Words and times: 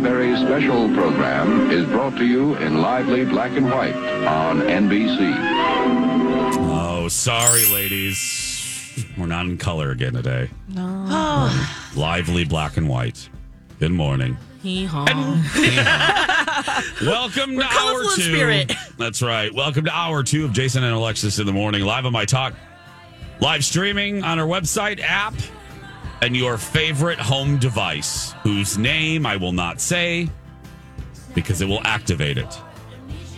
The 0.00 0.08
very, 0.08 0.32
very 0.32 0.46
special 0.46 0.88
program 0.94 1.70
is 1.70 1.84
brought 1.84 2.16
to 2.16 2.24
you 2.24 2.54
in 2.56 2.80
lively 2.80 3.22
black 3.26 3.50
and 3.52 3.66
white 3.66 3.94
on 3.94 4.60
NBC. 4.62 5.30
Oh, 6.72 7.06
sorry, 7.08 7.66
ladies. 7.66 9.04
We're 9.18 9.26
not 9.26 9.44
in 9.44 9.58
color 9.58 9.90
again 9.90 10.14
today. 10.14 10.48
Oh, 10.74 11.90
Lively 11.96 12.46
black 12.46 12.78
and 12.78 12.88
white. 12.88 13.28
Good 13.78 13.92
morning. 13.92 14.38
hee 14.62 14.86
haw. 14.86 15.04
Welcome 17.02 17.58
to 17.58 17.64
hour 17.64 18.02
two. 18.14 18.22
spirit. 18.22 18.72
That's 18.96 19.20
right. 19.20 19.52
Welcome 19.52 19.84
to 19.84 19.94
hour 19.94 20.22
two 20.22 20.46
of 20.46 20.54
Jason 20.54 20.82
and 20.82 20.94
Alexis 20.94 21.38
in 21.38 21.44
the 21.44 21.52
morning, 21.52 21.82
live 21.82 22.06
on 22.06 22.12
my 22.14 22.24
talk, 22.24 22.54
live 23.40 23.66
streaming 23.66 24.24
on 24.24 24.38
our 24.38 24.46
website 24.46 25.00
app, 25.02 25.34
and 26.22 26.36
your 26.36 26.56
favorite 26.56 27.18
home 27.18 27.58
device, 27.58 28.32
whose 28.42 28.76
name 28.76 29.26
I 29.26 29.36
will 29.36 29.52
not 29.52 29.80
say 29.80 30.28
because 31.34 31.60
it 31.60 31.68
will 31.68 31.80
activate 31.86 32.38
it. 32.38 32.60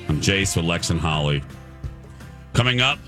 I'm 0.09 0.21
Jace 0.21 0.57
with 0.57 0.65
Lex 0.65 0.91
and 0.91 1.01
Holly. 1.01 1.43
Coming 2.53 2.81
up, 2.81 2.99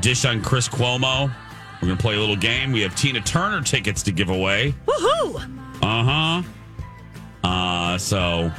dish 0.00 0.24
on 0.24 0.42
Chris 0.42 0.68
Cuomo. 0.68 1.32
We're 1.80 1.88
gonna 1.88 2.00
play 2.00 2.16
a 2.16 2.20
little 2.20 2.36
game. 2.36 2.72
We 2.72 2.82
have 2.82 2.94
Tina 2.94 3.20
Turner 3.20 3.62
tickets 3.62 4.02
to 4.04 4.12
give 4.12 4.28
away. 4.28 4.74
Woohoo! 4.86 5.58
Uh 5.82 6.04
huh. 6.04 6.42
Uh, 7.42 7.98
so 7.98 8.52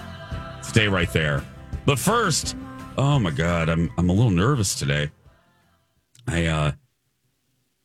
stay 0.64 0.88
right 0.88 1.12
there. 1.14 1.44
But 1.86 2.00
first, 2.00 2.56
oh 2.98 3.20
my 3.20 3.32
god, 3.32 3.70
I'm 3.70 3.92
I'm 3.98 4.10
a 4.10 4.14
little 4.14 4.32
nervous 4.32 4.74
today. 4.76 5.12
I 6.28 6.46
uh 6.46 6.72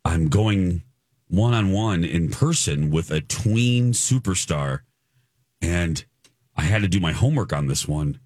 I'm 0.05 0.29
going 0.29 0.81
one 1.27 1.53
on 1.53 1.71
one 1.71 2.03
in 2.03 2.29
person 2.29 2.89
with 2.89 3.11
a 3.11 3.21
tween 3.21 3.91
superstar, 3.91 4.81
and 5.61 6.05
I 6.55 6.63
had 6.63 6.81
to 6.81 6.87
do 6.87 6.99
my 6.99 7.11
homework 7.11 7.53
on 7.53 7.67
this 7.67 7.87
one. 7.87 8.19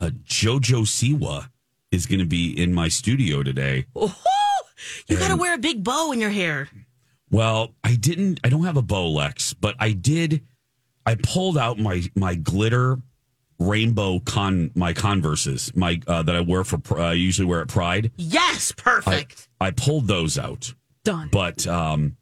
Uh, 0.00 0.10
Jojo 0.24 0.82
Siwa 0.82 1.48
is 1.90 2.06
going 2.06 2.18
to 2.18 2.26
be 2.26 2.50
in 2.50 2.74
my 2.74 2.88
studio 2.88 3.42
today. 3.42 3.86
You 5.06 5.16
got 5.16 5.28
to 5.28 5.36
wear 5.36 5.54
a 5.54 5.58
big 5.58 5.84
bow 5.84 6.10
in 6.12 6.20
your 6.20 6.30
hair. 6.30 6.68
Well, 7.30 7.74
I 7.84 7.94
didn't. 7.94 8.40
I 8.42 8.48
don't 8.48 8.64
have 8.64 8.76
a 8.76 8.82
bow, 8.82 9.10
Lex, 9.10 9.54
but 9.54 9.76
I 9.78 9.92
did. 9.92 10.44
I 11.06 11.14
pulled 11.14 11.56
out 11.56 11.78
my 11.78 12.02
my 12.14 12.34
glitter 12.34 12.98
rainbow 13.58 14.18
con 14.20 14.70
my 14.74 14.92
Converses, 14.92 15.74
my 15.74 16.00
uh, 16.06 16.22
that 16.22 16.34
I 16.34 16.40
wear 16.40 16.64
for 16.64 16.80
uh, 16.98 17.10
I 17.10 17.12
usually 17.12 17.46
wear 17.46 17.60
at 17.62 17.68
Pride. 17.68 18.10
Yes, 18.16 18.72
I, 18.76 18.82
perfect. 18.82 19.48
I 19.60 19.70
pulled 19.70 20.08
those 20.08 20.36
out. 20.36 20.74
Done. 21.04 21.28
But 21.32 21.66
um, 21.66 22.16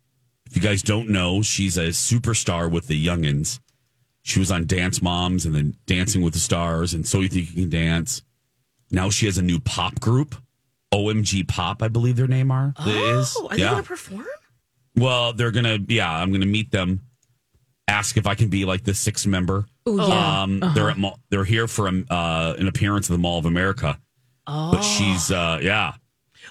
if 0.50 0.56
you 0.56 0.62
guys 0.62 0.82
don't 0.82 1.08
know, 1.08 1.42
she's 1.42 1.78
a 1.78 1.88
superstar 1.88 2.68
with 2.68 2.88
the 2.88 3.06
Youngins. 3.06 3.60
She 4.22 4.40
was 4.40 4.50
on 4.50 4.66
Dance 4.66 5.00
Moms 5.00 5.46
and 5.46 5.54
then 5.54 5.76
Dancing 5.86 6.22
with 6.22 6.34
the 6.34 6.40
Stars 6.40 6.92
and 6.92 7.06
So 7.06 7.20
You 7.20 7.28
Think 7.28 7.50
You 7.50 7.62
Can 7.62 7.70
Dance. 7.70 8.22
Now 8.90 9.10
she 9.10 9.26
has 9.26 9.38
a 9.38 9.42
new 9.42 9.60
pop 9.60 10.00
group, 10.00 10.34
OMG 10.92 11.46
Pop, 11.46 11.82
I 11.82 11.88
believe 11.88 12.16
their 12.16 12.26
name 12.26 12.50
are 12.50 12.74
is. 12.84 13.36
oh, 13.38 13.46
are 13.46 13.56
they 13.56 13.62
yeah. 13.62 13.70
going 13.70 13.82
to 13.82 13.88
perform? 13.88 14.26
Well, 14.96 15.32
they're 15.32 15.52
gonna. 15.52 15.78
Yeah, 15.86 16.10
I'm 16.10 16.32
gonna 16.32 16.46
meet 16.46 16.72
them. 16.72 17.02
Ask 17.86 18.16
if 18.16 18.26
I 18.26 18.34
can 18.34 18.48
be 18.48 18.64
like 18.64 18.82
the 18.82 18.92
sixth 18.92 19.24
member. 19.24 19.66
Oh, 19.86 20.08
yeah. 20.08 20.42
Um, 20.42 20.60
they're 20.74 20.90
at 20.90 20.96
they're 21.30 21.44
here 21.44 21.68
for 21.68 21.86
um, 21.86 22.06
uh, 22.10 22.54
an 22.58 22.66
appearance 22.66 23.08
at 23.08 23.12
the 23.12 23.18
Mall 23.18 23.38
of 23.38 23.46
America. 23.46 24.00
Oh. 24.48 24.72
But 24.72 24.82
she's 24.82 25.30
uh, 25.30 25.60
yeah. 25.62 25.94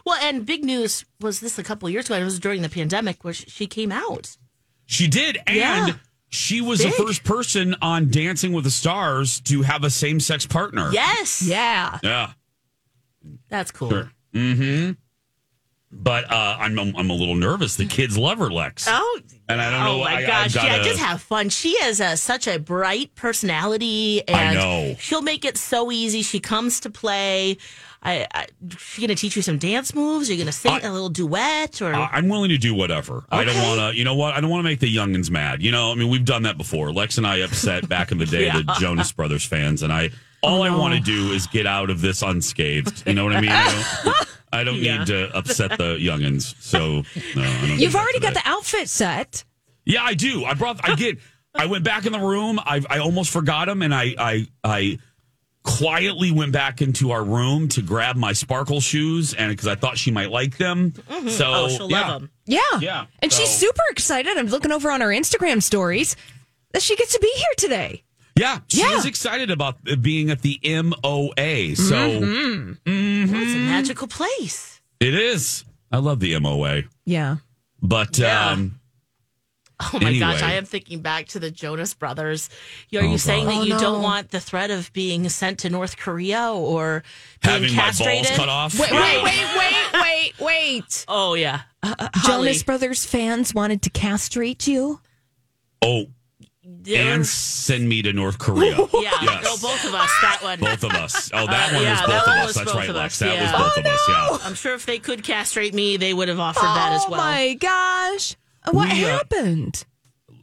Well, 0.09 0.17
and 0.23 0.45
big 0.45 0.63
news 0.65 1.05
was 1.21 1.39
this 1.39 1.59
a 1.59 1.63
couple 1.63 1.87
of 1.87 1.93
years 1.93 2.07
ago. 2.07 2.15
It 2.15 2.23
was 2.23 2.39
during 2.39 2.61
the 2.63 2.69
pandemic 2.69 3.23
where 3.23 3.33
she 3.33 3.67
came 3.67 3.91
out. 3.91 4.35
She 4.87 5.07
did, 5.07 5.37
and 5.45 5.55
Yeah. 5.55 5.89
she 6.29 6.61
was 6.61 6.81
Big. 6.81 6.91
the 6.95 7.03
first 7.03 7.23
person 7.23 7.75
on 7.81 8.09
Dancing 8.09 8.51
with 8.53 8.63
the 8.63 8.71
Stars 8.71 9.39
to 9.41 9.61
have 9.61 9.83
a 9.83 9.89
same 9.91 10.19
sex 10.19 10.45
partner. 10.47 10.89
Yes. 10.91 11.43
Yeah. 11.43 11.99
yeah. 12.01 12.31
That's 13.49 13.69
cool. 13.71 13.89
Sure. 13.91 14.11
Mm-hmm. 14.33 14.93
But 15.91 16.31
uh, 16.31 16.57
I'm 16.59 16.77
I'm 16.77 17.09
a 17.09 17.13
little 17.13 17.33
nervous. 17.35 17.75
The 17.75 17.85
kids 17.87 18.15
love 18.15 18.37
her, 18.37 18.51
Lex. 18.51 18.85
Oh, 18.87 19.19
And 19.47 19.59
I 19.59 19.71
don't 19.71 19.79
know. 19.83 19.89
oh 19.93 19.97
know, 19.97 20.03
my 20.03 20.17
I- 20.17 20.25
gosh! 20.25 20.55
yeah, 20.55 20.77
gotta- 20.77 20.83
just 20.83 20.99
have 20.99 21.19
fun. 21.21 21.49
She 21.49 21.79
has 21.81 21.99
a, 21.99 22.15
such 22.15 22.47
a 22.47 22.59
bright 22.59 23.15
personality, 23.15 24.21
and 24.27 24.37
I 24.37 24.53
know. 24.53 24.95
she'll 24.99 25.23
make 25.23 25.45
it 25.45 25.57
so 25.57 25.91
easy. 25.91 26.21
She 26.21 26.39
comes 26.39 26.79
to 26.81 26.91
play. 26.91 27.57
I, 28.01 28.25
I 28.33 28.45
she 28.77 29.01
gonna 29.01 29.15
teach 29.15 29.35
you 29.35 29.41
some 29.41 29.57
dance 29.57 29.93
moves. 29.93 30.29
You're 30.29 30.37
gonna 30.37 30.51
sing 30.53 30.71
I- 30.71 30.79
a 30.87 30.91
little 30.91 31.09
duet, 31.09 31.81
or 31.81 31.93
I- 31.93 32.09
I'm 32.13 32.29
willing 32.29 32.49
to 32.49 32.57
do 32.57 32.73
whatever. 32.73 33.25
I 33.29 33.43
don't 33.43 33.57
want 33.57 33.79
to, 33.93 33.97
you 33.97 34.05
know 34.05 34.15
what? 34.15 34.33
I 34.33 34.39
don't 34.41 34.49
want 34.49 34.59
to 34.61 34.69
make 34.69 34.79
the 34.79 34.93
youngins 34.93 35.29
mad. 35.29 35.61
You 35.61 35.71
know, 35.71 35.91
I 35.91 35.95
mean, 35.95 36.07
we've 36.09 36.23
done 36.25 36.43
that 36.43 36.57
before. 36.57 36.93
Lex 36.93 37.17
and 37.17 37.27
I 37.27 37.37
upset 37.37 37.89
back 37.89 38.11
in 38.13 38.17
the 38.17 38.25
day 38.37 38.49
the 38.49 38.63
Jonas 38.79 39.11
Brothers 39.11 39.43
fans, 39.43 39.83
and 39.83 39.91
I 39.91 40.11
oh, 40.43 40.47
all 40.47 40.63
I 40.63 40.69
want 40.69 40.93
to 40.95 41.01
do 41.01 41.31
is 41.33 41.45
get 41.47 41.65
out 41.65 41.89
of 41.89 41.99
this 41.99 42.21
unscathed. 42.21 43.03
You 43.05 43.15
know 43.15 43.25
what 43.25 43.35
I 43.35 43.41
mean? 43.41 43.51
I 43.51 43.83
don't, 44.03 44.27
I 44.53 44.63
don't 44.63 44.75
Yeah. 44.77 44.99
need 44.99 45.07
to 45.07 45.35
upset 45.37 45.71
the 45.77 45.97
youngins. 45.97 46.55
So 46.61 47.03
no, 47.35 47.43
I 47.43 47.67
don't 47.67 47.79
You've 47.79 47.95
already 47.95 48.19
got 48.19 48.33
the 48.33 48.41
outfit 48.45 48.87
set. 48.87 49.43
Yeah, 49.85 50.03
I 50.03 50.13
do. 50.13 50.45
I 50.45 50.53
brought. 50.53 50.79
I 50.87 50.95
get. 50.95 51.17
I 51.55 51.65
went 51.65 51.83
back 51.83 52.05
in 52.05 52.13
the 52.13 52.19
room. 52.19 52.59
I 52.59 52.81
I 52.89 52.99
almost 52.99 53.31
forgot 53.31 53.65
them, 53.65 53.81
and 53.81 53.93
I 53.93 54.13
I 54.17 54.47
I 54.63 54.99
quietly 55.63 56.31
went 56.31 56.51
back 56.51 56.81
into 56.81 57.11
our 57.11 57.23
room 57.23 57.67
to 57.69 57.81
grab 57.81 58.15
my 58.15 58.33
sparkle 58.33 58.79
shoes, 58.81 59.33
and 59.33 59.49
because 59.51 59.67
I 59.67 59.75
thought 59.75 59.97
she 59.97 60.11
might 60.11 60.31
like 60.31 60.57
them. 60.57 60.93
So 61.27 61.45
oh, 61.45 61.69
she'll 61.69 61.89
yeah. 61.91 62.01
love 62.09 62.21
them. 62.21 62.31
Yeah. 62.45 62.59
Yeah, 62.79 63.05
And 63.21 63.31
she's 63.31 63.49
super 63.49 63.83
excited. 63.91 64.37
I'm 64.37 64.47
looking 64.47 64.71
over 64.71 64.89
on 64.89 65.01
her 65.01 65.09
Instagram 65.09 65.61
stories 65.61 66.15
that 66.71 66.81
she 66.81 66.95
gets 66.95 67.13
to 67.13 67.19
be 67.19 67.31
here 67.35 67.53
today. 67.57 68.03
Yeah, 68.35 68.59
she 68.67 68.79
Yeah. 68.81 68.95
is 68.97 69.05
excited 69.05 69.51
about 69.51 69.77
being 70.01 70.29
at 70.31 70.41
the 70.41 70.59
MOA. 70.63 71.75
So 71.75 71.95
Mm-hmm. 72.21 72.71
It's 73.35 73.53
a 73.53 73.57
magical 73.57 74.07
place. 74.07 74.81
it 74.99 75.13
is. 75.13 75.65
I 75.91 75.97
love 75.97 76.19
the 76.19 76.39
MOA, 76.39 76.83
Yeah. 77.05 77.37
but 77.81 78.17
Yeah. 78.17 78.51
um, 78.51 78.78
Oh 79.81 79.99
my 80.01 80.17
gosh, 80.17 80.41
I 80.41 80.53
am 80.53 80.65
thinking 80.65 81.01
back 81.01 81.27
to 81.27 81.39
the 81.39 81.49
Jonas 81.49 81.93
Brothers. 81.93 82.49
Are 82.93 82.99
Oh, 82.99 83.11
you 83.11 83.17
saying 83.17 83.45
God. 83.45 83.51
that 83.53 83.59
Oh, 83.59 83.63
you 83.63 83.73
no. 83.75 83.79
don't 83.79 84.01
want 84.03 84.29
the 84.31 84.39
threat 84.41 84.71
of 84.71 84.91
being 84.93 85.27
sent 85.29 85.59
to 85.59 85.69
North 85.69 85.95
Korea 85.97 86.51
or 86.51 87.03
being 87.41 87.53
having 87.63 87.75
my 87.75 87.81
castrated? 87.83 88.25
balls 88.27 88.37
cut 88.37 88.49
off. 88.49 88.77
Wait, 88.79 88.91
wait, 88.91 89.23
wait, 89.23 89.45
wait, 89.57 89.93
wait, 89.93 90.33
wait. 90.39 91.05
Oh 91.07 91.33
yeah, 91.35 91.61
Jonas 92.25 92.61
Brothers 92.63 93.05
fans 93.05 93.53
wanted 93.53 93.81
to 93.83 93.89
castrate 93.89 94.67
you. 94.67 94.99
Oh, 95.81 96.07
They're- 96.61 97.13
and 97.13 97.25
send 97.25 97.87
me 97.87 98.01
to 98.01 98.11
North 98.11 98.37
Korea. 98.37 98.75
yeah, 98.93 99.11
Yes. 99.21 99.43
no, 99.45 99.55
both 99.65 99.85
of 99.85 99.93
us. 99.95 100.11
That 100.21 100.39
one. 100.43 100.59
Both 100.59 100.83
of 100.83 100.91
us. 100.93 101.31
Oh, 101.33 101.45
that 101.47 101.71
Uh, 101.71 101.75
one 101.75 101.83
yeah, 101.83 101.91
was 101.91 102.01
both 102.01 102.27
one 102.27 102.37
of 102.37 102.41
us. 102.41 102.45
was 102.47 102.55
That's 102.55 102.65
both 102.71 102.75
right, 102.75 102.89
of 102.89 102.95
Lex. 102.97 103.13
us, 103.13 103.19
That 103.19 103.35
yeah. 103.35 103.51
was 103.53 103.61
both 103.61 103.77
of 103.77 103.85
us. 103.85 103.99
Yeah. 104.09 104.37
I'm 104.47 104.55
sure 104.55 104.73
if 104.75 104.85
they 104.85 104.99
could 104.99 105.23
castrate 105.23 105.73
me, 105.73 105.95
they 105.97 106.13
would 106.13 106.27
have 106.27 106.39
offered 106.39 106.63
that 106.63 106.91
as 106.93 107.05
well. 107.09 107.21
Oh 107.21 107.23
my 107.23 107.53
gosh. 107.53 108.35
What 108.71 108.91
We, 108.91 109.05
uh, 109.05 109.17
happened? 109.17 109.85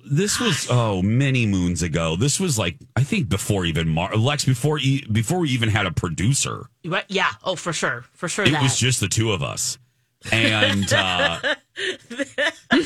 This 0.09 0.39
was 0.39 0.69
oh 0.71 1.03
many 1.03 1.47
moons 1.47 1.83
ago. 1.83 2.15
This 2.17 2.39
was 2.39 2.59
like 2.59 2.77
I 2.95 3.03
think 3.03 3.29
before 3.29 3.65
even 3.65 3.89
Mar- 3.89 4.17
Lex 4.17 4.45
before 4.45 4.79
e- 4.79 5.05
before 5.11 5.41
we 5.41 5.51
even 5.51 5.69
had 5.69 5.85
a 5.87 5.91
producer. 5.91 6.67
Right? 6.85 7.05
Yeah. 7.09 7.33
Oh, 7.43 7.57
for 7.57 7.73
sure. 7.73 8.05
For 8.13 8.29
sure. 8.29 8.45
It 8.45 8.53
that. 8.53 8.63
was 8.63 8.79
just 8.79 9.01
the 9.01 9.09
two 9.09 9.33
of 9.33 9.43
us, 9.43 9.79
and 10.31 10.93
uh, 10.93 11.41
I'm, 12.71 12.83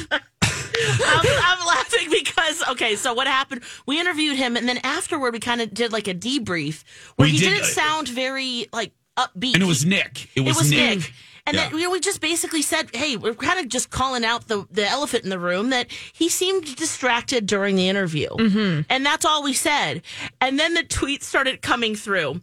I'm 1.26 1.66
laughing 1.66 2.08
because 2.10 2.62
okay, 2.70 2.96
so 2.96 3.12
what 3.12 3.26
happened? 3.26 3.62
We 3.86 4.00
interviewed 4.00 4.36
him, 4.36 4.56
and 4.56 4.68
then 4.68 4.78
afterward, 4.78 5.32
we 5.34 5.40
kind 5.40 5.60
of 5.60 5.72
did 5.74 5.92
like 5.92 6.08
a 6.08 6.14
debrief 6.14 6.84
where 7.16 7.26
We 7.26 7.32
he 7.32 7.38
did, 7.38 7.50
did, 7.50 7.54
not 7.54 7.62
uh, 7.62 7.66
sound 7.66 8.08
very 8.08 8.66
like 8.72 8.92
upbeat. 9.18 9.54
And 9.54 9.62
it 9.62 9.66
was 9.66 9.84
Nick. 9.84 10.30
It 10.34 10.40
was, 10.40 10.56
It 10.56 10.58
was 10.60 10.70
Nick. 10.70 10.98
Nick. 11.00 11.12
And 11.50 11.56
Yeah. 11.56 11.68
then 11.68 11.78
you 11.78 11.84
know, 11.84 11.90
we 11.90 11.98
just 11.98 12.20
basically 12.20 12.62
said, 12.62 12.94
hey, 12.94 13.16
we're 13.16 13.34
kind 13.34 13.58
of 13.58 13.68
just 13.68 13.90
calling 13.90 14.24
out 14.24 14.46
the, 14.46 14.66
the 14.70 14.86
elephant 14.86 15.24
in 15.24 15.30
the 15.30 15.38
room 15.38 15.70
that 15.70 15.90
he 16.12 16.28
seemed 16.28 16.76
distracted 16.76 17.46
during 17.46 17.74
the 17.74 17.88
interview. 17.88 18.28
Mm-hmm. 18.28 18.82
And 18.88 19.04
that's 19.04 19.24
all 19.24 19.42
we 19.42 19.52
said. 19.52 20.02
And 20.40 20.60
then 20.60 20.74
the 20.74 20.84
tweets 20.84 21.24
started 21.24 21.60
coming 21.60 21.96
through. 21.96 22.40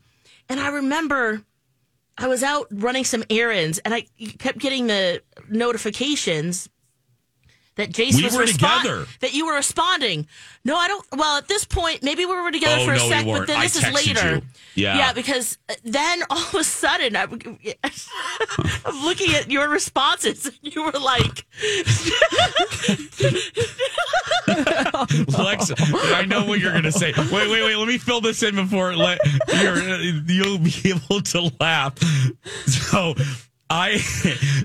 And 0.49 0.59
I 0.59 0.67
remember 0.67 1.41
I 2.17 2.27
was 2.27 2.43
out 2.43 2.67
running 2.69 3.05
some 3.05 3.23
errands 3.29 3.77
and 3.79 3.93
I 3.93 4.07
kept 4.39 4.57
getting 4.59 4.87
the 4.87 5.21
notifications 5.49 6.67
that 7.77 7.91
Jason 7.91 8.17
We 8.19 8.25
was 8.25 8.35
were 8.35 8.43
respon- 8.43 8.81
together. 8.81 9.07
That 9.21 9.33
you 9.33 9.45
were 9.45 9.53
responding. 9.55 10.27
No, 10.65 10.75
I 10.75 10.87
don't. 10.87 11.05
Well, 11.15 11.37
at 11.37 11.47
this 11.47 11.63
point, 11.63 12.03
maybe 12.03 12.25
we 12.25 12.35
were 12.35 12.51
together 12.51 12.81
Oh, 12.81 12.85
for 12.85 12.93
a 12.93 12.97
no, 12.97 13.03
we 13.05 13.09
sec, 13.09 13.25
but 13.25 13.31
weren't. 13.31 13.47
then 13.47 13.57
I 13.59 13.63
this 13.63 13.75
is 13.77 13.83
texted 13.83 13.93
later. 13.93 14.35
you. 14.35 14.41
Yeah. 14.75 14.97
yeah, 14.97 15.13
because 15.13 15.57
uh, 15.69 15.73
then 15.85 16.23
all 16.29 16.37
of 16.37 16.53
a 16.55 16.63
sudden, 16.63 17.15
I, 17.15 17.23
I'm 18.85 19.03
looking 19.05 19.33
at 19.33 19.49
your 19.49 19.69
responses. 19.69 20.45
and 20.45 20.55
You 20.61 20.83
were 20.83 20.91
like, 20.99 21.45
Lex, 24.47 25.71
I 26.13 26.25
know 26.27 26.45
what 26.45 26.59
you're 26.59 26.71
going 26.71 26.83
to 26.83 26.91
say. 26.91 27.13
Wait, 27.17 27.31
wait, 27.31 27.63
wait. 27.63 27.75
Let 27.75 27.87
me 27.87 27.97
fill 27.97 28.21
this 28.21 28.43
in 28.43 28.55
before 28.55 28.95
let, 28.95 29.19
you're, 29.61 29.73
uh, 29.77 29.97
you'll 30.27 30.59
be 30.59 30.73
able 30.85 31.21
to 31.21 31.51
laugh. 31.59 31.97
So, 32.67 33.15
I, 33.69 33.99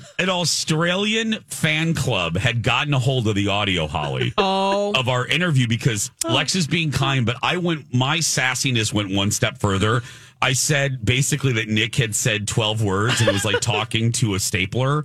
an 0.19 0.31
Australian 0.31 1.40
fan 1.49 1.94
club 1.94 2.37
had 2.37 2.62
gotten 2.62 2.94
a 2.94 2.99
hold 2.99 3.26
of 3.28 3.34
the 3.34 3.49
audio, 3.49 3.87
Holly, 3.87 4.32
Oh. 4.38 4.93
of 4.94 5.08
our 5.08 5.26
interview 5.26 5.66
because 5.66 6.10
Lex 6.28 6.54
is 6.54 6.66
being 6.66 6.90
kind, 6.93 7.26
but 7.26 7.37
I 7.43 7.56
went, 7.56 7.93
my 7.93 8.19
sassiness 8.19 8.93
went 8.93 9.10
one 9.10 9.31
step 9.31 9.58
further. 9.58 10.02
I 10.40 10.52
said 10.54 11.04
basically 11.04 11.52
that 11.54 11.69
Nick 11.69 11.94
had 11.96 12.14
said 12.14 12.46
12 12.49 12.82
words 12.82 13.20
and 13.20 13.28
it 13.28 13.32
was 13.32 13.44
like 13.44 13.60
talking 13.60 14.12
to 14.12 14.34
a 14.34 14.40
stapler. 14.40 15.04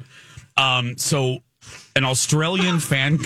Um, 0.57 0.97
so, 0.97 1.39
an 1.95 2.05
Australian 2.05 2.79
fan 2.79 3.19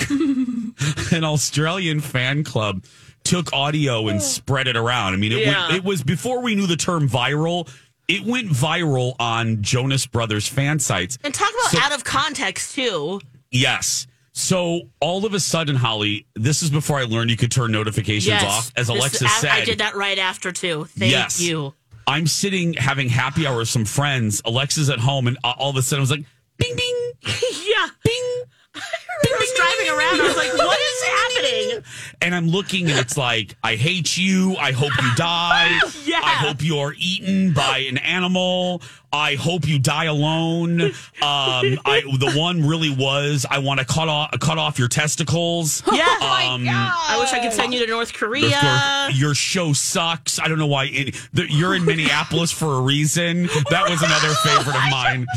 an 1.11 1.23
Australian 1.23 1.99
fan 1.99 2.43
club 2.43 2.83
took 3.23 3.53
audio 3.53 4.07
and 4.07 4.21
spread 4.21 4.67
it 4.67 4.75
around. 4.75 5.13
I 5.13 5.17
mean, 5.17 5.31
it, 5.31 5.39
Yeah. 5.39 5.67
went, 5.67 5.75
it 5.77 5.83
was 5.83 6.01
before 6.03 6.41
we 6.41 6.55
knew 6.55 6.65
the 6.67 6.75
term 6.77 7.07
viral. 7.07 7.69
It 8.11 8.25
went 8.25 8.49
viral 8.49 9.15
on 9.19 9.61
Jonas 9.61 10.05
Brothers 10.05 10.47
fan 10.47 10.79
sites. 10.79 11.17
and 11.23 11.33
talk 11.33 11.49
about 11.49 11.71
So- 11.71 11.79
out 11.79 11.93
of 11.93 12.03
context 12.03 12.75
too. 12.75 13.21
Yes. 13.51 14.07
So 14.33 14.83
all 15.01 15.25
of 15.25 15.33
a 15.33 15.39
sudden, 15.39 15.75
Holly, 15.75 16.25
this 16.35 16.63
is 16.63 16.69
before 16.69 16.97
I 16.99 17.03
learned 17.03 17.29
you 17.29 17.37
could 17.37 17.51
turn 17.51 17.71
notifications 17.71 18.27
Yes, 18.27 18.43
off. 18.43 18.71
As 18.77 18.87
Alexis 18.89 19.31
said, 19.39 19.49
I 19.51 19.65
did 19.65 19.79
that 19.79 19.95
right 19.95 20.17
after 20.17 20.51
too. 20.51 20.85
Thank 20.97 21.11
yes. 21.11 21.41
you. 21.41 21.73
I'm 22.07 22.27
sitting 22.27 22.73
having 22.73 23.09
happy 23.09 23.45
hour 23.45 23.57
with 23.59 23.69
some 23.69 23.85
friends. 23.85 24.41
Alexa's 24.45 24.89
at 24.89 24.99
home, 24.99 25.27
and 25.27 25.37
all 25.43 25.69
of 25.69 25.75
a 25.75 25.81
sudden, 25.81 25.99
I 25.99 26.01
was 26.01 26.11
like, 26.11 26.23
"Bing, 26.57 26.75
bing, 26.75 27.11
yeah. 27.23 27.87
bing." 28.03 28.30
I 29.23 29.37
was 29.39 29.53
driving 29.55 29.89
around. 29.97 30.21
I 30.21 30.27
was 30.27 30.37
like, 30.37 30.53
what 30.57 30.79
is 30.79 31.01
happening? 31.03 31.83
and 32.21 32.35
I'm 32.35 32.47
looking 32.47 32.89
and 32.89 32.99
it's 32.99 33.17
like, 33.17 33.55
I 33.63 33.75
hate 33.75 34.15
you. 34.17 34.55
I 34.57 34.71
hope 34.71 34.91
you 35.01 35.15
die. 35.15 35.79
Yeah. 36.03 36.19
I 36.23 36.31
hope 36.31 36.63
you're 36.63 36.93
eaten 36.97 37.53
by 37.53 37.79
an 37.79 37.97
animal. 37.99 38.81
I 39.13 39.35
hope 39.35 39.67
you 39.67 39.77
die 39.79 40.05
alone. 40.05 40.81
Um, 40.81 40.91
I 41.21 42.01
the 42.17 42.33
one 42.35 42.67
really 42.67 42.89
was 42.93 43.45
I 43.49 43.59
want 43.59 43.79
to 43.79 43.85
cut 43.85 44.09
off 44.09 44.31
cut 44.39 44.57
off 44.57 44.77
your 44.79 44.87
testicles. 44.87 45.83
Yeah. 45.93 46.05
Um, 46.05 46.65
I 46.67 47.17
wish 47.19 47.31
I 47.33 47.39
could 47.39 47.53
send 47.53 47.73
you 47.73 47.85
to 47.85 47.91
North 47.91 48.13
Korea. 48.13 49.07
your, 49.09 49.27
your 49.27 49.35
show 49.35 49.73
sucks. 49.73 50.39
I 50.39 50.47
don't 50.47 50.57
know 50.59 50.67
why 50.67 50.85
it, 50.85 51.15
the, 51.33 51.49
you're 51.51 51.75
in 51.75 51.85
Minneapolis 51.85 52.51
for 52.51 52.75
a 52.75 52.81
reason. 52.81 53.43
That 53.69 53.89
was 53.89 54.01
another 54.01 54.33
favorite 54.43 54.75
of 54.75 54.89
mine. 54.91 55.27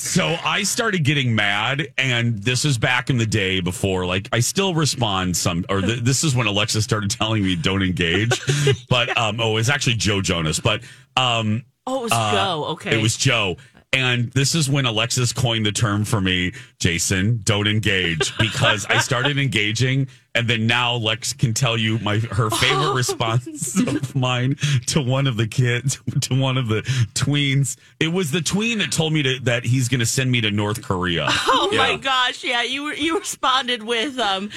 So 0.00 0.34
I 0.42 0.62
started 0.62 1.04
getting 1.04 1.34
mad, 1.34 1.92
and 1.98 2.38
this 2.42 2.64
is 2.64 2.78
back 2.78 3.10
in 3.10 3.18
the 3.18 3.26
day 3.26 3.60
before, 3.60 4.06
like, 4.06 4.28
I 4.32 4.40
still 4.40 4.74
respond 4.74 5.36
some, 5.36 5.64
or 5.68 5.82
th- 5.82 6.00
this 6.00 6.24
is 6.24 6.34
when 6.34 6.46
Alexa 6.46 6.80
started 6.82 7.10
telling 7.10 7.42
me 7.44 7.54
don't 7.54 7.82
engage. 7.82 8.40
But, 8.88 9.16
um, 9.16 9.40
oh, 9.40 9.56
it's 9.58 9.68
actually 9.68 9.96
Joe 9.96 10.20
Jonas, 10.22 10.58
but, 10.58 10.82
um, 11.16 11.64
Oh, 11.86 12.00
it 12.00 12.02
was 12.04 12.12
Joe. 12.12 12.64
Okay. 12.70 12.98
it 12.98 13.02
was 13.02 13.16
Joe. 13.16 13.56
And 13.92 14.30
this 14.32 14.54
is 14.54 14.70
when 14.70 14.86
Alexis 14.86 15.32
coined 15.32 15.66
the 15.66 15.72
term 15.72 16.04
for 16.04 16.20
me, 16.20 16.52
Jason, 16.78 17.40
don't 17.44 17.66
engage, 17.68 18.36
because 18.38 18.86
I 18.86 18.98
started 18.98 19.38
engaging. 19.38 20.08
And 20.34 20.46
then 20.48 20.66
now 20.68 20.94
Lex 20.94 21.32
can 21.32 21.54
tell 21.54 21.76
you 21.76 21.98
my 21.98 22.18
her 22.18 22.50
favorite 22.62 22.94
response 22.94 23.78
of 23.80 24.14
mine 24.14 24.56
to 24.86 25.00
one 25.02 25.26
of 25.26 25.36
the 25.36 25.48
kids, 25.48 26.00
to 26.22 26.34
one 26.40 26.56
of 26.56 26.68
the 26.68 26.82
tweens. 27.14 27.76
It 27.98 28.08
was 28.08 28.30
the 28.30 28.40
tween 28.40 28.78
that 28.78 28.92
told 28.92 29.12
me 29.12 29.22
to, 29.24 29.40
that 29.40 29.64
he's 29.64 29.88
going 29.88 29.98
to 30.00 30.06
send 30.06 30.30
me 30.30 30.40
to 30.42 30.50
North 30.50 30.82
Korea. 30.82 31.28
Oh 31.52 31.70
my 31.76 31.96
gosh! 31.96 32.42
Yeah, 32.44 32.62
you 32.62 32.92
you 32.92 33.18
responded 33.18 33.82
with 33.82 34.18
um, 34.18 34.50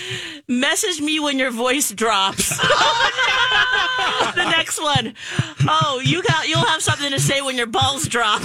"Message 0.48 1.02
me 1.02 1.20
when 1.20 1.38
your 1.38 1.52
voice 1.52 1.92
drops." 1.92 2.50
the 2.50 2.66
next 4.50 4.82
one, 4.82 5.14
oh, 5.68 6.02
you 6.04 6.24
got 6.24 6.48
you'll 6.48 6.66
have 6.66 6.82
something 6.82 7.12
to 7.12 7.20
say 7.20 7.42
when 7.42 7.58
your 7.58 7.68
balls 7.68 8.08
drop. 8.08 8.42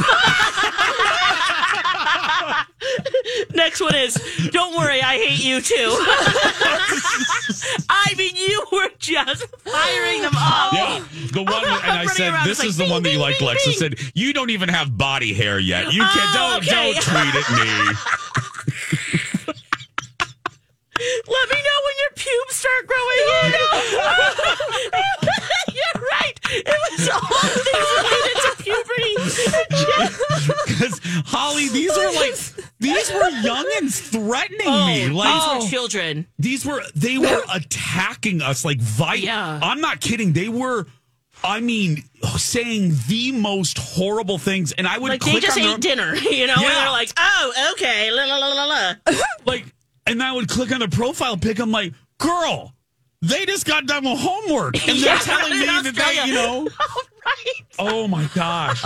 next 3.54 3.80
one 3.80 3.94
is, 3.94 4.14
"Don't 4.50 4.76
worry, 4.76 5.00
I 5.02 5.16
hate 5.16 5.44
you 5.44 5.60
too." 5.60 7.17
I 7.90 8.14
mean, 8.16 8.36
you 8.36 8.64
were 8.72 8.88
just 8.98 9.44
firing 9.58 10.22
them 10.22 10.34
up. 10.36 10.72
Yeah, 10.72 11.04
the 11.32 11.42
one, 11.42 11.64
and 11.64 11.92
I 11.92 12.06
said, 12.06 12.32
around, 12.32 12.46
"This 12.46 12.62
is 12.62 12.78
like, 12.78 12.86
the 12.88 12.92
one 12.92 13.02
that 13.02 13.12
you 13.12 13.18
like." 13.18 13.38
bing, 13.38 13.48
Lexa 13.48 13.72
said, 13.74 13.98
"You 14.14 14.32
don't 14.32 14.50
even 14.50 14.68
have 14.68 14.96
body 14.96 15.32
hair 15.32 15.58
yet. 15.58 15.92
You 15.92 16.02
can't. 16.02 16.14
Oh, 16.14 16.34
don't 16.34 16.58
okay. 16.68 16.92
don't 16.92 17.02
tweet 17.02 17.34
at 17.34 17.50
me." 17.52 17.94
Let 20.98 21.48
me 21.48 21.56
know 21.56 21.78
when 21.86 21.94
your 22.02 22.10
pubes 22.16 22.54
start 22.56 22.86
growing 22.88 23.24
in. 23.44 23.52
You're 25.78 26.02
right. 26.10 26.34
It 26.50 26.78
was 26.90 27.08
all 27.08 27.20
things 27.54 27.90
related 28.02 28.36
to 28.42 28.50
puberty. 28.64 29.14
Because 30.66 30.98
Holly, 31.26 31.68
these 31.68 31.96
are 31.96 32.12
like 32.14 32.34
these 32.80 33.10
were 33.12 33.28
young 33.30 33.66
and 33.78 33.92
threatening 33.92 34.58
me. 34.86 35.10
Oh, 35.10 35.14
like 35.14 35.34
These 35.60 35.64
were 35.64 35.70
children. 35.70 36.26
these 36.38 36.64
were 36.66 36.82
they 36.94 37.18
were 37.18 37.42
attacking 37.52 38.40
us 38.42 38.64
like 38.64 38.78
vi- 38.80 39.14
Yeah. 39.14 39.58
I'm 39.62 39.80
not 39.80 40.00
kidding. 40.00 40.32
They 40.32 40.48
were 40.48 40.86
I 41.42 41.60
mean 41.60 42.04
saying 42.36 42.94
the 43.08 43.32
most 43.32 43.78
horrible 43.78 44.38
things 44.38 44.72
and 44.72 44.86
I 44.88 44.98
would 44.98 45.10
Like 45.10 45.22
they 45.24 45.40
just 45.40 45.56
on 45.58 45.64
ate 45.64 45.68
their, 45.68 45.78
dinner, 45.96 46.14
you 46.16 46.46
know, 46.46 46.54
Yeah. 46.58 46.66
and 46.68 46.76
they're 46.76 46.90
like, 46.90 47.10
oh, 47.16 47.72
okay, 47.72 48.10
la 48.10 48.24
la 48.24 48.36
la 48.38 48.52
la 48.54 48.64
la. 48.64 48.94
like 49.46 49.64
and 50.06 50.22
I 50.22 50.32
would 50.32 50.48
click 50.48 50.72
on 50.72 50.80
the 50.80 50.88
profile 50.88 51.36
pic 51.36 51.58
I'm 51.58 51.70
like, 51.70 51.92
"Girl, 52.18 52.72
they 53.22 53.44
just 53.44 53.66
got 53.66 53.86
done 53.86 54.04
with 54.04 54.18
homework 54.20 54.76
and 54.88 54.98
they're 54.98 55.14
Yeah, 55.14 55.18
telling 55.18 55.50
me 55.52 55.60
in 55.62 55.66
that 55.84 55.94
they, 55.94 56.26
you 56.28 56.34
know, 56.34 56.68
Oh, 56.80 57.02
right. 57.26 57.54
oh 57.78 58.08
my 58.08 58.24
gosh. 58.34 58.80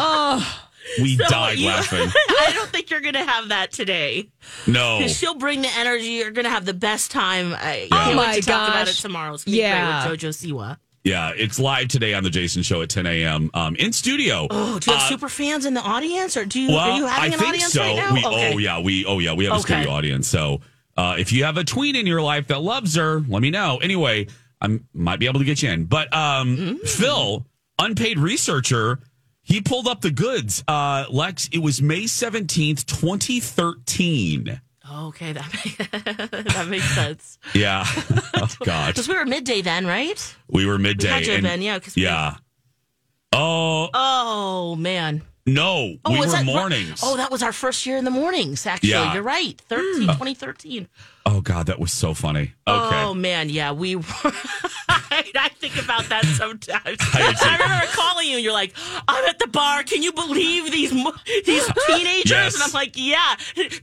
We 1.00 1.16
So 1.16 1.24
died 1.28 1.58
you- 1.58 1.66
laughing. 1.68 2.08
I 2.28 2.52
don't 2.54 2.68
think 2.70 2.90
you're 2.90 3.00
gonna 3.00 3.24
have 3.24 3.48
that 3.48 3.72
today. 3.72 4.28
No. 4.66 5.06
She'll 5.08 5.34
bring 5.34 5.62
the 5.62 5.70
energy. 5.76 6.06
You're 6.12 6.30
gonna 6.30 6.50
have 6.50 6.64
the 6.64 6.74
best 6.74 7.10
time. 7.10 7.54
I 7.54 7.88
Yeah. 7.90 8.04
can't 8.04 8.16
Oh 8.16 8.18
wait 8.20 8.26
my 8.26 8.34
to 8.40 8.42
talk 8.42 8.68
about 8.68 8.82
it 8.82 8.86
gosh. 8.92 9.00
tomorrow. 9.02 9.34
It's 9.34 9.46
Yeah. 9.46 10.02
great 10.06 10.12
with 10.12 10.20
JoJo 10.20 10.52
Siwa. 10.52 10.76
Yeah, 11.04 11.32
it's 11.36 11.58
live 11.58 11.88
today 11.88 12.14
on 12.14 12.22
the 12.22 12.30
Jason 12.30 12.62
Show 12.62 12.80
at 12.80 12.88
10 12.88 13.06
a.m. 13.06 13.50
Um, 13.54 13.74
in 13.74 13.92
studio. 13.92 14.46
Oh, 14.50 14.78
do 14.78 14.88
you 14.92 14.96
have 14.96 15.06
Uh, 15.06 15.08
super 15.08 15.28
fans 15.28 15.64
in 15.66 15.74
the 15.74 15.80
audience, 15.80 16.36
or 16.36 16.44
do 16.44 16.60
you? 16.60 16.68
well, 16.68 16.78
are 16.92 16.96
you 16.96 17.06
having 17.06 17.22
I 17.32 17.34
an 17.34 17.40
think 17.40 17.48
audience 17.54 17.72
so. 17.72 17.80
right 17.80 17.96
now? 17.96 18.14
We, 18.14 18.24
okay. 18.24 18.54
Oh 18.54 18.58
yeah, 18.58 18.78
we 18.78 19.04
oh 19.04 19.18
yeah, 19.18 19.32
we 19.32 19.44
have 19.46 19.54
a 19.54 19.56
Okay. 19.56 19.74
studio 19.74 19.90
audience. 19.90 20.28
So 20.28 20.60
uh, 20.96 21.16
if 21.18 21.32
you 21.32 21.42
have 21.42 21.56
a 21.56 21.64
tween 21.64 21.96
in 21.96 22.06
your 22.06 22.22
life 22.22 22.46
that 22.48 22.62
loves 22.62 22.94
her, 22.94 23.20
let 23.26 23.42
me 23.42 23.50
know. 23.50 23.78
Anyway, 23.78 24.28
I 24.60 24.78
might 24.94 25.18
be 25.18 25.26
able 25.26 25.40
to 25.40 25.44
get 25.44 25.60
you 25.60 25.70
in. 25.70 25.86
But 25.86 26.14
um, 26.14 26.56
Mm. 26.56 26.88
Phil, 26.88 27.46
unpaid 27.80 28.20
researcher, 28.20 29.00
he 29.42 29.60
pulled 29.60 29.86
up 29.88 30.00
the 30.00 30.10
goods. 30.10 30.62
Uh, 30.68 31.04
Lex, 31.10 31.48
it 31.52 31.58
was 31.58 31.82
May 31.82 32.02
17th, 32.04 32.84
2013. 32.86 34.60
Okay, 34.94 35.32
that 35.32 35.52
makes, 35.52 35.76
that 36.54 36.66
makes 36.68 36.94
sense. 36.94 37.38
Yeah. 37.54 37.84
oh 38.34 38.48
God. 38.64 38.88
Because 38.88 39.08
we 39.08 39.14
were 39.16 39.24
midday 39.24 39.62
then, 39.62 39.86
right? 39.86 40.36
We 40.48 40.66
were 40.66 40.78
midday. 40.78 41.08
had 41.08 41.24
to 41.24 41.30
have 41.30 41.38
and- 41.38 41.42
been, 41.44 41.62
yeah, 41.62 41.78
'cause 41.78 41.96
we- 41.96 42.02
yeah. 42.02 42.36
Oh 43.32 43.88
Oh 43.94 44.76
man. 44.76 45.22
No, 45.46 45.96
Oh, 46.04 46.12
we 46.12 46.20
were 46.20 46.26
that- 46.26 46.44
mornings. 46.44 47.00
Oh, 47.02 47.16
that 47.16 47.30
was 47.30 47.42
our 47.42 47.52
first 47.52 47.84
year 47.86 47.96
in 47.96 48.04
the 48.04 48.10
mornings. 48.10 48.64
Actually, 48.66 48.90
Yeah. 48.90 49.12
you're 49.14 49.22
right. 49.22 49.60
13, 49.68 50.08
uh, 50.08 50.12
2013. 50.14 50.88
Oh 51.26 51.40
God, 51.40 51.66
that 51.66 51.78
was 51.78 51.92
so 51.92 52.14
funny. 52.14 52.52
Okay. 52.66 53.02
Oh 53.02 53.14
man, 53.14 53.48
yeah, 53.48 53.72
we. 53.72 53.96
were 53.96 54.02
I 54.88 55.48
think 55.58 55.76
about 55.82 56.04
that 56.08 56.24
sometimes. 56.24 56.98
I. 57.00 57.34
I 57.40 57.56
remember 57.62 57.86
calling 57.92 58.28
you, 58.28 58.36
and 58.36 58.44
you're 58.44 58.52
like, 58.52 58.74
"I'm 59.08 59.24
at 59.26 59.38
the 59.38 59.46
bar. 59.46 59.82
Can 59.84 60.02
you 60.02 60.12
believe 60.12 60.70
these 60.72 60.90
these 61.44 61.66
teenagers?" 61.86 62.30
Yes. 62.30 62.54
And 62.54 62.62
I'm 62.64 62.72
like, 62.72 62.92
"Yeah, 62.96 63.36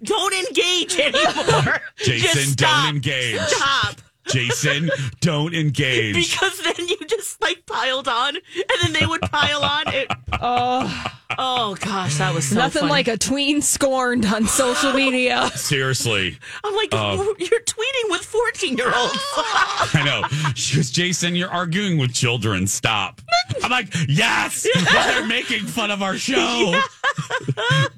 don't 0.04 0.34
engage 0.34 0.98
anymore. 1.00 1.82
Jason, 1.98 2.44
Just 2.44 2.58
don't 2.58 2.96
engage. 2.96 3.40
Stop." 3.42 4.02
Jason, 4.28 4.90
don't 5.22 5.56
engage. 5.56 6.16
because 6.16 6.60
then 6.62 6.88
you 6.88 6.98
just 7.08 7.42
like 7.42 7.66
piled 7.66 8.08
on, 8.08 8.36
and 8.36 8.78
then 8.84 8.94
they 8.94 9.06
would 9.06 9.22
pile 9.22 9.64
on. 9.64 9.84
It, 9.88 10.08
oh, 10.42 11.06
oh 11.38 11.76
gosh, 11.80 12.18
that 12.18 12.34
was 12.34 12.48
so 12.50 12.56
Nothing 12.56 12.82
funny. 12.82 12.92
like 12.92 13.08
a 13.08 13.18
tween 13.18 13.62
scorned 13.62 14.26
on 14.26 14.46
social 14.48 14.94
media. 14.94 15.50
Seriously. 15.56 16.38
I'm 16.64 16.76
like, 16.76 16.90
Oh. 16.92 17.36
you're 17.38 17.60
tweeting 17.62 18.10
with 18.12 18.22
14 18.26 18.78
year 18.78 18.92
olds. 18.94 19.14
I 19.38 20.02
know. 20.06 20.54
She 20.56 20.78
goes, 20.78 20.92
Jason, 20.92 21.36
you're 21.36 21.50
arguing 21.52 21.98
with 21.98 22.14
children. 22.14 22.68
Stop. 22.68 23.22
I'm 23.64 23.72
like, 23.72 23.94
yes, 24.08 24.68
but 24.74 25.06
they're 25.08 25.26
making 25.28 25.66
fun 25.66 25.92
of 25.92 26.02
our 26.02 26.16
show. 26.16 26.80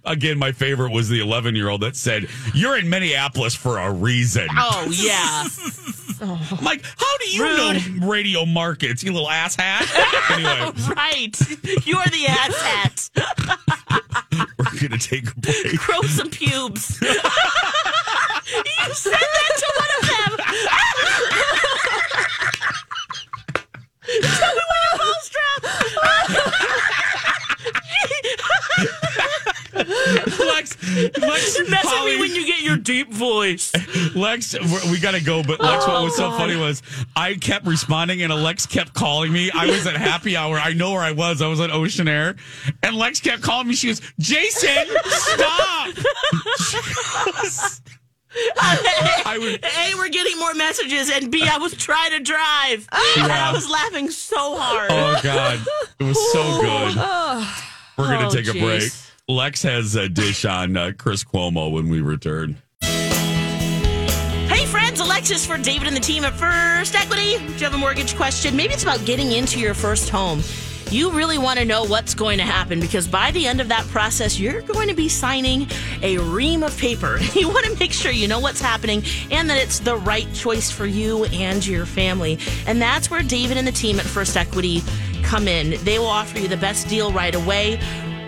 Again, 0.05 0.38
my 0.39 0.51
favorite 0.51 0.91
was 0.91 1.09
the 1.09 1.19
11 1.21 1.55
year 1.55 1.69
old 1.69 1.81
that 1.81 1.95
said, 1.95 2.27
You're 2.53 2.77
in 2.77 2.89
Minneapolis 2.89 3.55
for 3.55 3.77
a 3.77 3.91
reason. 3.91 4.47
oh 4.57 4.88
yeah, 4.95 5.43
oh. 6.21 6.57
I'm 6.57 6.63
like, 6.65 6.83
How 6.97 7.17
do 7.19 7.29
you 7.29 7.43
know 7.43 8.07
radio 8.07 8.45
markets, 8.45 9.03
you 9.03 9.11
little 9.13 9.27
asshat? 9.27 9.81
anyway, 10.31 10.71
right. 10.95 11.39
You're 11.85 12.03
the 12.05 12.25
ass 12.27 12.61
hat. 12.61 13.09
We're 14.57 14.79
going 14.79 14.91
to 14.91 14.97
take 14.97 15.29
a 15.29 15.35
break. 15.39 15.77
Grow 15.79 16.01
some 16.03 16.29
pubes. 16.29 16.99
you 17.01 17.09
said 18.93 19.13
that 19.13 19.53
to 19.57 19.67
one 19.77 19.91
of 19.97 20.05
them. 20.07 20.31
Tell 24.21 24.53
me 24.55 24.61
when 24.69 24.81
your 24.91 24.97
balls 24.97 25.29
Lex, 29.88 30.39
Lex, 30.39 31.55
drop. 31.55 31.69
Message 31.69 31.89
Holly- 31.89 32.13
me 32.15 32.19
when 32.19 32.35
you 32.35 32.45
get 32.45 32.61
your 32.61 32.77
deep 32.77 33.11
voice. 33.11 33.71
Lex, 34.15 34.55
we 34.89 35.00
got 35.00 35.11
to 35.11 35.23
go. 35.23 35.43
But 35.43 35.59
Lex, 35.59 35.85
what 35.88 35.95
oh, 35.97 36.03
was 36.03 36.15
so 36.15 36.31
funny 36.31 36.55
was 36.55 36.81
I 37.15 37.35
kept 37.35 37.65
responding, 37.65 38.21
and 38.21 38.33
Lex 38.33 38.65
kept 38.65 38.93
calling 38.93 39.31
me. 39.31 39.51
I 39.53 39.65
was 39.67 39.85
at 39.88 39.95
happy 39.97 40.35
hour. 40.38 40.57
I 40.57 40.73
know 40.73 40.91
where 40.91 41.01
I 41.01 41.11
was. 41.11 41.41
I 41.41 41.47
was 41.47 41.59
at 41.59 41.71
Ocean 41.71 42.07
Air, 42.07 42.35
and 42.83 42.95
Lex 42.95 43.19
kept 43.19 43.41
calling 43.41 43.67
me. 43.67 43.73
She 43.75 43.88
goes, 43.88 44.01
"Jason, 44.19 44.88
stop!" 45.05 45.89
I 48.57 49.38
would. 49.39 49.63
A, 49.65 49.95
we're 49.97 50.09
getting 50.09 50.38
more 50.39 50.53
messages, 50.53 51.09
and 51.09 51.31
B, 51.31 51.45
I 51.47 51.57
was 51.57 51.73
trying 51.73 52.11
to 52.11 52.19
drive, 52.21 52.88
and 53.17 53.31
I 53.31 53.51
was 53.51 53.69
laughing 53.69 54.09
so 54.09 54.57
hard. 54.57 54.89
Oh 54.91 55.19
God, 55.21 55.59
it 56.00 56.03
was 56.03 56.31
so 56.31 56.41
good. 56.61 56.95
We're 57.97 58.07
gonna 58.15 58.27
Oh, 58.27 58.31
take 58.31 58.47
a 58.47 58.53
break. 58.53 58.89
Lex 59.27 59.61
has 59.63 59.95
a 59.95 60.09
dish 60.09 60.45
on 60.45 60.75
uh, 60.75 60.91
Chris 60.97 61.23
Cuomo 61.23 61.71
when 61.71 61.89
we 61.89 62.01
return. 62.01 62.57
Hey, 62.81 64.65
friends, 64.65 64.99
Alexis 64.99 65.45
for 65.45 65.57
David 65.57 65.87
and 65.87 65.95
the 65.95 66.01
team 66.01 66.25
at 66.25 66.33
First 66.33 66.95
Equity. 66.95 67.37
Do 67.37 67.53
you 67.53 67.63
have 67.65 67.73
a 67.73 67.77
mortgage 67.77 68.15
question? 68.15 68.55
Maybe 68.55 68.73
it's 68.73 68.83
about 68.83 69.05
getting 69.05 69.31
into 69.31 69.59
your 69.59 69.73
first 69.73 70.09
home. 70.09 70.41
You 70.89 71.11
really 71.11 71.37
want 71.37 71.57
to 71.57 71.63
know 71.63 71.85
what's 71.85 72.13
going 72.13 72.37
to 72.39 72.43
happen 72.43 72.81
because 72.81 73.07
by 73.07 73.31
the 73.31 73.47
end 73.47 73.61
of 73.61 73.69
that 73.69 73.85
process, 73.87 74.37
you're 74.37 74.61
going 74.61 74.89
to 74.89 74.93
be 74.93 75.07
signing 75.07 75.67
a 76.01 76.17
ream 76.17 76.63
of 76.63 76.77
paper. 76.77 77.17
You 77.33 77.47
want 77.47 77.65
to 77.65 77.79
make 77.79 77.93
sure 77.93 78.11
you 78.11 78.27
know 78.27 78.41
what's 78.41 78.59
happening 78.59 79.03
and 79.31 79.49
that 79.49 79.57
it's 79.57 79.79
the 79.79 79.95
right 79.95 80.31
choice 80.33 80.69
for 80.69 80.85
you 80.85 81.23
and 81.25 81.65
your 81.65 81.85
family. 81.85 82.37
And 82.67 82.81
that's 82.81 83.09
where 83.09 83.23
David 83.23 83.55
and 83.55 83.65
the 83.65 83.71
team 83.71 83.99
at 83.99 84.05
First 84.05 84.35
Equity 84.35 84.81
come 85.23 85.47
in. 85.47 85.81
They 85.85 85.97
will 85.97 86.07
offer 86.07 86.39
you 86.39 86.49
the 86.49 86.57
best 86.57 86.89
deal 86.89 87.13
right 87.13 87.33
away. 87.33 87.79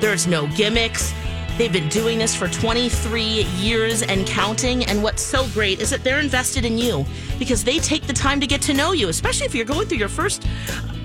There's 0.03 0.27
no 0.27 0.47
gimmicks. 0.47 1.13
They've 1.57 1.71
been 1.71 1.87
doing 1.87 2.19
this 2.19 2.35
for 2.35 2.49
23 2.49 3.23
years 3.23 4.01
and 4.01 4.27
counting. 4.27 4.83
And 4.83 5.01
what's 5.01 5.21
so 5.21 5.47
great 5.53 5.79
is 5.79 5.89
that 5.91 6.03
they're 6.03 6.19
invested 6.19 6.65
in 6.65 6.77
you 6.77 7.05
because 7.39 7.63
they 7.63 7.79
take 7.79 8.05
the 8.05 8.11
time 8.11 8.41
to 8.41 8.45
get 8.45 8.61
to 8.63 8.73
know 8.73 8.91
you, 8.91 9.07
especially 9.07 9.45
if 9.45 9.55
you're 9.55 9.63
going 9.63 9.87
through 9.87 9.99
your 9.99 10.09
first 10.09 10.45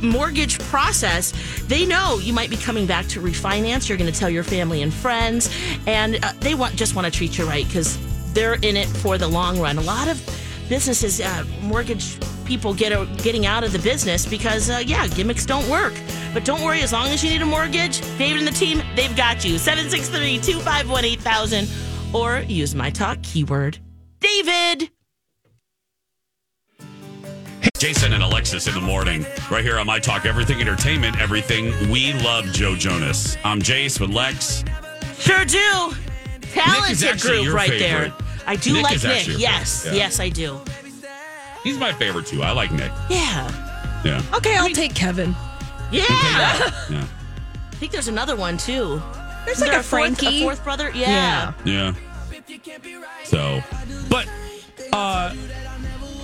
mortgage 0.02 0.58
process. 0.58 1.32
They 1.68 1.86
know 1.86 2.18
you 2.18 2.32
might 2.32 2.50
be 2.50 2.56
coming 2.56 2.86
back 2.86 3.06
to 3.10 3.20
refinance. 3.20 3.88
You're 3.88 3.98
going 3.98 4.12
to 4.12 4.18
tell 4.18 4.30
your 4.30 4.42
family 4.42 4.82
and 4.82 4.92
friends, 4.92 5.48
and 5.86 6.18
uh, 6.24 6.32
they 6.40 6.56
want 6.56 6.74
just 6.74 6.96
want 6.96 7.04
to 7.04 7.10
treat 7.12 7.38
you 7.38 7.46
right 7.46 7.68
because 7.68 7.96
they're 8.32 8.54
in 8.54 8.76
it 8.76 8.88
for 8.88 9.16
the 9.16 9.28
long 9.28 9.60
run. 9.60 9.78
A 9.78 9.82
lot 9.82 10.08
of 10.08 10.20
businesses, 10.68 11.20
uh, 11.20 11.44
mortgage 11.62 12.18
people 12.44 12.72
get 12.72 12.92
a, 12.92 13.06
getting 13.22 13.46
out 13.46 13.64
of 13.64 13.72
the 13.72 13.78
business 13.78 14.26
because, 14.26 14.70
uh, 14.70 14.82
yeah, 14.84 15.06
gimmicks 15.08 15.44
don't 15.44 15.68
work. 15.68 15.94
But 16.32 16.44
don't 16.44 16.62
worry, 16.62 16.80
as 16.82 16.92
long 16.92 17.08
as 17.08 17.22
you 17.22 17.30
need 17.30 17.42
a 17.42 17.46
mortgage, 17.46 18.00
David 18.18 18.38
and 18.38 18.46
the 18.46 18.52
team, 18.52 18.82
they've 18.96 19.16
got 19.16 19.44
you. 19.44 19.58
763 19.58 20.38
251 20.38 21.04
8000 21.04 21.68
or 22.12 22.40
use 22.40 22.74
my 22.74 22.90
talk 22.90 23.18
keyword 23.22 23.78
David. 24.20 24.90
Jason 27.78 28.12
and 28.12 28.24
Alexis 28.24 28.66
in 28.66 28.74
the 28.74 28.80
morning, 28.80 29.24
right 29.50 29.64
here 29.64 29.78
on 29.78 29.86
My 29.86 30.00
Talk 30.00 30.26
Everything 30.26 30.60
Entertainment, 30.60 31.20
Everything. 31.20 31.66
We 31.90 32.12
love 32.14 32.46
Joe 32.46 32.74
Jonas. 32.74 33.36
I'm 33.44 33.60
Jace 33.60 34.00
with 34.00 34.10
Lex. 34.10 34.64
Sure 35.16 35.44
do. 35.44 35.94
Talented 36.40 37.20
group 37.20 37.54
right 37.54 37.70
favorite. 37.70 38.12
there. 38.17 38.17
I 38.48 38.56
do 38.56 38.72
Nick 38.72 38.82
like 38.82 39.02
Nick. 39.04 39.26
Yes, 39.38 39.84
yeah. 39.86 39.92
yes, 39.92 40.20
I 40.20 40.28
do. 40.30 40.58
He's 41.62 41.76
my 41.78 41.92
favorite 41.92 42.26
too. 42.26 42.42
I 42.42 42.52
like 42.52 42.72
Nick. 42.72 42.90
Yeah. 43.10 44.00
Yeah. 44.04 44.22
Okay, 44.34 44.56
I'll 44.56 44.70
take 44.70 44.94
Kevin. 44.94 45.36
Yeah. 45.92 46.04
Yeah. 46.90 47.06
I 47.70 47.74
think 47.80 47.92
there's 47.92 48.08
another 48.08 48.34
one 48.34 48.56
too. 48.56 49.00
There's 49.44 49.58
Isn't 49.58 49.66
like 49.66 49.70
there 49.72 49.80
a 49.80 49.82
fourth- 49.82 50.18
Frankie. 50.18 50.38
a 50.38 50.42
fourth 50.42 50.64
brother? 50.64 50.90
Yeah. 50.94 51.52
Yeah. 51.64 51.94
So, 53.24 53.62
but, 54.08 54.26
uh, 54.92 55.34
I 55.34 55.34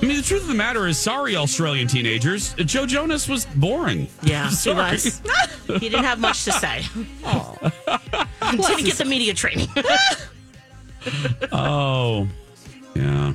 mean, 0.00 0.16
the 0.16 0.22
truth 0.22 0.42
of 0.42 0.48
the 0.48 0.54
matter 0.54 0.86
is, 0.88 0.98
sorry, 0.98 1.36
Australian 1.36 1.86
teenagers, 1.86 2.54
Joe 2.54 2.86
Jonas 2.86 3.28
was 3.28 3.44
boring. 3.46 4.08
Yeah, 4.22 4.48
he 4.48 4.54
sorry. 4.54 4.92
was. 4.92 5.20
he 5.68 5.88
didn't 5.90 6.04
have 6.04 6.18
much 6.18 6.44
to 6.44 6.52
say. 6.52 6.82
didn't 8.50 8.84
get 8.84 8.94
the 8.96 9.04
media 9.06 9.34
training. 9.34 9.68
Oh, 11.52 12.28
yeah. 12.94 13.32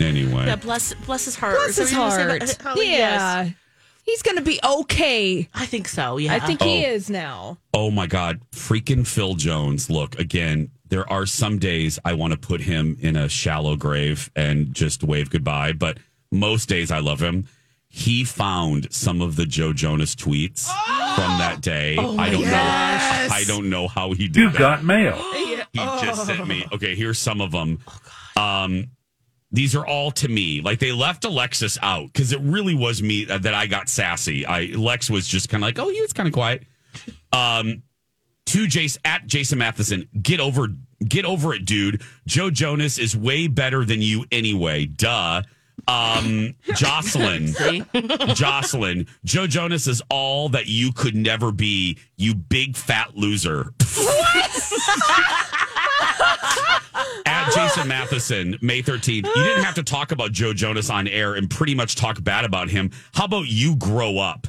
Anyway, 0.00 0.46
yeah, 0.46 0.56
bless 0.56 0.92
bless 1.06 1.24
his 1.24 1.36
heart. 1.36 1.56
Bless 1.56 1.76
So 1.76 1.82
his 1.82 1.92
you 1.92 1.96
say 2.10 2.22
heart. 2.24 2.40
that- 2.40 2.62
Holly, 2.62 2.90
Yeah. 2.90 3.44
yes. 3.44 3.54
He's 4.04 4.20
going 4.22 4.36
to 4.36 4.42
be 4.42 4.60
okay. 4.62 5.48
I 5.54 5.64
think 5.66 5.88
so. 5.88 6.18
Yeah, 6.18 6.34
I 6.34 6.40
think 6.40 6.60
he 6.60 6.84
Oh. 6.84 6.90
is 6.90 7.08
now. 7.08 7.58
Oh 7.72 7.90
my 7.90 8.06
God. 8.06 8.40
Freaking 8.52 9.06
Phil 9.06 9.34
Jones. 9.34 9.88
Look, 9.88 10.18
again, 10.18 10.70
there 10.90 11.10
are 11.10 11.24
some 11.24 11.58
days 11.58 11.98
I 12.04 12.12
want 12.12 12.32
to 12.32 12.38
put 12.38 12.60
him 12.60 12.98
in 13.00 13.16
a 13.16 13.28
shallow 13.30 13.76
grave 13.76 14.30
and 14.36 14.74
just 14.74 15.02
wave 15.02 15.30
goodbye, 15.30 15.72
but 15.72 15.96
most 16.30 16.68
days 16.68 16.90
I 16.90 16.98
love 16.98 17.20
him. 17.20 17.46
He 17.88 18.24
found 18.24 18.88
some 18.92 19.22
of 19.22 19.36
the 19.36 19.46
Joe 19.46 19.72
Jonas 19.72 20.14
tweets 20.14 20.64
from 21.14 21.38
that 21.38 21.60
day. 21.62 21.96
Oh 21.98 22.18
I 22.18 22.28
don't 22.28 22.42
know. 22.42 23.34
I 23.34 23.44
don't 23.46 23.70
know 23.70 23.88
how 23.88 24.12
he 24.12 24.26
did 24.28 24.36
You 24.36 24.50
that. 24.50 24.58
got 24.58 24.84
mail. 24.84 25.16
He 25.74 26.06
just 26.06 26.26
sent 26.26 26.46
me. 26.46 26.64
Okay, 26.72 26.94
here's 26.94 27.18
some 27.18 27.40
of 27.40 27.50
them. 27.50 27.80
Um, 28.36 28.90
these 29.50 29.74
are 29.74 29.86
all 29.86 30.10
to 30.12 30.28
me. 30.28 30.60
Like 30.60 30.78
they 30.78 30.92
left 30.92 31.24
Alexis 31.24 31.78
out 31.82 32.12
because 32.12 32.32
it 32.32 32.40
really 32.40 32.74
was 32.74 33.02
me 33.02 33.28
uh, 33.28 33.38
that 33.38 33.54
I 33.54 33.66
got 33.66 33.88
sassy. 33.88 34.46
I 34.46 34.66
Lex 34.76 35.10
was 35.10 35.28
just 35.28 35.48
kind 35.48 35.62
of 35.62 35.68
like, 35.68 35.78
oh, 35.78 35.88
he 35.88 36.00
was 36.00 36.12
kind 36.12 36.26
of 36.26 36.32
quiet. 36.32 36.64
Um, 37.32 37.82
to 38.46 38.66
Jace 38.66 38.98
at 39.04 39.26
Jason 39.26 39.58
Matheson, 39.58 40.08
get 40.20 40.40
over, 40.40 40.68
get 41.06 41.24
over 41.24 41.54
it, 41.54 41.64
dude. 41.64 42.02
Joe 42.26 42.50
Jonas 42.50 42.98
is 42.98 43.16
way 43.16 43.46
better 43.46 43.84
than 43.84 44.02
you 44.02 44.24
anyway. 44.30 44.86
Duh. 44.86 45.42
Um, 45.86 46.54
Jocelyn, 46.74 47.54
Jocelyn, 48.34 49.06
Joe 49.24 49.46
Jonas 49.46 49.86
is 49.86 50.02
all 50.08 50.48
that 50.50 50.66
you 50.66 50.92
could 50.92 51.14
never 51.14 51.52
be. 51.52 51.98
You 52.16 52.34
big 52.34 52.76
fat 52.76 53.16
loser. 53.16 53.72
At 57.26 57.50
Jason 57.54 57.88
Matheson, 57.88 58.58
May 58.60 58.82
13th, 58.82 59.26
you 59.26 59.44
didn't 59.44 59.64
have 59.64 59.74
to 59.74 59.82
talk 59.82 60.12
about 60.12 60.32
Joe 60.32 60.52
Jonas 60.52 60.90
on 60.90 61.08
air 61.08 61.34
and 61.34 61.50
pretty 61.50 61.74
much 61.74 61.96
talk 61.96 62.22
bad 62.22 62.44
about 62.44 62.68
him. 62.70 62.90
How 63.14 63.24
about 63.24 63.46
you 63.46 63.76
grow 63.76 64.18
up? 64.18 64.46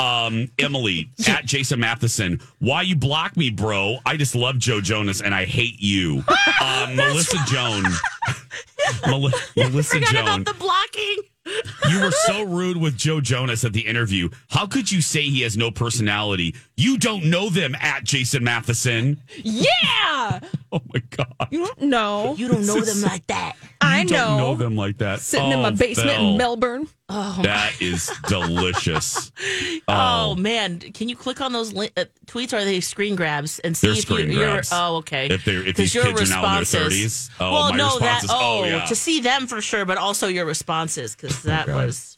Um, 0.00 0.48
Emily, 0.60 1.10
at 1.26 1.44
Jason 1.44 1.80
Matheson, 1.80 2.40
why 2.60 2.82
you 2.82 2.94
block 2.94 3.36
me, 3.36 3.50
bro? 3.50 3.96
I 4.06 4.16
just 4.16 4.36
love 4.36 4.58
Joe 4.58 4.80
Jonas 4.80 5.20
and 5.20 5.34
I 5.34 5.44
hate 5.44 5.80
you. 5.80 6.22
Um, 6.62 6.94
Melissa 6.96 7.38
Joan. 7.48 7.82
Mel- 9.06 9.30
Melissa 9.56 9.98
about 9.98 10.44
the 10.44 10.54
blocking. 10.54 11.16
You 11.90 12.00
were 12.00 12.10
so 12.10 12.42
rude 12.44 12.76
with 12.76 12.96
Joe 12.96 13.20
Jonas 13.20 13.64
at 13.64 13.72
the 13.72 13.80
interview. 13.86 14.28
How 14.50 14.66
could 14.66 14.90
you 14.90 15.00
say 15.00 15.22
he 15.22 15.42
has 15.42 15.56
no 15.56 15.70
personality? 15.70 16.54
You 16.76 16.98
don't 16.98 17.24
know 17.24 17.48
them 17.50 17.74
at 17.80 18.04
Jason 18.04 18.44
Matheson. 18.44 19.20
Yeah. 19.36 20.40
Oh 20.70 20.82
my 20.92 21.00
God. 21.16 21.48
You 21.50 21.64
don't 21.64 21.80
know. 21.84 22.34
You 22.36 22.48
don't 22.48 22.66
know 22.66 22.78
them 22.82 23.00
like 23.00 23.26
that. 23.28 23.56
I 23.80 24.02
You 24.02 24.08
don't 24.08 24.36
know 24.36 24.48
know. 24.50 24.54
them 24.54 24.76
like 24.76 24.98
that. 24.98 25.20
Sitting 25.20 25.50
in 25.50 25.60
Oh, 25.60 25.62
my 25.62 25.70
basement 25.70 26.10
Phil. 26.10 26.32
in 26.32 26.36
Melbourne. 26.36 26.86
That 27.08 27.72
is 27.80 28.10
delicious. 28.28 29.32
Oh, 29.88 30.34
man, 30.34 30.78
can 30.80 31.08
you 31.08 31.16
click 31.16 31.40
on 31.40 31.52
those 31.52 31.72
li- 31.72 31.90
uh, 31.96 32.04
tweets? 32.26 32.52
Or 32.52 32.56
are 32.56 32.64
they 32.64 32.80
screen 32.80 33.16
grabs 33.16 33.58
and 33.60 33.76
see 33.76 33.86
They're 33.86 33.96
if 33.96 34.02
screen 34.02 34.30
you, 34.30 34.40
you're? 34.40 34.50
grabs. 34.52 34.70
Oh, 34.72 34.96
okay. 34.96 35.28
If 35.28 35.44
they're- 35.44 35.66
if 35.66 35.76
these 35.76 35.94
your 35.94 36.04
kids 36.04 36.30
are 36.30 36.34
now 36.42 36.44
in 36.58 36.64
their 36.64 36.64
30s. 36.64 37.30
Oh, 37.40 37.52
well, 37.52 37.74
no, 37.74 37.98
that 37.98 38.24
oh, 38.28 38.60
Oh, 38.60 38.64
yeah. 38.64 38.84
to 38.84 38.94
see 38.94 39.20
them 39.20 39.46
for 39.46 39.60
sure, 39.62 39.84
but 39.84 39.96
also 39.98 40.28
your 40.28 40.44
responses 40.44 41.16
because 41.16 41.42
that 41.44 41.66
was. 41.68 42.17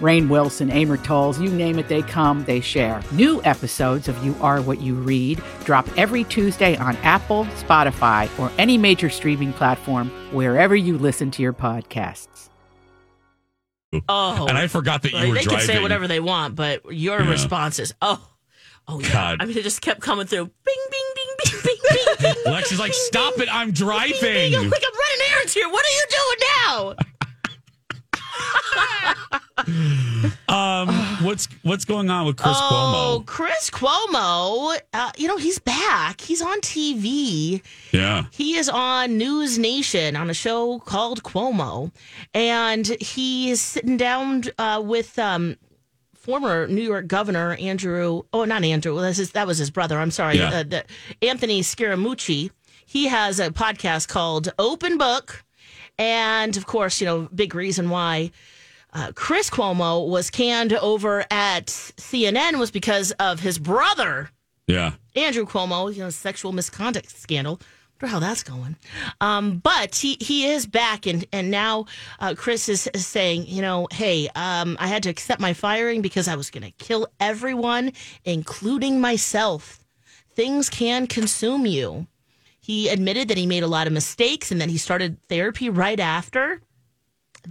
Rainn 0.00 0.28
Wilson, 0.28 0.70
Amor 0.70 0.96
Towles, 0.96 1.38
you 1.40 1.50
name 1.50 1.78
it, 1.78 1.88
they 1.88 2.02
come, 2.02 2.44
they 2.44 2.60
share. 2.60 3.02
New 3.12 3.42
episodes 3.44 4.08
of 4.08 4.22
You 4.24 4.34
Are 4.40 4.60
What 4.62 4.80
You 4.80 4.94
Read 4.94 5.42
drop 5.64 5.86
every 5.98 6.24
Tuesday 6.24 6.76
on 6.76 6.96
Apple, 6.98 7.44
Spotify, 7.56 8.28
or 8.38 8.50
any 8.58 8.78
major 8.78 9.10
streaming 9.10 9.52
platform 9.52 10.08
wherever 10.32 10.74
you 10.74 10.96
listen 10.98 11.30
to 11.32 11.42
your 11.42 11.52
podcasts. 11.52 12.48
Oh, 14.08 14.46
And 14.48 14.56
I 14.56 14.68
forgot 14.68 15.02
that 15.02 15.12
you 15.12 15.18
Like, 15.18 15.28
were 15.28 15.34
they 15.34 15.42
driving. 15.42 15.66
can 15.66 15.66
say 15.76 15.82
whatever 15.82 16.06
they 16.08 16.20
want, 16.20 16.54
but 16.54 16.82
your 16.94 17.20
Yeah. 17.20 17.28
responses. 17.30 17.92
Oh, 18.00 18.24
oh 18.88 19.00
yeah. 19.00 19.12
God. 19.12 19.36
I 19.40 19.44
mean, 19.46 19.58
it 19.58 19.64
just 19.64 19.82
kept 19.82 20.00
coming 20.00 20.26
through. 20.26 20.44
Bing, 20.44 20.52
bing, 20.90 21.00
bing, 21.16 21.34
bing, 21.44 21.60
bing, 21.64 21.76
bing, 22.20 22.34
bing. 22.44 22.44
Lex 22.52 22.70
is 22.72 22.78
like, 22.78 22.92
stop 22.94 23.38
it! 23.38 23.48
I'm 23.52 23.68
Bing, 23.68 23.74
driving. 23.74 24.20
bing. 24.20 24.54
I'm 24.54 24.70
like, 24.70 24.82
I'm 24.86 24.98
running 24.98 25.32
errands 25.34 25.52
here. 25.54 25.68
What 25.68 25.84
are 25.84 25.90
you 25.90 26.04
doing 26.10 26.38
now? 26.56 26.94
Um, 30.48 30.88
what's 31.22 31.46
what's 31.62 31.84
going 31.84 32.10
on 32.10 32.26
with 32.26 32.36
Chris 32.36 32.56
Cuomo? 32.56 32.68
oh, 32.70 33.18
Cuomo? 33.22 33.26
Chris 33.26 33.70
Cuomo. 33.70 34.78
Uh, 34.92 35.10
you 35.16 35.28
know 35.28 35.36
he's 35.36 35.58
back. 35.60 36.20
He's 36.20 36.42
on 36.42 36.60
TV. 36.60 37.62
Yeah, 37.92 38.24
He 38.32 38.56
is 38.56 38.68
on 38.68 39.16
News 39.16 39.58
Nation 39.58 40.16
on 40.16 40.28
a 40.28 40.34
show 40.34 40.80
called 40.80 41.22
Cuomo, 41.22 41.92
and 42.34 42.86
he 43.00 43.50
is 43.50 43.60
sitting 43.60 43.96
down 43.96 44.42
uh, 44.58 44.82
with 44.84 45.18
um, 45.20 45.56
former 46.14 46.66
New 46.66 46.82
York 46.82 47.06
Governor 47.06 47.54
Andrew. 47.54 48.22
Oh, 48.32 48.44
not 48.44 48.64
Andrew. 48.64 48.94
Well, 48.94 49.02
that's 49.04 49.18
his, 49.18 49.30
that 49.32 49.46
was 49.46 49.58
his 49.58 49.70
brother. 49.70 49.98
I'm 49.98 50.10
sorry, 50.10 50.36
Yeah. 50.38 50.48
uh, 50.50 50.62
the, 50.64 50.84
Anthony 51.22 51.62
Scaramucci. 51.62 52.50
He 52.86 53.06
has 53.06 53.38
a 53.38 53.50
podcast 53.50 54.08
called 54.08 54.52
Open 54.58 54.98
Book, 54.98 55.44
and 55.96 56.56
of 56.56 56.66
course, 56.66 57.00
you 57.00 57.06
know, 57.06 57.28
big 57.34 57.54
reason 57.54 57.88
why. 57.88 58.32
Uh, 58.92 59.12
Chris 59.14 59.50
Cuomo 59.50 60.08
was 60.08 60.30
canned 60.30 60.72
over 60.72 61.24
at 61.30 61.66
CNN 61.66 62.58
was 62.58 62.70
because 62.70 63.12
of 63.12 63.40
his 63.40 63.58
brother 63.58 64.30
yeah. 64.70 64.92
Andrew 65.16 65.46
Cuomo, 65.46 65.92
you 65.92 66.02
know, 66.02 66.10
sexual 66.10 66.52
misconduct 66.52 67.10
scandal. 67.10 67.60
I 67.60 68.06
Wonder 68.06 68.12
how 68.14 68.20
that's 68.20 68.42
going. 68.42 68.76
Um, 69.20 69.58
but 69.58 69.96
he, 69.96 70.16
he 70.20 70.46
is 70.46 70.64
back, 70.64 71.06
and 71.06 71.26
and 71.32 71.50
now 71.50 71.84
uh, 72.18 72.34
Chris 72.34 72.68
is, 72.68 72.88
is 72.94 73.06
saying, 73.06 73.46
you 73.46 73.60
know, 73.60 73.88
hey, 73.90 74.28
um, 74.34 74.76
I 74.80 74.86
had 74.86 75.02
to 75.02 75.10
accept 75.10 75.40
my 75.40 75.52
firing 75.52 76.00
because 76.00 76.26
I 76.26 76.36
was 76.36 76.50
going 76.50 76.62
to 76.62 76.70
kill 76.84 77.08
everyone, 77.18 77.92
including 78.24 79.00
myself. 79.00 79.84
Things 80.34 80.70
can 80.70 81.08
consume 81.08 81.66
you. 81.66 82.06
He 82.60 82.88
admitted 82.88 83.28
that 83.28 83.36
he 83.36 83.46
made 83.46 83.64
a 83.64 83.68
lot 83.68 83.86
of 83.86 83.92
mistakes, 83.92 84.50
and 84.50 84.60
that 84.60 84.70
he 84.70 84.78
started 84.78 85.20
therapy 85.28 85.68
right 85.68 86.00
after 86.00 86.62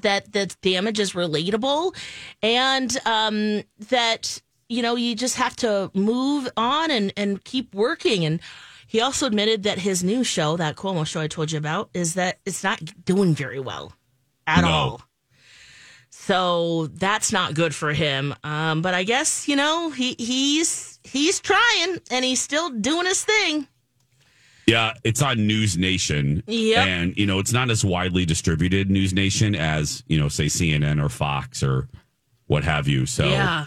that 0.02 0.32
the 0.34 0.54
damage 0.62 1.00
is 1.00 1.14
relatable 1.14 1.96
and 2.42 2.98
um, 3.06 3.64
that 3.90 4.42
you 4.68 4.82
know 4.82 4.96
you 4.96 5.16
just 5.16 5.36
have 5.38 5.56
to 5.58 5.92
move 5.94 6.50
on 6.58 6.92
and, 6.92 7.14
and 7.18 7.44
keep 7.44 7.74
working. 7.74 8.26
And 8.26 8.40
he 8.88 9.02
also 9.02 9.28
admitted 9.28 9.64
that 9.64 9.80
his 9.80 10.04
new 10.04 10.24
show 10.24 10.58
that 10.58 10.76
Cuomo 10.76 11.06
show 11.06 11.22
I 11.22 11.28
told 11.28 11.52
you 11.52 11.58
about 11.58 11.90
is 11.94 12.16
that 12.16 12.40
it's 12.46 12.64
not 12.64 12.80
doing 13.06 13.36
very 13.36 13.60
well 13.60 13.94
at 14.48 14.62
No. 14.62 14.68
all. 14.68 15.02
So 16.12 16.88
that's 16.88 17.32
not 17.32 17.54
good 17.54 17.74
for 17.74 17.94
him. 17.94 18.34
Um, 18.44 18.82
but 18.82 18.94
I 18.94 19.04
guess 19.04 19.48
you 19.48 19.56
know 19.56 19.90
he 19.92 20.16
he's 20.18 21.00
he's 21.04 21.40
trying 21.40 22.00
and 22.12 22.26
he's 22.26 22.42
still 22.42 22.70
doing 22.70 23.06
his 23.06 23.24
thing 23.24 23.68
Yeah, 24.70 24.94
it's 25.04 25.22
on 25.22 25.48
News 25.48 25.78
Nation. 25.78 26.44
Yep. 26.48 26.88
And, 26.88 27.18
you 27.18 27.26
know, 27.26 27.40
it's 27.40 27.52
not 27.54 27.70
as 27.70 27.84
widely 27.84 28.26
distributed 28.26 28.90
News 28.90 29.14
Nation 29.14 29.56
as, 29.56 30.04
you 30.08 30.20
know, 30.20 30.30
say 30.30 30.46
CNN 30.46 31.04
or 31.04 31.10
Fox 31.10 31.64
or 31.64 31.88
what 32.48 32.64
have 32.64 32.88
you. 32.88 33.06
So 33.06 33.26
Yeah. 33.28 33.66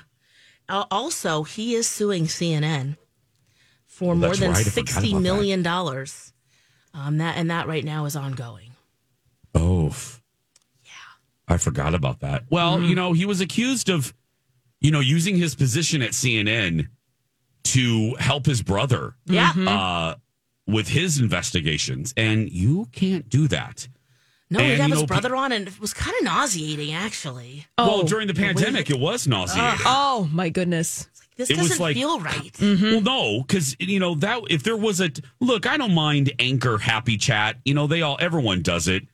Also, 0.68 1.42
he 1.42 1.74
is 1.74 1.86
suing 1.86 2.24
CNN 2.24 2.96
for 3.86 4.14
more 4.16 4.34
than 4.34 4.50
right. 4.52 4.60
I 4.60 4.62
forgot 4.62 4.72
sixty 4.88 5.10
about 5.10 5.20
million 5.22 5.62
dollars. 5.62 6.32
Um, 6.94 7.18
that 7.18 7.36
and 7.36 7.50
that 7.50 7.66
right 7.66 7.84
now 7.84 8.04
is 8.06 8.16
ongoing. 8.16 8.70
Oh, 9.54 9.94
yeah. 10.82 10.90
I 11.48 11.56
forgot 11.58 11.94
about 11.94 12.20
that. 12.20 12.44
Well, 12.50 12.76
Mm-hmm. 12.78 12.84
you 12.86 12.94
know, 12.94 13.12
he 13.12 13.26
was 13.26 13.40
accused 13.42 13.88
of, 13.90 14.14
you 14.80 14.90
know, 14.90 15.00
using 15.00 15.36
his 15.36 15.54
position 15.54 16.00
at 16.00 16.12
CNN 16.12 16.88
to 17.64 18.14
help 18.18 18.46
his 18.46 18.62
brother 18.62 19.14
Yeah. 19.26 19.52
uh, 19.56 20.14
with 20.66 20.88
his 20.88 21.18
investigations. 21.20 22.12
And 22.16 22.50
you 22.50 22.86
can't 22.92 23.28
do 23.28 23.48
that. 23.48 23.88
No, 24.50 24.58
he 24.60 24.72
And, 24.72 24.80
had 24.82 24.88
you 24.90 24.94
his 24.94 25.02
know, 25.02 25.06
brother 25.06 25.34
on, 25.34 25.50
and 25.52 25.66
it 25.66 25.80
was 25.80 25.94
kind 25.94 26.14
of 26.18 26.24
nauseating. 26.24 26.92
Actually, 26.92 27.66
well, 27.78 28.02
during 28.02 28.26
the 28.28 28.34
pandemic, 28.34 28.90
it 28.90 28.98
was 29.00 29.26
nauseating. 29.26 29.78
Oh 29.86 30.28
my 30.30 30.50
goodness. 30.50 31.08
this 31.38 31.48
It 31.48 31.56
doesn't 31.56 31.80
like- 31.80 31.96
feel 31.96 32.20
right. 32.20 32.54
Well, 32.60 33.00
no, 33.00 33.42
because 33.42 33.74
you 33.80 33.98
know 33.98 34.14
that 34.16 34.42
if 34.50 34.62
there 34.62 34.76
was 34.76 35.00
a 35.00 35.10
look, 35.40 35.66
I 35.66 35.78
don't 35.78 35.94
mind 35.94 36.32
anchor 36.38 36.76
happy 36.76 37.16
chat. 37.16 37.56
You 37.64 37.72
know, 37.72 37.86
they 37.86 38.02
all 38.02 38.18
everyone 38.20 38.60
does 38.60 38.88
it, 38.88 39.04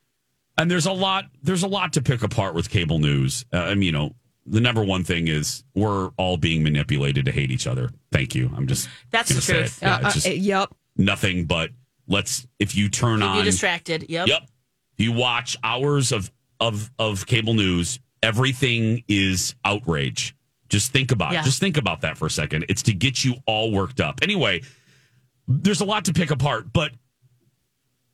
and 0.57 0.69
there's 0.69 0.87
a 0.87 0.93
lot 0.93 1.27
there's 1.41 1.63
a 1.63 1.69
lot 1.69 1.93
to 1.93 2.03
pick 2.03 2.25
apart 2.25 2.55
with 2.57 2.69
cable 2.69 2.99
news. 2.99 3.45
Uh, 3.53 3.59
I 3.59 3.75
mean, 3.75 3.83
you 3.85 3.93
know, 3.93 4.17
the 4.45 4.61
number 4.61 4.83
one 4.83 5.05
thing 5.05 5.29
is 5.29 5.63
we're 5.77 6.09
all 6.17 6.37
being 6.37 6.65
manipulated 6.65 7.27
to 7.27 7.31
hate 7.31 7.53
each 7.53 7.69
other. 7.69 7.91
Thank 8.11 8.35
you. 8.35 8.51
I'm 8.57 8.67
just 8.67 8.89
That's 9.13 9.31
gonna 9.31 9.41
the 9.41 9.53
truth. 9.53 9.83
it. 9.83 9.87
Yeah, 9.87 9.97
Uh, 10.03 10.11
just 10.11 10.27
uh, 10.27 10.31
yep. 10.31 10.75
Nothing 10.99 11.45
but 11.47 11.71
let's 12.07 12.47
if 12.59 12.75
you 12.75 12.89
turn 12.89 13.21
Keep 13.21 13.29
on 13.29 13.37
you 13.39 13.45
distracted. 13.45 14.07
Yep. 14.09 14.29
Yep. 14.29 14.49
You 14.97 15.13
watch 15.13 15.57
hours 15.63 16.13
of 16.13 16.31
of 16.61 16.91
of 16.99 17.25
cable 17.27 17.55
news, 17.55 18.01
everything 18.23 19.05
is 19.09 19.55
outrage. 19.65 20.35
Just 20.69 20.93
think 20.93 21.13
about 21.13 21.33
Yeah. 21.33 21.43
just 21.43 21.61
think 21.61 21.77
about 21.77 22.01
that 22.03 22.19
for 22.19 22.27
a 22.27 22.31
second. 22.31 22.67
It's 22.69 22.83
to 22.83 22.93
get 22.93 23.25
you 23.25 23.37
all 23.47 23.71
worked 23.73 24.01
up. 24.01 24.21
Anyway, 24.23 24.63
there's 25.47 25.81
a 25.81 25.85
lot 25.85 26.05
to 26.07 26.13
pick 26.13 26.31
apart, 26.31 26.73
but 26.73 26.93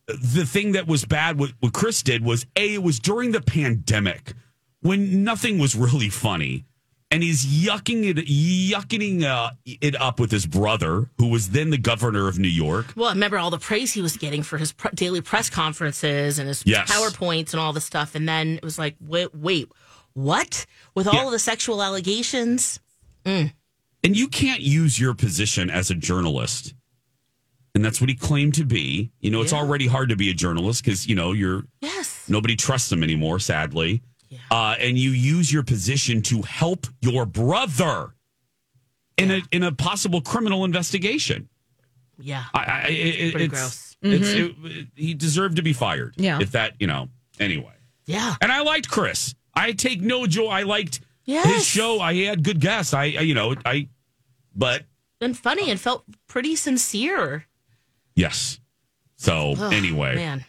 the 0.07 0.45
thing 0.45 0.73
that 0.73 0.87
was 0.87 1.05
bad 1.05 1.39
what, 1.39 1.53
what 1.61 1.73
Chris 1.73 2.03
did 2.03 2.23
was 2.23 2.47
A, 2.57 2.75
it 2.75 2.83
was 2.83 2.99
during 2.99 3.33
the 3.33 3.41
pandemic 3.41 4.35
when 4.83 5.25
nothing 5.25 5.59
was 5.59 5.75
really 5.75 6.11
funny. 6.11 6.67
And 7.15 7.23
he's 7.23 7.47
yucking 7.47 8.05
it, 8.09 8.17
yucking 8.27 9.23
uh, 9.23 9.51
it 9.65 9.95
up 10.01 10.19
with 10.19 10.33
his 10.33 10.47
brother, 10.47 11.09
who 11.19 11.29
was 11.29 11.51
then 11.51 11.71
the 11.71 11.79
governor 11.79 12.27
of 12.27 12.41
New 12.41 12.49
York. 12.49 12.87
Well, 12.97 13.09
I 13.09 13.13
remember 13.13 13.39
all 13.39 13.51
the 13.51 13.59
praise 13.59 13.93
he 13.93 14.03
was 14.03 14.17
getting 14.17 14.43
for 14.43 14.59
his 14.59 14.73
pr- 14.73 14.89
daily 14.95 15.21
press 15.21 15.49
conferences 15.49 16.41
and 16.41 16.49
his 16.49 16.65
Yes. 16.67 16.91
PowerPoints 16.91 17.53
and 17.53 17.61
all 17.61 17.73
the 17.73 17.81
stuff. 17.81 18.17
And 18.17 18.29
then 18.29 18.57
it 18.57 18.65
was 18.65 18.81
like, 18.81 18.97
wait, 19.01 19.33
wait, 19.33 19.69
what? 20.15 20.67
With 20.97 21.07
all 21.07 21.15
Yeah. 21.15 21.27
of 21.27 21.31
the 21.31 21.39
sexual 21.39 21.85
allegations? 21.85 22.81
And 23.25 23.53
you 24.03 24.27
can't 24.27 24.61
use 24.61 24.99
your 24.99 25.15
position 25.15 25.71
as 25.71 25.91
a 25.91 25.95
journalist. 25.95 26.75
And 27.77 27.85
that's 27.85 28.01
what 28.01 28.11
he 28.11 28.17
claimed 28.17 28.55
to 28.55 28.65
be. 28.65 29.13
You 29.21 29.31
know, 29.31 29.41
it's 29.41 29.53
already 29.53 29.87
hard 29.87 30.09
to 30.09 30.17
be 30.17 30.31
a 30.31 30.35
journalist 30.35 30.85
because, 30.85 31.07
you 31.07 31.15
know, 31.15 31.31
you're 31.33 31.63
Yes. 31.81 32.25
nobody 32.29 32.57
trusts 32.57 32.91
him 32.91 33.05
anymore, 33.05 33.39
sadly. 33.39 34.03
Uh, 34.51 34.77
and 34.79 34.99
you 34.99 35.11
use 35.11 35.53
your 35.53 35.63
position 35.63 36.23
to 36.23 36.43
help 36.43 36.87
your 37.01 37.27
brother 37.27 38.15
in 39.17 39.31
a 39.31 39.43
in 39.53 39.63
a 39.63 39.73
possible 39.73 40.21
criminal 40.21 40.65
investigation. 40.65 41.49
Yeah. 42.19 42.45
I, 42.55 42.59
I, 42.65 42.81
it, 42.89 43.31
Pretty 43.33 43.45
it's, 43.47 43.55
gross. 43.55 43.97
It's, 44.03 44.29
it, 44.29 44.87
he 44.95 45.15
deserved 45.15 45.57
to 45.57 45.63
be 45.63 45.73
fired. 45.73 46.15
Yeah. 46.17 46.39
If 46.41 46.53
that, 46.53 46.75
you 46.79 46.87
know, 46.87 47.09
anyway. 47.41 47.73
Yeah. 48.07 48.35
And 48.41 48.53
I 48.53 48.61
liked 48.63 48.89
Chris. 48.89 49.35
I 49.55 49.73
take 49.73 50.01
no 50.01 50.27
joy. 50.27 50.49
I 50.49 50.63
liked 50.63 51.01
Yes. 51.25 51.47
his 51.47 51.65
show. 51.67 52.01
I 52.01 52.15
had 52.25 52.45
good 52.45 52.61
guests. 52.61 52.93
I, 52.93 53.05
I 53.05 53.21
you 53.21 53.35
know, 53.35 53.55
I, 53.65 53.89
but 54.55 54.85
And 55.21 55.37
funny 55.37 55.71
and 55.71 55.81
felt 55.81 56.05
pretty 56.27 56.55
sincere. 56.55 57.47
yes. 58.15 58.61
So 59.17 59.55
Ugh, 59.59 59.73
anyway, 59.73 60.17
Man. 60.17 60.45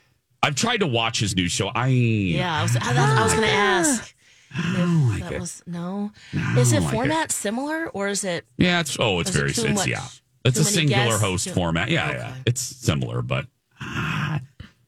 I've 0.46 0.56
tried 0.56 0.78
to 0.82 0.88
watch 0.88 1.20
his 1.20 1.36
new 1.36 1.48
show. 1.48 1.70
I 1.74 1.88
Yeah. 1.88 2.60
I 2.60 2.64
was, 2.64 2.74
was 2.76 3.34
going 3.34 3.48
to 3.48 3.54
ask. 3.54 4.16
like 4.56 5.24
That 5.24 5.32
it. 5.34 5.40
was 5.42 5.64
no. 5.66 6.12
Is 6.58 6.72
it 6.72 6.82
like 6.82 6.90
it. 6.94 6.96
format 6.96 7.32
similar 7.32 7.90
or 7.90 8.08
is 8.08 8.24
it? 8.24 8.46
Yeah, 8.58 8.80
it's 8.80 8.98
oh, 9.00 9.20
it's 9.20 9.32
it 9.32 9.34
very 9.34 9.52
too 9.52 9.66
it's 9.66 9.80
much- 9.80 9.88
yeah. 9.88 10.06
It's 10.46 10.60
a 10.60 10.64
singular 10.64 11.06
guests? 11.06 11.22
host 11.22 11.50
format. 11.50 11.90
Yeah, 11.90 12.08
Okay. 12.10 12.18
yeah. 12.20 12.34
It's 12.46 12.62
similar, 12.62 13.24
but 13.24 13.48
I, 13.82 14.42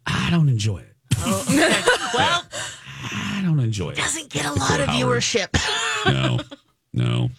I 0.05 0.29
don't 0.29 0.49
enjoy 0.49 0.79
it. 0.79 0.93
Well, 2.13 2.43
I 3.11 3.41
don't 3.43 3.59
enjoy 3.59 3.89
it. 3.91 3.97
doesn't 3.97 4.29
get 4.29 4.45
a 4.45 4.53
lot 4.53 4.79
of 4.79 4.87
Howard. 4.87 5.21
viewership. 5.21 5.49
No, 6.13 6.39
no. 6.93 7.29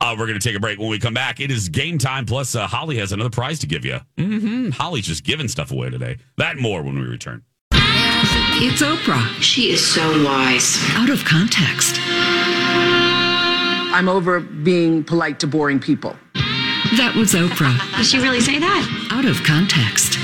Uh, 0.00 0.14
we're 0.18 0.26
going 0.26 0.38
to 0.38 0.46
take 0.46 0.56
a 0.56 0.60
break. 0.60 0.78
When 0.78 0.88
we 0.90 0.98
come 0.98 1.14
back, 1.14 1.40
it 1.40 1.50
is 1.50 1.68
game 1.70 1.96
time. 1.96 2.26
Plus, 2.26 2.54
uh, 2.54 2.66
Holly 2.66 2.98
has 2.98 3.12
another 3.12 3.30
prize 3.30 3.60
to 3.60 3.66
give 3.66 3.84
you. 3.86 4.00
Mm-hmm. 4.18 4.70
Holly's 4.70 5.06
just 5.06 5.24
giving 5.24 5.48
stuff 5.48 5.70
away 5.70 5.88
today. 5.88 6.18
That 6.36 6.52
and 6.52 6.60
more 6.60 6.82
when 6.82 6.98
we 6.98 7.06
return. 7.06 7.42
It's 8.64 8.80
Oprah. 8.80 9.26
She 9.42 9.70
is 9.72 9.84
so 9.84 10.02
wise. 10.24 10.78
Out 10.94 11.10
of 11.10 11.24
context. 11.24 11.98
I'm 13.94 14.08
over 14.08 14.38
being 14.40 15.02
polite 15.02 15.40
to 15.40 15.46
boring 15.48 15.80
people. 15.80 16.16
That 16.96 17.14
was 17.16 17.32
Oprah. 17.32 17.76
Did 17.96 18.06
she 18.06 18.18
really 18.18 18.40
say 18.40 18.58
that? 18.60 19.08
Out 19.10 19.24
of 19.24 19.42
context. 19.42 20.16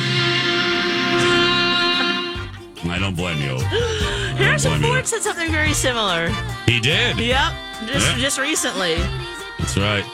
I 2.89 2.99
don't 3.01 3.17
blame 3.17 3.39
you. 3.43 3.59
Harrison 4.37 4.71
blame 4.71 4.83
you. 4.83 4.89
Ford 4.89 5.07
said 5.07 5.23
something 5.23 5.51
very 5.51 5.73
similar. 5.73 6.29
He 6.67 6.79
did. 6.79 7.19
Yep. 7.19 7.53
Just 7.89 8.07
Yeah. 8.07 8.19
just 8.19 8.39
recently. 8.39 8.97
That's 9.59 9.77
right. 9.77 10.05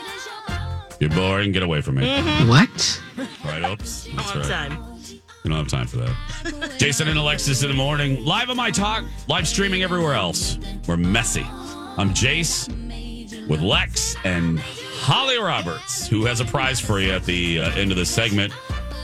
You're 0.98 1.10
boring. 1.10 1.52
Get 1.52 1.62
away 1.62 1.82
from 1.82 1.96
me. 1.96 2.06
Mm-hmm. 2.06 2.48
What? 2.48 3.02
Right, 3.44 3.70
oops. 3.70 4.08
That's 4.16 4.30
All 4.30 4.40
right. 4.40 4.48
time. 4.48 4.93
We 5.44 5.50
don't 5.50 5.58
have 5.58 5.68
time 5.68 5.86
for 5.86 5.98
that. 5.98 6.78
Jason 6.78 7.06
and 7.06 7.18
Alexis 7.18 7.62
in 7.62 7.68
the 7.68 7.74
morning, 7.74 8.24
live 8.24 8.48
on 8.48 8.56
my 8.56 8.70
talk, 8.70 9.04
live 9.28 9.46
streaming 9.46 9.82
everywhere 9.82 10.14
else. 10.14 10.58
We're 10.88 10.96
messy. 10.96 11.44
I'm 11.44 12.14
Jace 12.14 12.66
with 13.46 13.60
Lex 13.60 14.16
and 14.24 14.58
Holly 14.58 15.36
Roberts, 15.36 16.08
who 16.08 16.24
has 16.24 16.40
a 16.40 16.46
prize 16.46 16.80
for 16.80 16.98
you 16.98 17.12
at 17.12 17.24
the 17.26 17.60
uh, 17.60 17.72
end 17.72 17.90
of 17.90 17.98
this 17.98 18.08
segment. 18.08 18.54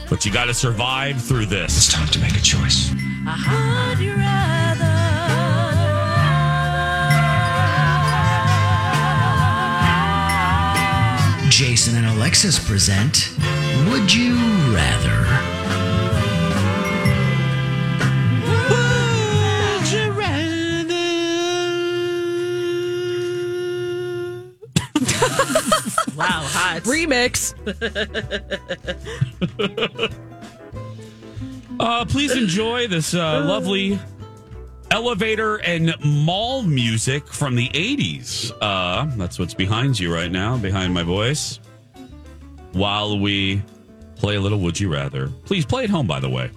But 0.09 0.24
you 0.24 0.33
got 0.33 0.46
to 0.46 0.55
survive 0.55 1.22
through 1.22 1.44
this. 1.44 1.76
It's 1.76 1.92
time 1.92 2.09
to 2.09 2.18
make 2.18 2.35
a 2.35 2.40
choice. 2.40 2.90
I'd 3.26 3.98
rather. 4.00 5.11
Jason 11.50 11.96
and 11.96 12.07
Alexis 12.07 12.59
present 12.66 13.29
Would 13.90 14.14
You 14.14 14.37
Rather? 14.74 15.29
Wow, 26.70 26.80
hot. 26.80 26.83
Remix. 26.85 27.54
Uh, 31.80 32.04
please 32.04 32.37
enjoy 32.37 32.87
this 32.88 33.14
uh, 33.14 33.42
lovely 33.42 33.98
elevator 34.90 35.56
and 35.62 35.94
mall 36.04 36.62
music 36.62 37.26
from 37.26 37.54
the 37.54 37.68
80s. 37.70 38.52
Uh, 38.61 39.06
that's 39.16 39.38
what's 39.38 39.54
behind 39.54 39.98
you 39.98 40.12
right 40.12 40.30
now, 40.30 40.59
behind 40.59 40.92
my 40.92 41.02
voice. 41.02 41.59
While 42.72 43.18
we 43.18 43.62
play 44.16 44.37
a 44.37 44.40
little 44.40 44.59
Would 44.61 44.78
You 44.78 44.92
Rather. 44.92 45.28
Please 45.46 45.64
play 45.64 45.85
at 45.85 45.90
home, 45.90 46.06
by 46.06 46.20
the 46.20 46.28
way. 46.28 46.50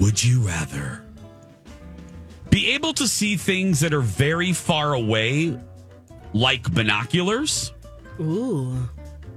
Would 0.00 0.22
you 0.22 0.40
rather 0.40 1.04
be 2.50 2.72
able 2.72 2.92
to 2.94 3.06
see 3.06 3.36
things 3.36 3.78
that 3.78 3.94
are 3.94 4.00
very 4.00 4.52
far 4.52 4.94
away, 4.94 5.56
like 6.32 6.68
binoculars? 6.74 7.72
Ooh. 8.20 8.88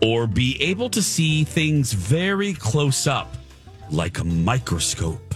or 0.01 0.27
be 0.27 0.61
able 0.61 0.89
to 0.89 1.01
see 1.01 1.43
things 1.45 1.93
very 1.93 2.53
close 2.53 3.07
up, 3.07 3.35
like 3.89 4.19
a 4.19 4.23
microscope. 4.23 5.33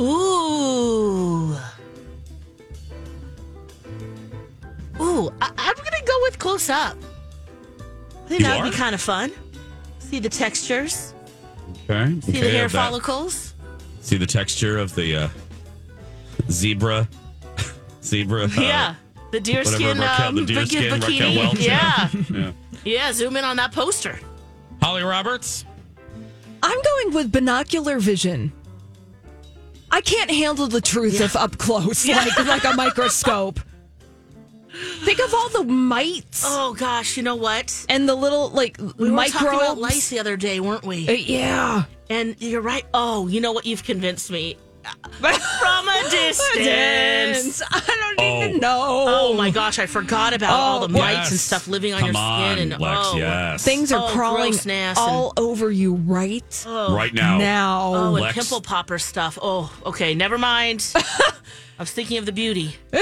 Ooh. 0.00 1.56
Ooh, 5.00 5.32
I- 5.40 5.50
I'm 5.58 5.74
going 5.76 5.92
to 5.92 6.04
go 6.06 6.18
with 6.22 6.38
close 6.38 6.70
up. 6.70 6.96
I 8.24 8.28
think 8.28 8.40
You 8.40 8.46
that 8.46 8.62
would 8.62 8.70
be 8.70 8.76
kind 8.76 8.94
of 8.94 9.00
fun. 9.00 9.30
See 9.98 10.18
the 10.18 10.28
textures, 10.28 11.12
Okay. 11.88 12.20
see 12.20 12.32
the 12.32 12.38
hair 12.50 12.64
of 12.66 12.72
that- 12.72 12.86
follicles. 12.86 13.54
See 14.00 14.16
the 14.16 14.26
texture 14.26 14.78
of 14.78 14.94
the 14.94 15.16
uh, 15.16 15.28
zebra. 16.50 17.08
zebra. 18.02 18.44
uh, 18.44 18.48
yeah. 18.58 18.94
The 19.34 19.40
deer 19.40 19.64
whatever 19.64 19.76
skin, 19.76 19.98
Raquel- 19.98 20.28
um, 20.28 20.36
the 20.36 20.44
deer 20.44 20.64
skin 20.66 21.00
bikini. 21.00 21.36
Welch, 21.36 21.58
yeah. 21.58 22.08
yeah. 22.30 22.52
yeah, 22.84 23.12
zoom 23.12 23.36
in 23.36 23.42
on 23.42 23.56
that 23.56 23.72
poster. 23.72 24.16
Holly 24.80 25.02
Roberts. 25.02 25.64
I'm 26.62 26.80
going 26.80 27.14
with 27.14 27.32
binocular 27.32 27.98
vision. 27.98 28.52
I 29.90 30.02
can't 30.02 30.30
handle 30.30 30.68
the 30.68 30.80
truth 30.80 31.20
if 31.20 31.34
up 31.34 31.58
close, 31.58 32.06
like 32.06 32.38
like 32.46 32.62
a 32.64 32.74
microscope. 32.74 33.58
Think 35.02 35.18
of 35.18 35.34
all 35.34 35.48
the 35.48 35.64
mites 35.64 36.44
Oh 36.46 36.74
gosh, 36.74 37.16
you 37.16 37.24
know 37.24 37.34
what? 37.34 37.86
and 37.88 38.08
the 38.08 38.14
little 38.14 38.50
like 38.50 38.78
We 38.78 39.10
were 39.10 39.24
talking 39.24 39.48
about 39.48 39.78
lice 39.78 40.10
the 40.10 40.20
other 40.20 40.36
day, 40.36 40.60
weren't 40.60 40.86
we? 40.86 41.08
Uh, 41.08 41.12
yeah. 41.12 41.84
And 42.08 42.36
you're 42.38 42.60
right. 42.60 42.84
Oh, 42.94 43.26
you 43.26 43.40
know 43.40 43.50
what? 43.50 43.66
You've 43.66 43.82
convinced 43.82 44.30
me. 44.30 44.58
From 45.20 45.88
a 45.88 46.02
distance. 46.10 47.62
I 47.70 47.80
don't 47.86 48.14
Oh. 48.16 48.44
even 48.44 48.58
know. 48.60 49.04
Oh 49.08 49.34
my 49.34 49.50
gosh, 49.50 49.78
I 49.78 49.86
forgot 49.86 50.34
about 50.34 50.50
all 50.58 50.86
the 50.86 50.94
Oh, 50.94 51.00
mites 51.00 51.16
yes. 51.16 51.30
and 51.32 51.40
stuff 51.40 51.68
living 51.68 51.92
on 51.94 52.00
Come 52.00 52.08
your 52.12 52.16
on, 52.18 52.56
skin. 52.56 52.72
And 52.72 52.80
Lex, 52.80 53.00
oh, 53.02 53.16
yes. 53.16 53.64
Things 53.64 53.92
are 53.92 54.02
Oh, 54.04 54.12
crawling 54.12 54.52
gross, 54.52 54.66
nasty. 54.66 55.02
all 55.02 55.32
over 55.36 55.70
you 55.70 55.94
right 55.94 56.64
oh. 56.66 56.94
right 56.94 57.12
now. 57.12 57.38
now. 57.38 57.92
Oh, 57.94 58.14
and 58.14 58.22
Lex- 58.24 58.34
pimple 58.34 58.60
popper 58.60 58.98
stuff. 58.98 59.38
Oh, 59.42 59.72
okay, 59.86 60.14
never 60.14 60.38
mind. 60.38 60.92
I 60.96 61.82
was 61.82 61.90
thinking 61.90 62.18
of 62.18 62.26
the 62.26 62.32
beauty. 62.32 62.76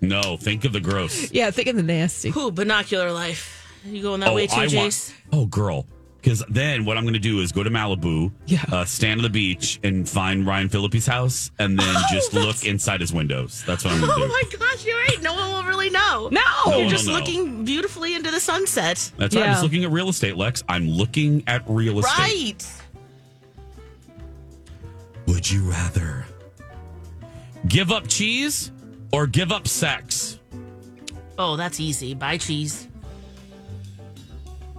No, 0.00 0.36
think 0.36 0.66
of 0.66 0.74
the 0.74 0.80
gross. 0.80 1.32
Yeah, 1.32 1.50
think 1.50 1.66
of 1.66 1.76
the 1.76 1.82
nasty. 1.82 2.30
Ooh, 2.36 2.50
binocular 2.50 3.10
life. 3.10 3.66
You 3.86 4.02
going 4.02 4.20
that 4.20 4.28
oh, 4.30 4.34
way 4.34 4.46
too, 4.46 4.56
I 4.56 4.66
Jace? 4.66 4.74
want. 4.76 5.14
Oh, 5.32 5.46
girl. 5.46 5.86
Because 6.24 6.42
then 6.48 6.86
what 6.86 6.96
I'm 6.96 7.04
going 7.04 7.12
to 7.12 7.20
do 7.20 7.40
is 7.40 7.52
go 7.52 7.62
to 7.62 7.68
Malibu, 7.68 8.32
Yeah. 8.46 8.64
uh, 8.72 8.86
stand 8.86 9.20
on 9.20 9.24
the 9.24 9.28
beach, 9.28 9.78
and 9.82 10.08
find 10.08 10.46
Ryan 10.46 10.70
Phillippe's 10.70 11.06
house, 11.06 11.50
and 11.58 11.78
then 11.78 11.94
just 12.10 12.32
look 12.32 12.64
inside 12.64 13.02
his 13.02 13.12
windows. 13.12 13.62
That's 13.66 13.84
what 13.84 13.92
I'm 13.92 14.00
going 14.00 14.10
to 14.14 14.16
do. 14.16 14.24
Oh 14.24 14.28
my 14.28 14.58
gosh, 14.58 14.86
you're 14.86 14.96
right. 14.96 15.20
No 15.20 15.34
one 15.34 15.52
will 15.52 15.64
really 15.64 15.90
know. 15.90 16.30
No. 16.32 16.40
No 16.66 16.78
You're 16.78 16.88
just 16.88 17.04
will 17.06 17.12
know. 17.12 17.18
looking 17.20 17.64
beautifully 17.66 18.14
into 18.14 18.30
the 18.30 18.40
sunset. 18.40 19.12
That's 19.18 19.36
right. 19.36 19.44
I'm 19.44 19.52
just 19.52 19.62
looking 19.62 19.84
at 19.84 19.90
real 19.90 20.08
estate, 20.08 20.38
Lex. 20.38 20.64
I'm 20.66 20.88
looking 20.88 21.44
at 21.46 21.62
real 21.68 21.98
estate. 21.98 22.18
Right. 22.18 22.82
Would 25.26 25.50
you 25.50 25.62
rather 25.70 26.24
give 27.68 27.92
up 27.92 28.08
cheese 28.08 28.72
or 29.12 29.26
give 29.26 29.52
up 29.52 29.68
sex? 29.68 30.38
Oh, 31.38 31.56
that's 31.56 31.80
easy. 31.80 32.14
Buy 32.14 32.38
cheese. 32.38 32.88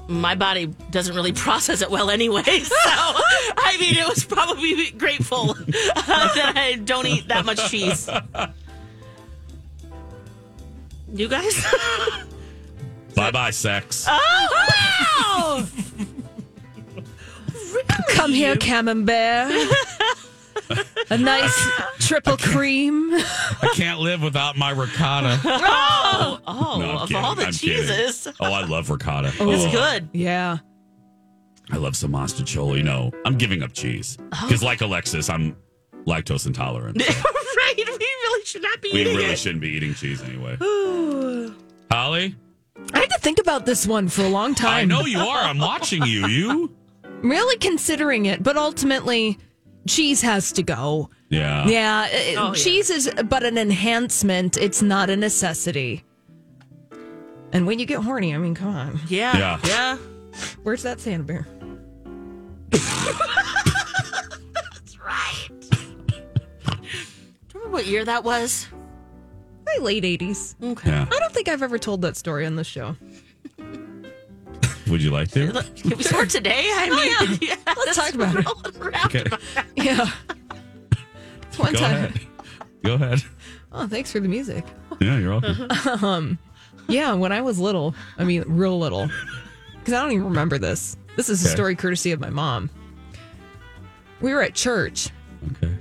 My 0.07 0.35
body 0.35 0.67
doesn't 0.91 1.15
really 1.15 1.31
process 1.45 1.81
it 1.81 1.89
well 1.89 2.09
anyway. 2.09 2.43
So, 2.85 2.91
I 3.57 3.77
mean, 3.79 3.95
it 3.97 4.07
was 4.07 4.23
probably 4.23 4.91
grateful 4.91 5.51
uh, 5.51 5.55
that 6.35 6.53
I 6.55 6.75
don't 6.75 7.05
eat 7.07 7.27
that 7.27 7.45
much 7.45 7.69
cheese. 7.69 8.09
You 11.13 11.27
guys? 11.27 11.65
Bye 13.15 13.31
bye, 13.31 13.51
sex. 13.51 14.05
oh, 14.07 15.65
wow! 15.65 15.65
Come 18.09 18.31
here, 18.31 18.55
camembert. 18.57 19.51
A 21.09 21.17
nice 21.17 21.71
triple 22.07 22.37
cream. 22.37 23.09
I 23.13 23.71
can't 23.73 23.99
live 23.99 24.21
without 24.21 24.57
my 24.57 24.71
ricotta. 24.71 25.39
Oh, 26.17 26.39
oh 26.47 26.77
No, 26.79 26.91
of 26.99 27.09
kidding. 27.09 27.23
all 27.23 27.35
the 27.35 27.47
I'm 27.47 27.51
kidding. 27.53 27.87
cheeses. 27.87 28.27
Oh, 28.39 28.51
I 28.53 28.63
love 28.65 28.89
ricotta. 28.89 29.27
It's 29.39 29.39
Oh, 29.65 29.71
good. 29.71 30.07
Yeah. 30.13 30.59
I 31.71 31.77
love 31.77 31.95
some 31.97 32.11
mostaccioli. 32.11 32.83
No, 32.83 33.11
I'm 33.25 33.37
giving 33.37 33.63
up 33.63 33.73
cheese. 33.73 34.17
Oh. 34.21 34.39
Because, 34.45 34.63
like 34.63 34.81
Alexis, 34.81 35.29
I'm 35.29 35.55
lactose 36.05 36.45
intolerant. 36.45 37.01
so 37.01 37.13
right? 37.13 37.73
We 37.77 37.83
really 37.83 38.45
should 38.45 38.61
not 38.61 38.81
be 38.81 38.91
we 38.93 39.01
eating 39.01 39.17
really 39.17 39.31
it. 39.31 39.39
shouldn't 39.39 39.61
be 39.61 39.69
eating 39.69 39.93
cheese 39.95 40.21
anyway. 40.21 40.55
Holly? 41.91 42.35
I 42.93 42.99
had 42.99 43.09
to 43.09 43.19
think 43.19 43.39
about 43.39 43.65
this 43.65 43.87
one 43.87 44.07
for 44.07 44.21
a 44.23 44.29
long 44.29 44.53
time. 44.53 44.73
I 44.73 44.85
know 44.85 45.05
you 45.05 45.19
are. 45.19 45.39
I'm 45.39 45.57
watching 45.57 46.03
you. 46.03 46.27
You? 46.27 46.75
really 47.21 47.57
considering 47.57 48.27
it, 48.27 48.43
but 48.43 48.55
ultimately, 48.57 49.39
cheese 49.87 50.21
has 50.21 50.51
to 50.53 50.63
go. 50.63 51.09
Yeah. 51.29 51.67
Yeah, 51.67 52.07
it- 52.07 52.37
Oh, 52.37 52.47
yeah. 52.47 52.53
cheese 52.53 52.89
is 52.89 53.09
but 53.27 53.43
an 53.43 53.57
enhancement. 53.57 54.57
It's 54.57 54.81
not 54.81 55.09
a 55.09 55.15
necessity. 55.15 56.03
And 57.53 57.65
when 57.67 57.79
you 57.79 57.85
get 57.85 57.99
horny, 58.01 58.33
I 58.35 58.37
mean, 58.37 58.55
come 58.55 58.75
on. 58.75 58.99
Yeah. 59.07 59.37
Yeah. 59.37 59.59
Yeah. 59.65 59.97
Where's 60.63 60.83
that 60.83 60.99
Santa 60.99 61.23
bear? 61.23 61.47
That's 62.71 62.83
right. 64.99 65.49
Remember 67.53 67.69
what 67.71 67.85
year 67.85 68.03
that 68.03 68.23
was? 68.23 68.67
My 69.65 69.77
late 69.81 70.03
80s. 70.03 70.55
Okay. 70.61 70.89
Yeah. 70.89 71.07
I 71.09 71.19
don't 71.19 71.33
think 71.33 71.47
I've 71.47 71.63
ever 71.63 71.79
told 71.79 72.01
that 72.01 72.17
story 72.17 72.45
on 72.45 72.55
the 72.55 72.63
show. 72.63 72.95
Would 74.87 75.01
you 75.01 75.09
like 75.09 75.31
to? 75.31 75.51
Can 75.75 75.97
we 75.97 76.03
start 76.03 76.29
today? 76.29 76.65
I 76.71 76.89
oh, 76.91 77.25
mean, 77.25 77.39
yeah. 77.41 77.55
Let's 77.65 77.95
talk 77.97 78.13
about 78.13 78.35
it. 78.35 78.45
Okay. 79.05 79.23
Yeah. 79.85 80.09
It's 81.47 81.57
one 81.59 81.73
Go 81.73 81.79
time. 81.79 81.93
ahead. 81.95 82.19
Go 82.83 82.93
ahead. 82.95 83.23
Oh, 83.71 83.87
thanks 83.87 84.11
for 84.11 84.19
the 84.19 84.27
music. 84.27 84.65
Yeah, 84.99 85.17
you're 85.19 85.31
welcome. 85.39 85.67
um, 86.03 86.39
yeah, 86.87 87.13
when 87.13 87.31
I 87.31 87.41
was 87.41 87.59
little, 87.59 87.93
I 88.17 88.23
mean, 88.23 88.43
real 88.47 88.77
little, 88.79 89.09
because 89.79 89.93
I 89.93 90.01
don't 90.01 90.11
even 90.13 90.25
remember 90.25 90.57
this. 90.57 90.97
This 91.15 91.29
is 91.29 91.43
a 91.45 91.49
story 91.49 91.75
courtesy 91.75 92.11
of 92.11 92.19
my 92.19 92.29
mom. 92.29 92.69
We 94.21 94.33
were 94.33 94.41
at 94.41 94.53
church, 94.55 95.09
Okay. 95.61 95.73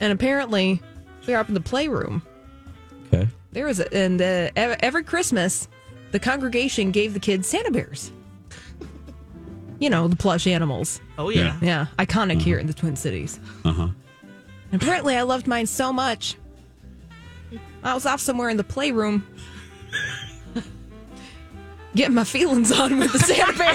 and 0.00 0.12
apparently, 0.12 0.80
we 1.26 1.32
were 1.32 1.38
up 1.38 1.48
in 1.48 1.54
the 1.54 1.60
playroom. 1.60 2.22
Okay. 3.12 3.28
There 3.52 3.66
was, 3.66 3.80
a, 3.80 3.92
and 3.94 4.20
uh, 4.22 4.50
every 4.56 5.04
Christmas, 5.04 5.68
the 6.12 6.18
congregation 6.20 6.90
gave 6.92 7.14
the 7.14 7.20
kids 7.20 7.46
Santa 7.48 7.70
bears. 7.70 8.12
You 9.82 9.90
know, 9.90 10.06
the 10.06 10.14
plush 10.14 10.46
animals. 10.46 11.00
Oh 11.18 11.28
yeah. 11.28 11.58
Yeah, 11.60 11.86
iconic 11.98 12.40
here 12.40 12.56
in 12.56 12.68
the 12.68 12.72
Twin 12.72 12.94
Cities. 12.94 13.40
Uh 13.64 13.72
huh. 13.72 13.88
Apparently, 14.72 15.16
I 15.16 15.22
loved 15.22 15.48
mine 15.48 15.66
so 15.66 15.92
much. 15.92 16.36
I 17.82 17.92
was 17.92 18.06
off 18.06 18.20
somewhere 18.20 18.48
in 18.48 18.56
the 18.56 18.62
playroom 18.62 19.26
getting 21.96 22.14
my 22.14 22.22
feelings 22.22 22.70
on 22.70 22.96
with 22.96 23.12
the 23.12 23.18
Santa 23.18 23.58
Bear. 23.58 23.72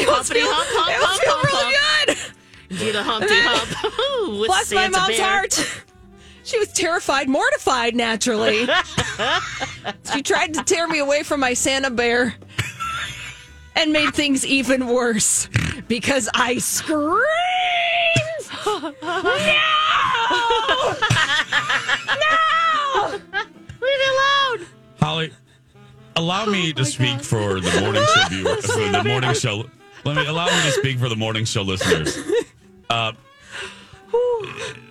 it 0.00 0.08
was, 0.08 0.16
Humpty 0.16 0.34
feel, 0.34 0.48
hump, 0.50 0.68
hump, 0.72 0.90
it 0.90 0.98
was 0.98 1.08
hump, 1.08 1.22
feel 1.22 1.34
hump, 1.36 1.46
really 1.46 2.16
good. 2.68 2.78
Do 2.80 2.92
the 2.92 3.02
Humpty 3.04 3.34
Hump. 3.36 4.28
Ooh, 4.28 4.40
with 4.40 4.48
Bless 4.48 4.72
my 4.72 4.88
mom's 4.88 5.16
Bear. 5.16 5.24
heart. 5.24 5.84
She 6.44 6.58
was 6.58 6.72
terrified, 6.72 7.28
mortified, 7.28 7.94
naturally. 7.94 8.66
she 10.12 10.22
tried 10.22 10.54
to 10.54 10.62
tear 10.64 10.88
me 10.88 10.98
away 10.98 11.22
from 11.22 11.40
my 11.40 11.54
Santa 11.54 11.90
Bear 11.90 12.34
and 13.76 13.92
made 13.92 14.14
things 14.14 14.44
even 14.46 14.86
worse 14.86 15.48
because 15.88 16.28
I 16.34 16.58
screamed. 16.58 17.20
no! 18.66 18.94
no! 22.20 23.20
Leave 23.80 23.98
me 23.98 24.06
alone. 24.10 24.66
Holly, 25.00 25.32
allow 26.16 26.46
me 26.46 26.72
to 26.72 26.84
speak 26.84 27.20
for 27.20 27.60
the 27.60 27.80
morning 27.80 28.04
show 28.14 28.28
viewers. 28.30 28.66
For 28.66 28.88
the 28.88 29.04
morning 29.04 29.34
show. 29.34 29.64
Let 30.04 30.16
me 30.16 30.26
allow 30.26 30.46
me 30.46 30.62
to 30.62 30.72
speak 30.72 30.98
for 30.98 31.08
the 31.08 31.16
morning 31.16 31.44
show 31.44 31.62
listeners. 31.62 32.18
Uh, 32.88 33.12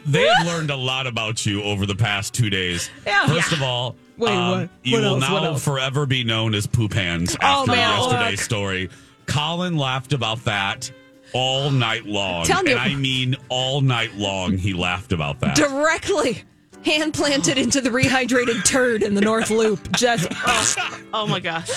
they 0.05 0.25
have 0.27 0.47
learned 0.47 0.69
a 0.71 0.75
lot 0.75 1.07
about 1.07 1.45
you 1.45 1.63
over 1.63 1.85
the 1.85 1.95
past 1.95 2.33
two 2.33 2.49
days. 2.49 2.89
Yeah. 3.05 3.27
First 3.27 3.51
of 3.51 3.61
all, 3.61 3.95
Wait, 4.17 4.31
um, 4.31 4.51
what? 4.61 4.69
you 4.83 4.93
What 4.97 5.01
will 5.03 5.09
else? 5.15 5.29
What 5.31 5.41
now 5.43 5.49
else? 5.51 5.63
forever 5.63 6.05
be 6.05 6.23
known 6.23 6.53
as 6.55 6.67
Poop 6.67 6.93
Hands 6.93 7.35
Oh, 7.41 7.45
after 7.61 7.71
man, 7.71 7.97
yesterday's 7.99 8.31
look. 8.39 8.45
story. 8.45 8.89
Colin 9.27 9.77
laughed 9.77 10.13
about 10.13 10.43
that 10.45 10.91
all 11.33 11.69
night 11.71 12.05
long. 12.05 12.45
Tell 12.45 12.63
me- 12.63 12.71
and 12.71 12.79
I 12.79 12.95
mean 12.95 13.35
all 13.49 13.81
night 13.81 14.15
long 14.15 14.57
he 14.57 14.73
laughed 14.73 15.11
about 15.11 15.39
that. 15.41 15.55
Directly 15.55 16.43
hand 16.83 17.13
planted 17.13 17.57
into 17.57 17.81
the 17.81 17.89
rehydrated 17.89 18.63
turd 18.65 19.03
in 19.03 19.13
the 19.13 19.21
North 19.21 19.49
Loop. 19.51 19.91
Just, 19.91 20.27
Oh 21.13 21.27
my 21.27 21.39
gosh. 21.39 21.69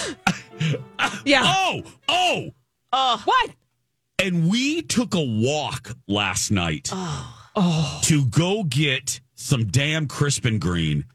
yeah. 1.24 1.42
Oh, 1.44 1.82
oh, 2.08 2.50
Oh. 2.94 3.20
What? 3.24 3.50
And 4.22 4.48
we 4.48 4.82
took 4.82 5.14
a 5.14 5.20
walk 5.20 5.96
last 6.06 6.50
night 6.50 6.84
to 7.54 8.24
go 8.30 8.62
get 8.62 9.20
some 9.34 9.66
damn 9.66 10.06
Crisp 10.06 10.46
& 10.52 10.60
Green. 10.60 11.06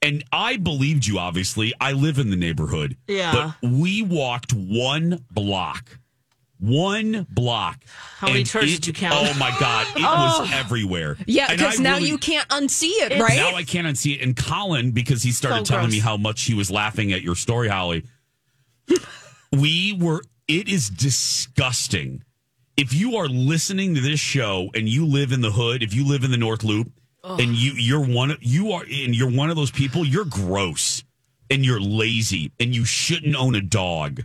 And 0.00 0.24
I 0.32 0.56
believed 0.56 1.06
you, 1.06 1.18
obviously. 1.18 1.72
I 1.80 1.92
live 1.92 2.18
in 2.18 2.30
the 2.30 2.36
neighborhood. 2.36 2.96
Yeah. 3.06 3.54
But 3.60 3.68
we 3.68 4.02
walked 4.02 4.52
one 4.52 5.24
block. 5.30 5.98
One 6.58 7.26
block. 7.28 7.82
How 8.18 8.28
many 8.28 8.40
And 8.40 8.48
turds 8.48 8.72
did 8.72 8.86
you 8.86 8.92
count? 8.92 9.14
Oh 9.16 9.38
my 9.38 9.50
God. 9.58 9.86
It 9.96 10.02
was 10.02 10.48
oh. 10.48 10.50
everywhere. 10.54 11.16
Yeah, 11.26 11.50
because 11.50 11.80
now 11.80 11.96
really- 11.96 12.08
you 12.08 12.18
can't 12.18 12.48
unsee 12.48 12.92
it, 13.00 13.20
right? 13.20 13.34
now 13.34 13.56
I 13.56 13.64
can't 13.64 13.86
unsee 13.86 14.14
it. 14.16 14.22
And 14.22 14.36
Colin, 14.36 14.92
because 14.92 15.24
he 15.24 15.32
started 15.32 15.66
So 15.66 15.74
telling 15.74 15.90
me 15.90 15.98
how 15.98 16.16
much 16.16 16.42
he 16.42 16.54
was 16.54 16.70
laughing 16.70 17.12
at 17.12 17.22
your 17.22 17.34
story, 17.34 17.68
Holly. 17.68 18.04
we 19.52 19.96
were. 19.98 20.22
It 20.46 20.68
is 20.68 20.88
disgusting. 20.88 22.22
If 22.76 22.94
you 22.94 23.16
are 23.16 23.28
listening 23.28 23.94
to 23.94 24.00
this 24.00 24.20
show 24.20 24.70
and 24.74 24.88
you 24.88 25.06
live 25.06 25.32
in 25.32 25.40
the 25.40 25.50
hood, 25.52 25.82
if 25.82 25.94
you 25.94 26.06
live 26.06 26.24
in 26.24 26.30
the 26.30 26.36
North 26.36 26.64
Loop, 26.64 26.90
and 27.24 27.54
you 27.54 27.72
you're 27.74 28.04
one 28.04 28.32
of- 28.32 28.38
you 28.42 28.72
are 28.72 28.82
and 28.82 29.14
you're 29.14 29.30
one 29.30 29.48
of 29.50 29.56
those 29.56 29.70
people, 29.70 30.04
you're 30.04 30.24
gross 30.24 31.04
and 31.50 31.64
you're 31.64 31.80
lazy 31.80 32.50
and 32.58 32.74
you 32.74 32.84
shouldn't 32.84 33.36
own 33.36 33.54
a 33.54 33.60
dog. 33.60 34.24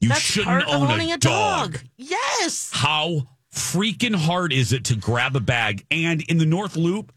You 0.00 0.10
That's 0.10 0.20
shouldn't 0.20 0.68
own 0.68 0.90
a 1.00 1.14
a 1.14 1.18
dog. 1.18 1.72
dog. 1.72 1.82
Yes. 1.96 2.70
How 2.72 3.26
freaking 3.52 4.14
hard 4.14 4.52
is 4.52 4.72
it 4.72 4.84
to 4.84 4.96
grab 4.96 5.34
a 5.34 5.40
bag? 5.40 5.84
And 5.90 6.22
in 6.22 6.38
the 6.38 6.46
North 6.46 6.76
Loop, 6.76 7.12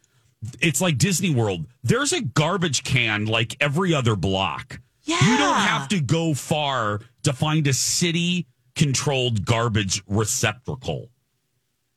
it's 0.60 0.82
like 0.82 0.98
Disney 0.98 1.30
World. 1.30 1.66
There's 1.84 2.12
a 2.12 2.22
garbage 2.22 2.84
can 2.84 3.26
like 3.26 3.56
every 3.60 3.94
other 3.94 4.16
block. 4.16 4.80
Yeah. 5.04 5.20
You 5.30 5.38
don't 5.38 5.56
have 5.60 5.88
to 5.90 6.00
go 6.02 6.34
far 6.34 7.02
to 7.24 7.34
find 7.34 7.68
a 7.68 7.74
city 7.74 8.48
controlled 8.76 9.46
garbage 9.46 10.04
receptacle. 10.08 11.10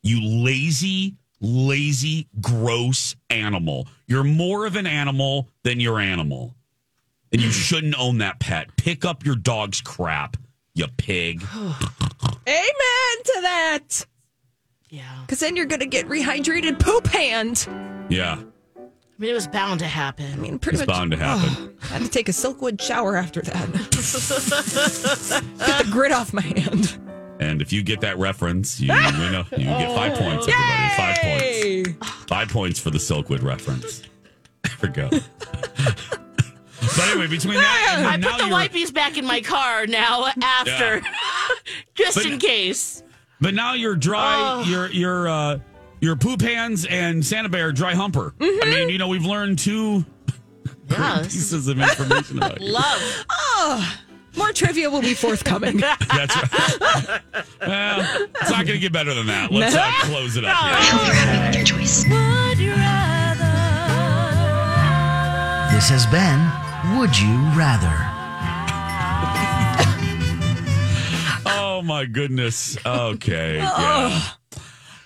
You 0.03 0.21
lazy, 0.23 1.15
lazy, 1.41 2.27
gross 2.41 3.15
animal. 3.29 3.87
You're 4.07 4.23
more 4.23 4.65
of 4.65 4.75
an 4.75 4.87
animal 4.87 5.49
than 5.63 5.79
your 5.79 5.99
animal. 5.99 6.55
And 7.31 7.41
you 7.41 7.51
shouldn't 7.51 7.99
own 7.99 8.19
that 8.19 8.39
pet. 8.39 8.69
Pick 8.77 9.03
up 9.03 9.25
your 9.25 9.35
dog's 9.35 9.81
crap, 9.81 10.37
you 10.73 10.87
pig. 10.95 11.43
Amen 11.55 13.23
to 13.23 13.39
that. 13.41 14.05
Yeah. 14.89 15.03
Because 15.21 15.39
then 15.39 15.57
you're 15.57 15.65
going 15.65 15.81
to 15.81 15.87
get 15.87 16.07
rehydrated 16.07 16.79
poop 16.79 17.07
hand. 17.07 17.67
Yeah, 18.09 18.41
I 19.17 19.21
mean, 19.21 19.31
it 19.31 19.33
was 19.33 19.47
bound 19.47 19.79
to 19.79 19.87
happen. 19.87 20.31
I 20.31 20.35
mean, 20.35 20.59
pretty 20.59 20.77
it's 20.77 20.87
much. 20.87 20.95
bound 20.95 21.09
to 21.11 21.17
happen. 21.17 21.75
I 21.81 21.85
had 21.87 22.01
to 22.03 22.07
take 22.09 22.29
a 22.29 22.31
Silkwood 22.31 22.79
shower 22.79 23.15
after 23.15 23.41
that. 23.41 23.67
get 25.65 25.85
the 25.85 25.91
grit 25.91 26.11
off 26.11 26.33
my 26.33 26.41
hand. 26.41 26.99
And 27.39 27.61
if 27.61 27.71
you 27.73 27.81
get 27.83 28.01
that 28.01 28.17
reference, 28.19 28.79
you 28.79 28.89
win 28.93 29.35
a, 29.35 29.45
you 29.57 29.65
get 29.65 29.95
five 29.95 30.13
points, 30.19 30.47
everybody. 30.47 30.95
Five 30.95 31.17
points. 31.21 32.25
Five 32.27 32.49
points 32.49 32.79
for 32.79 32.89
the 32.91 32.97
Silkwood 32.99 33.43
reference. 33.43 34.03
There 34.81 34.89
we 34.89 34.89
go. 34.89 35.09
but 35.09 37.07
anyway, 37.09 37.27
between 37.27 37.55
that 37.55 37.95
and 37.99 38.05
I 38.05 38.17
now 38.17 38.31
put 38.31 38.37
the 38.39 38.43
you're, 38.47 38.51
wipes 38.51 38.91
back 38.91 39.17
in 39.17 39.23
my 39.25 39.39
car 39.39 39.87
now 39.87 40.25
after, 40.41 41.01
just 41.95 42.17
But- 42.17 42.25
in 42.25 42.37
case. 42.37 43.01
but 43.39 43.53
now 43.53 43.73
you're 43.75 43.95
dry. 43.95 44.63
You're 44.67 44.91
you're 44.91 45.29
uh, 45.29 45.59
your 46.01 46.15
poop 46.15 46.41
hands 46.41 46.85
and 46.85 47.25
Santa 47.25 47.49
Bear 47.49 47.71
dry 47.71 47.93
humper. 47.93 48.33
I 48.39 48.61
mean, 48.65 48.89
you 48.89 48.97
know, 48.97 49.07
we've 49.07 49.25
learned 49.25 49.59
two 49.59 50.05
Yeah, 50.89 51.19
this 51.23 51.27
is 51.27 51.33
pieces 51.33 51.67
of 51.67 51.79
information 51.79 52.37
about 52.37 52.61
you. 52.61 52.71
love. 52.71 53.97
More 54.35 54.53
trivia 54.53 54.87
will 54.89 55.01
be 55.01 55.15
forthcoming. 55.15 55.77
That's 56.13 56.35
right. 56.35 57.21
well, 57.67 58.27
it's 58.39 58.49
not 58.51 58.65
going 58.67 58.73
to 58.73 58.79
get 58.79 58.93
better 58.93 59.13
than 59.15 59.25
that. 59.27 59.51
Let's 59.51 59.73
uh, 59.75 59.91
close 60.01 60.37
it 60.37 60.45
up 60.45 60.55
here. 60.55 60.73
Hope 60.75 61.05
you're 61.07 61.15
happy 61.15 61.47
with 61.47 61.55
your 61.69 61.79
choice. 61.79 62.03
This 65.73 65.89
has 65.89 66.05
been 66.07 66.97
Would 66.99 67.17
You 67.17 67.35
Rather? 67.57 67.97
Oh 71.49 71.81
my 71.83 72.05
goodness. 72.05 72.75
Okay. 72.85 73.57
Yeah. 73.57 74.21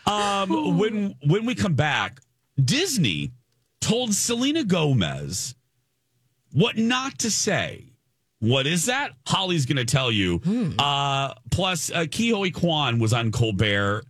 Um 0.05 0.77
when 0.77 1.15
when 1.25 1.45
we 1.45 1.55
come 1.55 1.73
back, 1.75 2.19
Disney 2.63 3.31
told 3.79 4.13
Selena 4.13 4.63
Gomez 4.63 5.55
what 6.53 6.77
not 6.77 7.19
to 7.19 7.31
say. 7.31 7.85
What 8.39 8.65
is 8.67 8.85
that? 8.87 9.11
Holly's 9.27 9.65
going 9.65 9.77
to 9.77 9.85
tell 9.85 10.11
you. 10.11 10.41
Uh 10.79 11.33
plus 11.51 11.91
uh, 11.91 12.05
Ke 12.05 12.31
Huy 12.33 12.51
Quan 12.51 12.99
was 12.99 13.13
on 13.13 13.31
Colbert 13.31 14.03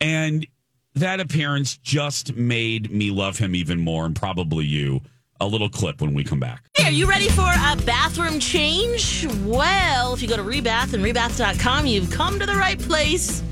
and 0.00 0.46
that 0.94 1.20
appearance 1.20 1.76
just 1.78 2.34
made 2.36 2.90
me 2.90 3.10
love 3.10 3.36
him 3.38 3.54
even 3.54 3.80
more 3.80 4.06
and 4.06 4.14
probably 4.14 4.64
you. 4.64 5.00
a 5.40 5.46
little 5.46 5.68
clip 5.68 6.00
when 6.00 6.14
we 6.14 6.22
come 6.22 6.38
back. 6.40 6.64
Hey, 6.76 6.84
are 6.84 6.92
you 6.92 7.06
ready 7.06 7.28
for 7.28 7.42
a 7.42 7.76
bathroom 7.84 8.38
change? 8.38 9.26
Well, 9.44 10.14
if 10.14 10.22
you 10.22 10.28
go 10.28 10.36
to 10.36 10.44
Rebath 10.44 10.94
and 10.94 11.04
rebath.com, 11.04 11.86
you've 11.86 12.10
come 12.10 12.38
to 12.38 12.46
the 12.46 12.54
right 12.54 12.78
place. 12.78 13.42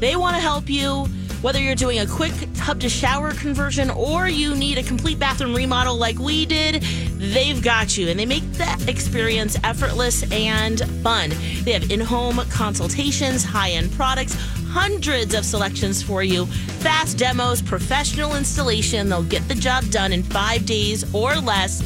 They 0.00 0.16
want 0.16 0.34
to 0.36 0.40
help 0.40 0.68
you. 0.70 1.06
Whether 1.42 1.60
you're 1.60 1.74
doing 1.74 1.98
a 1.98 2.06
quick 2.06 2.32
tub 2.54 2.80
to 2.80 2.88
shower 2.88 3.32
conversion 3.32 3.90
or 3.90 4.26
you 4.26 4.54
need 4.54 4.78
a 4.78 4.82
complete 4.82 5.18
bathroom 5.18 5.54
remodel 5.54 5.96
like 5.96 6.18
we 6.18 6.46
did, 6.46 6.82
they've 7.18 7.62
got 7.62 7.96
you. 7.96 8.08
And 8.08 8.18
they 8.18 8.26
make 8.26 8.50
that 8.52 8.88
experience 8.88 9.56
effortless 9.62 10.30
and 10.32 10.80
fun. 11.02 11.30
They 11.62 11.72
have 11.72 11.90
in 11.90 12.00
home 12.00 12.40
consultations, 12.50 13.44
high 13.44 13.70
end 13.70 13.92
products, 13.92 14.34
hundreds 14.68 15.34
of 15.34 15.44
selections 15.44 16.02
for 16.02 16.22
you, 16.22 16.46
fast 16.46 17.18
demos, 17.18 17.60
professional 17.60 18.34
installation. 18.34 19.08
They'll 19.08 19.22
get 19.22 19.46
the 19.46 19.54
job 19.54 19.84
done 19.90 20.12
in 20.12 20.22
five 20.22 20.64
days 20.64 21.14
or 21.14 21.36
less. 21.36 21.84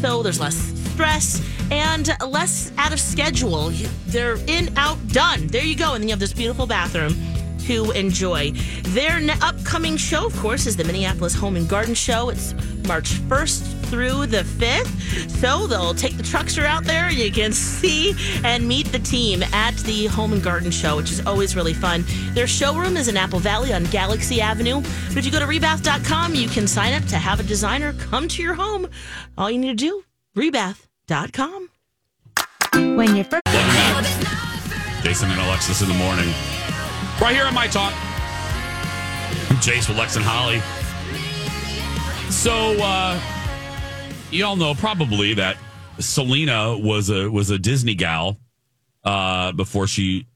So 0.00 0.22
there's 0.22 0.40
less 0.40 0.56
stress 0.92 1.40
and 1.70 2.10
less 2.28 2.72
out 2.76 2.92
of 2.92 3.00
schedule. 3.00 3.70
They're 4.06 4.36
in, 4.48 4.76
out, 4.76 4.98
done. 5.08 5.46
There 5.46 5.64
you 5.64 5.76
go. 5.76 5.94
And 5.94 6.02
then 6.02 6.08
you 6.08 6.12
have 6.12 6.20
this 6.20 6.32
beautiful 6.32 6.66
bathroom 6.66 7.14
to 7.70 7.92
enjoy. 7.92 8.50
Their 8.88 9.18
n- 9.18 9.30
upcoming 9.42 9.96
show, 9.96 10.26
of 10.26 10.36
course, 10.38 10.66
is 10.66 10.76
the 10.76 10.82
Minneapolis 10.82 11.34
Home 11.36 11.54
and 11.54 11.68
Garden 11.68 11.94
Show. 11.94 12.28
It's 12.30 12.52
March 12.88 13.12
1st 13.28 13.62
through 13.86 14.26
the 14.26 14.42
5th. 14.42 15.30
So 15.30 15.68
they'll 15.68 15.94
take 15.94 16.16
the 16.16 16.24
truckster 16.24 16.64
out 16.64 16.82
there 16.82 17.10
you 17.10 17.30
can 17.30 17.52
see 17.52 18.12
and 18.42 18.66
meet 18.66 18.86
the 18.86 18.98
team 18.98 19.44
at 19.52 19.76
the 19.84 20.06
Home 20.06 20.32
and 20.32 20.42
Garden 20.42 20.72
Show, 20.72 20.96
which 20.96 21.12
is 21.12 21.24
always 21.24 21.54
really 21.54 21.72
fun. 21.72 22.04
Their 22.32 22.48
showroom 22.48 22.96
is 22.96 23.06
in 23.06 23.16
Apple 23.16 23.38
Valley 23.38 23.72
on 23.72 23.84
Galaxy 23.84 24.40
Avenue. 24.40 24.80
But 25.08 25.18
if 25.18 25.24
you 25.24 25.30
go 25.30 25.38
to 25.38 25.46
rebath.com, 25.46 26.34
you 26.34 26.48
can 26.48 26.66
sign 26.66 26.92
up 26.92 27.04
to 27.04 27.18
have 27.18 27.38
a 27.38 27.44
designer 27.44 27.92
come 27.92 28.26
to 28.26 28.42
your 28.42 28.54
home. 28.54 28.88
All 29.38 29.48
you 29.48 29.58
need 29.58 29.78
to 29.78 29.84
do, 29.86 30.04
rebath.com. 30.36 31.68
When 32.96 33.14
you're 33.14 33.24
first. 33.26 33.46
Jason 35.04 35.30
and 35.30 35.40
Alexis 35.40 35.82
in 35.82 35.88
the 35.88 35.94
morning. 35.94 36.34
Right 37.20 37.36
here 37.36 37.44
on 37.44 37.52
My 37.52 37.66
Talk. 37.66 37.92
I'm 39.50 39.56
Jace 39.56 39.86
with 39.86 39.98
Lex 39.98 40.16
and 40.16 40.24
Holly. 40.24 40.60
So, 42.30 42.82
uh, 42.82 43.20
you 44.30 44.42
all 44.46 44.56
know 44.56 44.72
probably 44.74 45.34
that 45.34 45.58
Selena 45.98 46.78
was 46.78 47.10
a 47.10 47.30
was 47.30 47.50
a 47.50 47.58
Disney 47.58 47.94
gal 47.94 48.38
uh, 49.04 49.52
before 49.52 49.86
she 49.86 50.28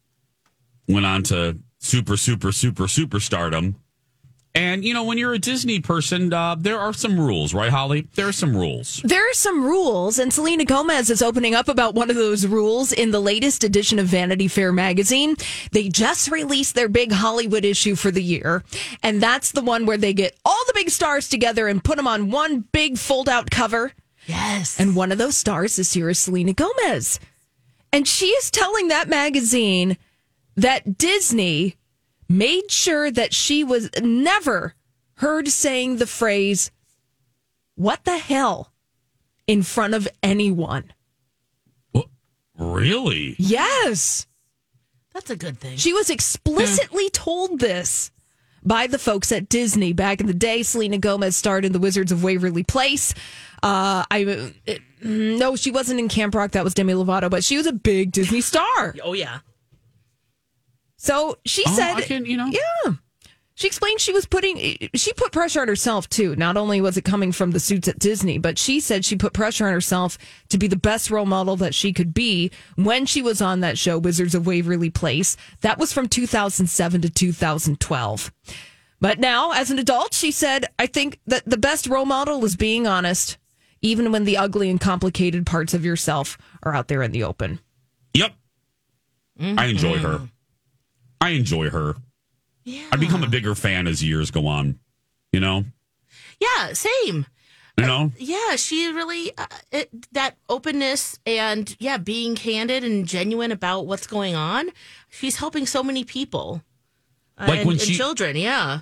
went 0.87 1.07
on 1.07 1.23
to 1.23 1.59
super 1.79 2.19
super 2.19 2.53
super 2.53 2.85
superstardom. 2.85 3.77
And 4.57 4.85
you 4.85 4.95
know, 4.95 5.03
when 5.03 5.19
you're 5.19 5.35
a 5.35 5.39
Disney 5.39 5.81
person, 5.81 6.33
uh, 6.33 6.55
there 6.57 6.79
are 6.79 6.93
some 6.93 7.19
rules, 7.19 7.53
right, 7.53 7.71
Holly? 7.71 8.07
There 8.15 8.29
are 8.29 8.33
some 8.33 8.57
rules. 8.57 9.01
There 9.05 9.29
are 9.29 9.35
some 9.35 9.65
rules, 9.65 10.19
and 10.21 10.33
Selena 10.33 10.65
Gomez 10.65 11.11
is 11.11 11.23
opening 11.23 11.57
up 11.57 11.69
about 11.69 11.95
one 11.95 12.09
of 12.09 12.15
those 12.15 12.47
rules 12.47 12.93
in 12.93 13.11
the 13.11 13.21
latest 13.21 13.65
edition 13.65 13.99
of 13.99 14.07
Vanity 14.07 14.47
Fair 14.47 14.73
magazine. 14.73 15.35
They 15.73 15.89
just 15.89 16.31
released 16.31 16.77
their 16.77 16.89
big 16.89 17.11
Hollywood 17.11 17.65
issue 17.65 17.97
for 17.97 18.13
the 18.13 18.23
year, 18.23 18.63
and 19.03 19.21
that's 19.21 19.51
the 19.51 19.63
one 19.63 19.87
where 19.87 19.99
they 19.99 20.13
get 20.13 20.39
all 20.45 20.65
the 20.69 20.75
big 20.75 20.91
stars 20.91 21.29
together 21.29 21.67
and 21.67 21.83
put 21.83 21.97
them 21.97 22.07
on 22.07 22.31
one 22.31 22.61
big 22.71 22.97
fold 22.97 23.29
out 23.29 23.51
cover. 23.51 23.93
Yes. 24.27 24.79
And 24.79 24.95
one 24.95 25.11
of 25.11 25.19
those 25.19 25.37
stars 25.37 25.77
this 25.77 25.97
year 25.97 26.11
is 26.11 26.19
Selena 26.21 26.53
Gomez. 26.53 27.19
And 27.93 28.09
she 28.09 28.27
is 28.27 28.51
telling 28.51 28.89
that 28.89 29.09
magazine 29.09 29.97
that 30.57 30.97
Disney 30.97 31.77
made 32.29 32.71
sure 32.71 33.11
that 33.11 33.35
she 33.35 33.63
was 33.65 33.91
never 34.01 34.75
heard 35.17 35.49
saying 35.49 35.97
the 35.97 36.07
phrase, 36.07 36.71
What 37.75 38.05
the 38.05 38.19
hell? 38.19 38.73
in 39.47 39.63
front 39.63 39.93
of 39.95 40.09
anyone. 40.23 40.93
Really? 42.57 43.35
Yes. 43.39 44.27
That's 45.13 45.31
a 45.31 45.37
good 45.37 45.59
thing. 45.59 45.77
She 45.77 45.93
was 45.93 46.09
explicitly 46.09 47.11
told 47.11 47.61
this 47.61 48.11
by 48.65 48.87
the 48.87 48.99
folks 48.99 49.33
at 49.33 49.49
Disney 49.49 49.93
back 49.93 50.21
in 50.21 50.27
the 50.27 50.35
day. 50.35 50.63
Selena 50.63 50.99
Gomez 50.99 51.37
starred 51.37 51.65
in 51.65 51.73
The 51.73 51.79
Wizards 51.79 52.11
of 52.13 52.23
Waverly 52.25 52.63
Place. 52.63 53.13
Uh, 53.63 54.05
I 54.11 54.53
it, 54.67 54.81
no, 55.03 55.57
she 55.57 55.71
wasn't 55.71 56.01
in 56.01 56.09
Camp 56.09 56.35
Rock. 56.35 56.53
That 56.53 56.65
was 56.65 56.75
Demi 56.75 56.93
Lovato, 56.95 57.29
but 57.31 57.45
she 57.45 57.57
was 57.57 57.67
a 57.67 57.73
big 57.73 58.13
Disney 58.13 58.41
star. 58.41 58.95
Oh, 59.03 59.13
yeah. 59.13 59.41
So 61.05 61.37
she 61.45 61.65
Oh, 61.67 61.77
said, 61.77 61.95
I 61.97 62.01
can- 62.01 62.25
you 62.25 62.39
know. 62.39 62.47
yeah. 62.51 62.95
She 63.57 63.67
explained 63.67 64.01
she 64.01 64.15
was 64.15 64.25
putting, 64.25 64.57
she 64.95 65.13
put 65.13 65.33
pressure 65.33 65.61
on 65.61 65.69
herself 65.69 66.09
too. 66.09 66.35
Not 66.35 66.57
only 66.57 66.81
was 66.81 66.97
it 66.97 67.05
coming 67.05 67.31
from 67.31 67.51
the 67.51 67.61
suits 67.61 67.87
at 67.87 67.99
Disney, 67.99 68.39
but 68.39 68.59
she 68.59 68.81
said 68.81 69.05
she 69.05 69.15
put 69.15 69.35
pressure 69.35 69.67
on 69.67 69.73
herself 69.75 70.17
to 70.49 70.57
be 70.57 70.67
the 70.67 70.77
best 70.77 71.11
role 71.11 71.27
model 71.27 71.57
that 71.57 71.75
she 71.75 71.93
could 71.93 72.15
be 72.15 72.51
when 72.77 73.05
she 73.05 73.21
was 73.21 73.43
on 73.43 73.61
that 73.61 73.77
show, 73.77 73.99
Wizards 73.99 74.35
of 74.35 74.47
Waverly 74.47 74.89
Place. 74.89 75.37
That 75.61 75.79
was 75.79 75.93
from 75.93 76.09
2007 76.09 77.03
to 77.03 77.11
2012. 77.11 78.33
But 78.99 79.19
now, 79.21 79.53
as 79.53 79.71
an 79.71 79.79
adult, 79.79 80.15
she 80.15 80.31
said, 80.31 80.65
I 80.79 80.87
think 80.87 81.21
that 81.27 81.45
the 81.45 81.59
best 81.59 81.87
role 81.87 82.07
model 82.07 82.43
is 82.47 82.57
being 82.57 82.87
honest, 82.87 83.37
even 83.83 84.11
when 84.11 84.25
the 84.25 84.39
ugly 84.39 84.71
and 84.71 84.81
complicated 84.81 85.45
parts 85.45 85.75
of 85.75 85.85
yourself 85.85 86.39
are 86.63 86.75
out 86.75 86.89
there 86.89 87.03
in 87.03 87.13
the 87.13 87.25
open. 87.25 87.61
Yep. 88.15 88.33
I 89.39 89.67
enjoy 89.67 89.99
mm-hmm. 89.99 90.07
her. 90.07 90.29
I 91.25 91.31
enjoy 91.31 91.71
her. 91.71 91.97
Yeah. 92.65 92.87
I 92.93 92.97
become 92.97 93.23
a 93.23 93.29
bigger 93.29 93.55
fan 93.55 93.87
as 93.87 94.03
years 94.03 94.31
go 94.31 94.47
on. 94.47 94.79
You 95.33 95.41
know? 95.41 95.65
Yeah, 96.41 96.73
same. 96.73 97.27
You 97.77 97.87
know? 97.87 98.13
Yeah, 98.17 98.55
she 98.57 98.87
really 98.93 99.37
uh, 99.37 99.47
it, 99.73 100.13
that 100.13 100.37
openness 100.49 101.19
and 101.27 101.75
yeah, 101.81 101.97
being 101.97 102.37
candid 102.37 102.85
and 102.85 103.05
genuine 103.07 103.51
about 103.51 103.87
what's 103.87 104.07
going 104.07 104.37
on. 104.37 104.71
She's 105.11 105.37
helping 105.37 105.67
so 105.67 105.83
many 105.83 106.05
people, 106.05 106.63
uh, 107.37 107.47
Like 107.49 107.59
and, 107.61 107.67
when 107.67 107.75
and 107.77 107.81
she- 107.83 107.97
children. 107.97 108.37
Yeah, 108.37 108.81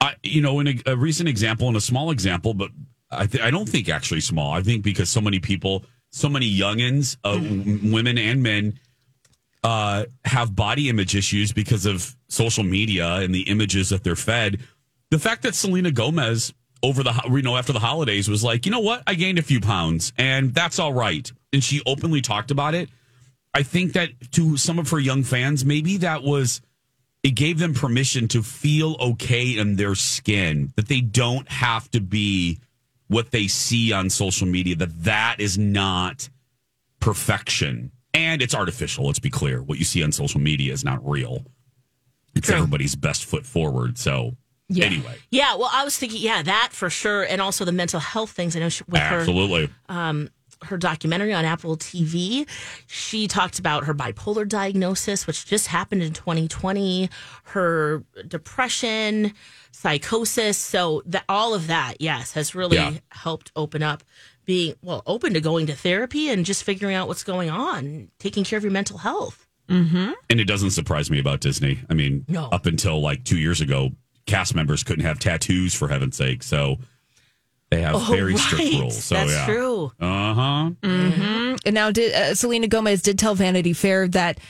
I, 0.00 0.14
you 0.22 0.40
know, 0.40 0.60
in 0.60 0.68
a, 0.68 0.80
a 0.86 0.96
recent 0.96 1.28
example 1.28 1.68
and 1.68 1.76
a 1.76 1.80
small 1.80 2.10
example, 2.10 2.54
but 2.54 2.70
I, 3.10 3.26
th- 3.26 3.44
I 3.44 3.50
don't 3.50 3.68
think 3.68 3.90
actually 3.90 4.20
small. 4.22 4.52
I 4.54 4.62
think 4.62 4.82
because 4.82 5.10
so 5.10 5.20
many 5.20 5.38
people, 5.38 5.84
so 6.10 6.30
many 6.30 6.50
youngins, 6.50 7.18
uh, 7.22 7.34
w- 7.34 7.92
women 7.92 8.16
and 8.16 8.42
men, 8.42 8.80
uh, 9.62 10.04
have 10.24 10.54
body 10.56 10.88
image 10.88 11.14
issues 11.14 11.52
because 11.52 11.86
of 11.86 12.16
social 12.28 12.64
media 12.64 13.16
and 13.16 13.34
the 13.34 13.42
images 13.42 13.90
that 13.90 14.02
they're 14.02 14.16
fed. 14.16 14.60
The 15.10 15.18
fact 15.18 15.42
that 15.42 15.54
Selena 15.54 15.90
Gomez 15.90 16.52
over 16.82 17.02
the 17.02 17.12
you 17.30 17.42
know 17.42 17.56
after 17.56 17.72
the 17.72 17.78
holidays 17.78 18.28
was 18.28 18.42
like, 18.42 18.64
you 18.64 18.72
know 18.72 18.80
what, 18.80 19.02
I 19.06 19.14
gained 19.14 19.38
a 19.38 19.42
few 19.42 19.60
pounds 19.60 20.12
and 20.16 20.54
that's 20.54 20.78
all 20.78 20.92
right, 20.92 21.30
and 21.52 21.62
she 21.62 21.82
openly 21.86 22.20
talked 22.20 22.50
about 22.50 22.74
it. 22.74 22.88
I 23.52 23.62
think 23.64 23.94
that 23.94 24.10
to 24.32 24.56
some 24.56 24.78
of 24.78 24.90
her 24.90 24.98
young 24.98 25.24
fans, 25.24 25.64
maybe 25.64 25.98
that 25.98 26.22
was 26.22 26.60
it 27.22 27.32
gave 27.32 27.58
them 27.58 27.74
permission 27.74 28.28
to 28.28 28.42
feel 28.42 28.96
okay 28.98 29.58
in 29.58 29.76
their 29.76 29.94
skin 29.94 30.72
that 30.76 30.88
they 30.88 31.00
don't 31.00 31.48
have 31.50 31.90
to 31.90 32.00
be 32.00 32.58
what 33.08 33.30
they 33.30 33.46
see 33.48 33.92
on 33.92 34.08
social 34.08 34.46
media 34.46 34.76
that 34.76 35.02
that 35.04 35.36
is 35.38 35.58
not 35.58 36.28
perfection 37.00 37.90
and 38.14 38.42
it's 38.42 38.54
artificial 38.54 39.06
let's 39.06 39.18
be 39.18 39.30
clear 39.30 39.62
what 39.62 39.78
you 39.78 39.84
see 39.84 40.02
on 40.02 40.12
social 40.12 40.40
media 40.40 40.72
is 40.72 40.84
not 40.84 40.98
real 41.08 41.44
it's 42.34 42.46
True. 42.46 42.56
everybody's 42.56 42.94
best 42.96 43.24
foot 43.24 43.44
forward 43.46 43.98
so 43.98 44.36
Yeah. 44.68 44.86
anyway 44.86 45.16
yeah. 45.30 45.54
Well, 45.56 45.70
I 45.72 45.84
was 45.84 45.96
thinking, 45.96 46.20
yeah, 46.20 46.42
that 46.42 46.70
for 46.72 46.90
sure, 46.90 47.22
and 47.22 47.40
also 47.40 47.64
the 47.64 47.72
mental 47.72 48.00
health 48.00 48.30
things. 48.30 48.56
I 48.56 48.60
know 48.60 48.68
she, 48.68 48.82
with 48.88 49.00
her 49.00 49.18
absolutely 49.20 49.68
um, 49.88 50.28
her 50.64 50.76
documentary 50.76 51.32
on 51.32 51.44
Apple 51.44 51.76
TV. 51.76 52.46
She 52.86 53.26
talked 53.28 53.58
about 53.58 53.84
her 53.84 53.94
bipolar 53.94 54.46
diagnosis, 54.46 55.26
which 55.26 55.46
just 55.46 55.68
happened 55.68 56.02
in 56.02 56.12
2020, 56.12 57.08
her 57.44 58.04
depression, 58.28 59.32
psychosis. 59.72 60.58
So 60.58 61.02
that 61.06 61.24
all 61.28 61.54
of 61.54 61.66
that, 61.68 61.94
yes, 62.00 62.32
has 62.32 62.54
really 62.54 62.76
Yeah. 62.76 62.98
helped 63.10 63.52
open 63.56 63.82
up 63.82 64.02
being 64.50 64.74
well 64.82 65.02
open 65.06 65.32
to 65.34 65.40
going 65.40 65.66
to 65.68 65.74
therapy 65.74 66.28
and 66.28 66.44
just 66.44 66.64
figuring 66.64 66.96
out 66.96 67.06
what's 67.06 67.22
going 67.22 67.48
on, 67.50 68.08
taking 68.18 68.42
care 68.42 68.56
of 68.56 68.64
your 68.64 68.72
mental 68.72 68.98
health. 68.98 69.46
Mm-hmm. 69.68 70.12
and 70.28 70.40
it 70.40 70.46
doesn't 70.46 70.70
surprise 70.72 71.12
me 71.12 71.20
about 71.20 71.38
disney 71.40 71.78
i 71.88 71.94
mean 71.94 72.24
No. 72.26 72.46
up 72.50 72.66
until 72.66 73.00
like 73.00 73.22
two 73.22 73.38
years 73.38 73.60
ago 73.60 73.90
cast 74.26 74.52
members 74.52 74.82
couldn't 74.82 75.04
have 75.04 75.20
tattoos 75.20 75.74
for 75.74 75.86
heaven's 75.86 76.16
sake 76.16 76.42
so 76.42 76.78
they 77.70 77.80
have 77.82 77.94
Oh, 77.94 77.98
very 78.10 78.36
strict 78.36 78.64
rules 78.74 79.04
so 79.04 79.14
That's 79.14 79.30
yeah 79.30 79.46
true. 79.46 79.92
uh-huh 80.00 80.70
hmm 80.82 81.54
And 81.64 81.74
now, 81.74 81.92
did, 81.92 82.12
uh, 82.12 82.34
Selena 82.34 82.66
Gomez 82.66 83.00
did 83.02 83.16
tell 83.16 83.36
Vanity 83.36 83.72
Fair 83.72 84.08
that 84.08 84.40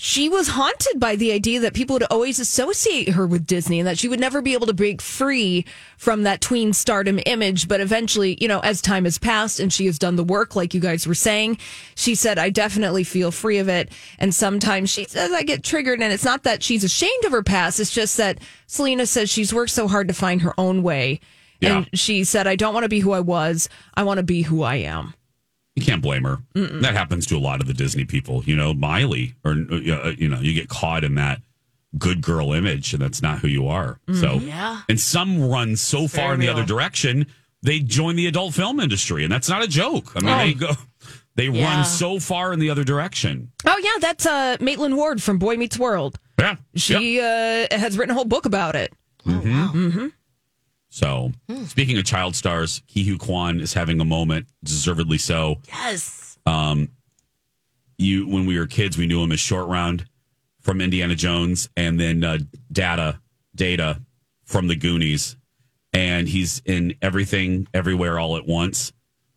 she 0.00 0.28
was 0.28 0.46
haunted 0.46 1.00
by 1.00 1.16
the 1.16 1.32
idea 1.32 1.58
that 1.58 1.74
people 1.74 1.94
would 1.94 2.04
always 2.04 2.38
associate 2.38 3.08
her 3.08 3.26
with 3.26 3.48
Disney 3.48 3.80
and 3.80 3.88
that 3.88 3.98
she 3.98 4.06
would 4.06 4.20
never 4.20 4.40
be 4.40 4.52
able 4.52 4.68
to 4.68 4.72
break 4.72 5.02
free 5.02 5.64
from 5.96 6.22
that 6.22 6.40
tween 6.40 6.72
stardom 6.72 7.18
image. 7.26 7.66
But 7.66 7.80
eventually, 7.80 8.38
you 8.40 8.46
know, 8.46 8.60
as 8.60 8.80
time 8.80 9.06
has 9.06 9.18
passed 9.18 9.58
and 9.58 9.72
she 9.72 9.86
has 9.86 9.98
done 9.98 10.14
the 10.14 10.22
work, 10.22 10.54
like 10.54 10.72
you 10.72 10.80
guys 10.80 11.04
were 11.04 11.16
saying, 11.16 11.58
she 11.96 12.14
said, 12.14 12.38
I 12.38 12.48
definitely 12.48 13.02
feel 13.02 13.32
free 13.32 13.58
of 13.58 13.68
it. 13.68 13.90
And 14.20 14.32
sometimes 14.32 14.88
she 14.88 15.04
says, 15.04 15.32
I 15.32 15.42
get 15.42 15.64
triggered. 15.64 16.00
And 16.00 16.12
it's 16.12 16.24
not 16.24 16.44
that 16.44 16.62
she's 16.62 16.84
ashamed 16.84 17.24
of 17.24 17.32
her 17.32 17.42
past, 17.42 17.80
it's 17.80 17.90
just 17.90 18.16
that 18.18 18.38
Selena 18.68 19.04
says 19.04 19.28
she's 19.28 19.52
worked 19.52 19.72
so 19.72 19.88
hard 19.88 20.06
to 20.06 20.14
find 20.14 20.42
her 20.42 20.54
own 20.58 20.84
way. 20.84 21.18
Yeah. 21.60 21.78
And 21.78 21.90
she 21.98 22.22
said, 22.22 22.46
I 22.46 22.54
don't 22.54 22.72
want 22.72 22.84
to 22.84 22.88
be 22.88 23.00
who 23.00 23.10
I 23.10 23.20
was. 23.20 23.68
I 23.94 24.04
want 24.04 24.18
to 24.18 24.22
be 24.22 24.42
who 24.42 24.62
I 24.62 24.76
am. 24.76 25.14
You 25.78 25.84
can't 25.84 26.02
blame 26.02 26.24
her. 26.24 26.38
That 26.54 26.94
happens 26.94 27.26
to 27.26 27.36
a 27.36 27.38
lot 27.38 27.60
of 27.60 27.66
the 27.66 27.74
Disney 27.74 28.04
people. 28.04 28.42
You 28.44 28.56
know, 28.56 28.74
Miley, 28.74 29.34
or 29.44 29.52
uh, 29.52 30.12
you 30.16 30.28
know, 30.28 30.40
you 30.40 30.52
get 30.54 30.68
caught 30.68 31.04
in 31.04 31.14
that 31.16 31.40
good 31.96 32.20
girl 32.20 32.52
image, 32.52 32.92
and 32.92 33.00
that's 33.02 33.22
not 33.22 33.38
who 33.38 33.48
you 33.48 33.66
are. 33.68 33.98
So, 34.12 34.34
Yeah. 34.34 34.82
and 34.88 35.00
some 35.00 35.48
run 35.48 35.76
so 35.76 36.06
far 36.08 36.34
in 36.34 36.40
the 36.40 36.46
real. 36.46 36.56
other 36.56 36.64
direction, 36.66 37.26
they 37.62 37.80
join 37.80 38.16
the 38.16 38.26
adult 38.26 38.54
film 38.54 38.78
industry, 38.80 39.24
and 39.24 39.32
that's 39.32 39.48
not 39.48 39.62
a 39.62 39.68
joke. 39.68 40.12
I 40.14 40.20
mean, 40.20 40.28
Oh. 40.34 40.38
they 40.38 40.54
go, 40.54 40.70
they 41.36 41.48
Yeah. 41.48 41.64
run 41.76 41.84
so 41.86 42.18
far 42.18 42.52
in 42.52 42.58
the 42.60 42.68
other 42.70 42.84
direction. 42.84 43.52
Oh, 43.64 43.80
yeah. 43.82 43.98
That's 44.00 44.26
uh, 44.26 44.56
Maitland 44.60 44.96
Ward 44.96 45.22
from 45.22 45.38
Boy 45.38 45.56
Meets 45.56 45.78
World. 45.78 46.18
Yeah, 46.38 46.56
She 46.74 47.20
uh, 47.20 47.66
has 47.70 47.96
written 47.96 48.10
a 48.10 48.14
whole 48.14 48.24
book 48.26 48.44
about 48.46 48.76
it. 48.76 48.92
So, 50.90 51.32
speaking 51.66 51.98
of 51.98 52.04
child 52.04 52.34
stars, 52.34 52.82
Ke 52.88 53.04
Huy 53.04 53.18
Quan 53.18 53.60
is 53.60 53.74
having 53.74 54.00
a 54.00 54.04
moment, 54.04 54.46
deservedly 54.64 55.18
so. 55.18 55.56
Yes. 55.68 56.38
Um, 56.46 56.88
you 57.98 58.26
when 58.26 58.46
we 58.46 58.58
were 58.58 58.66
kids, 58.66 58.96
we 58.96 59.06
knew 59.06 59.22
him 59.22 59.32
as 59.32 59.40
Short 59.40 59.68
Round 59.68 60.06
from 60.60 60.80
Indiana 60.80 61.14
Jones, 61.14 61.68
and 61.76 62.00
then 62.00 62.24
uh, 62.24 62.38
Data 62.72 63.20
Data 63.54 64.00
from 64.44 64.68
the 64.68 64.76
Goonies, 64.76 65.36
and 65.92 66.26
he's 66.26 66.62
in 66.64 66.94
everything, 67.02 67.68
everywhere, 67.74 68.18
all 68.18 68.36
at 68.36 68.46
once. 68.46 68.92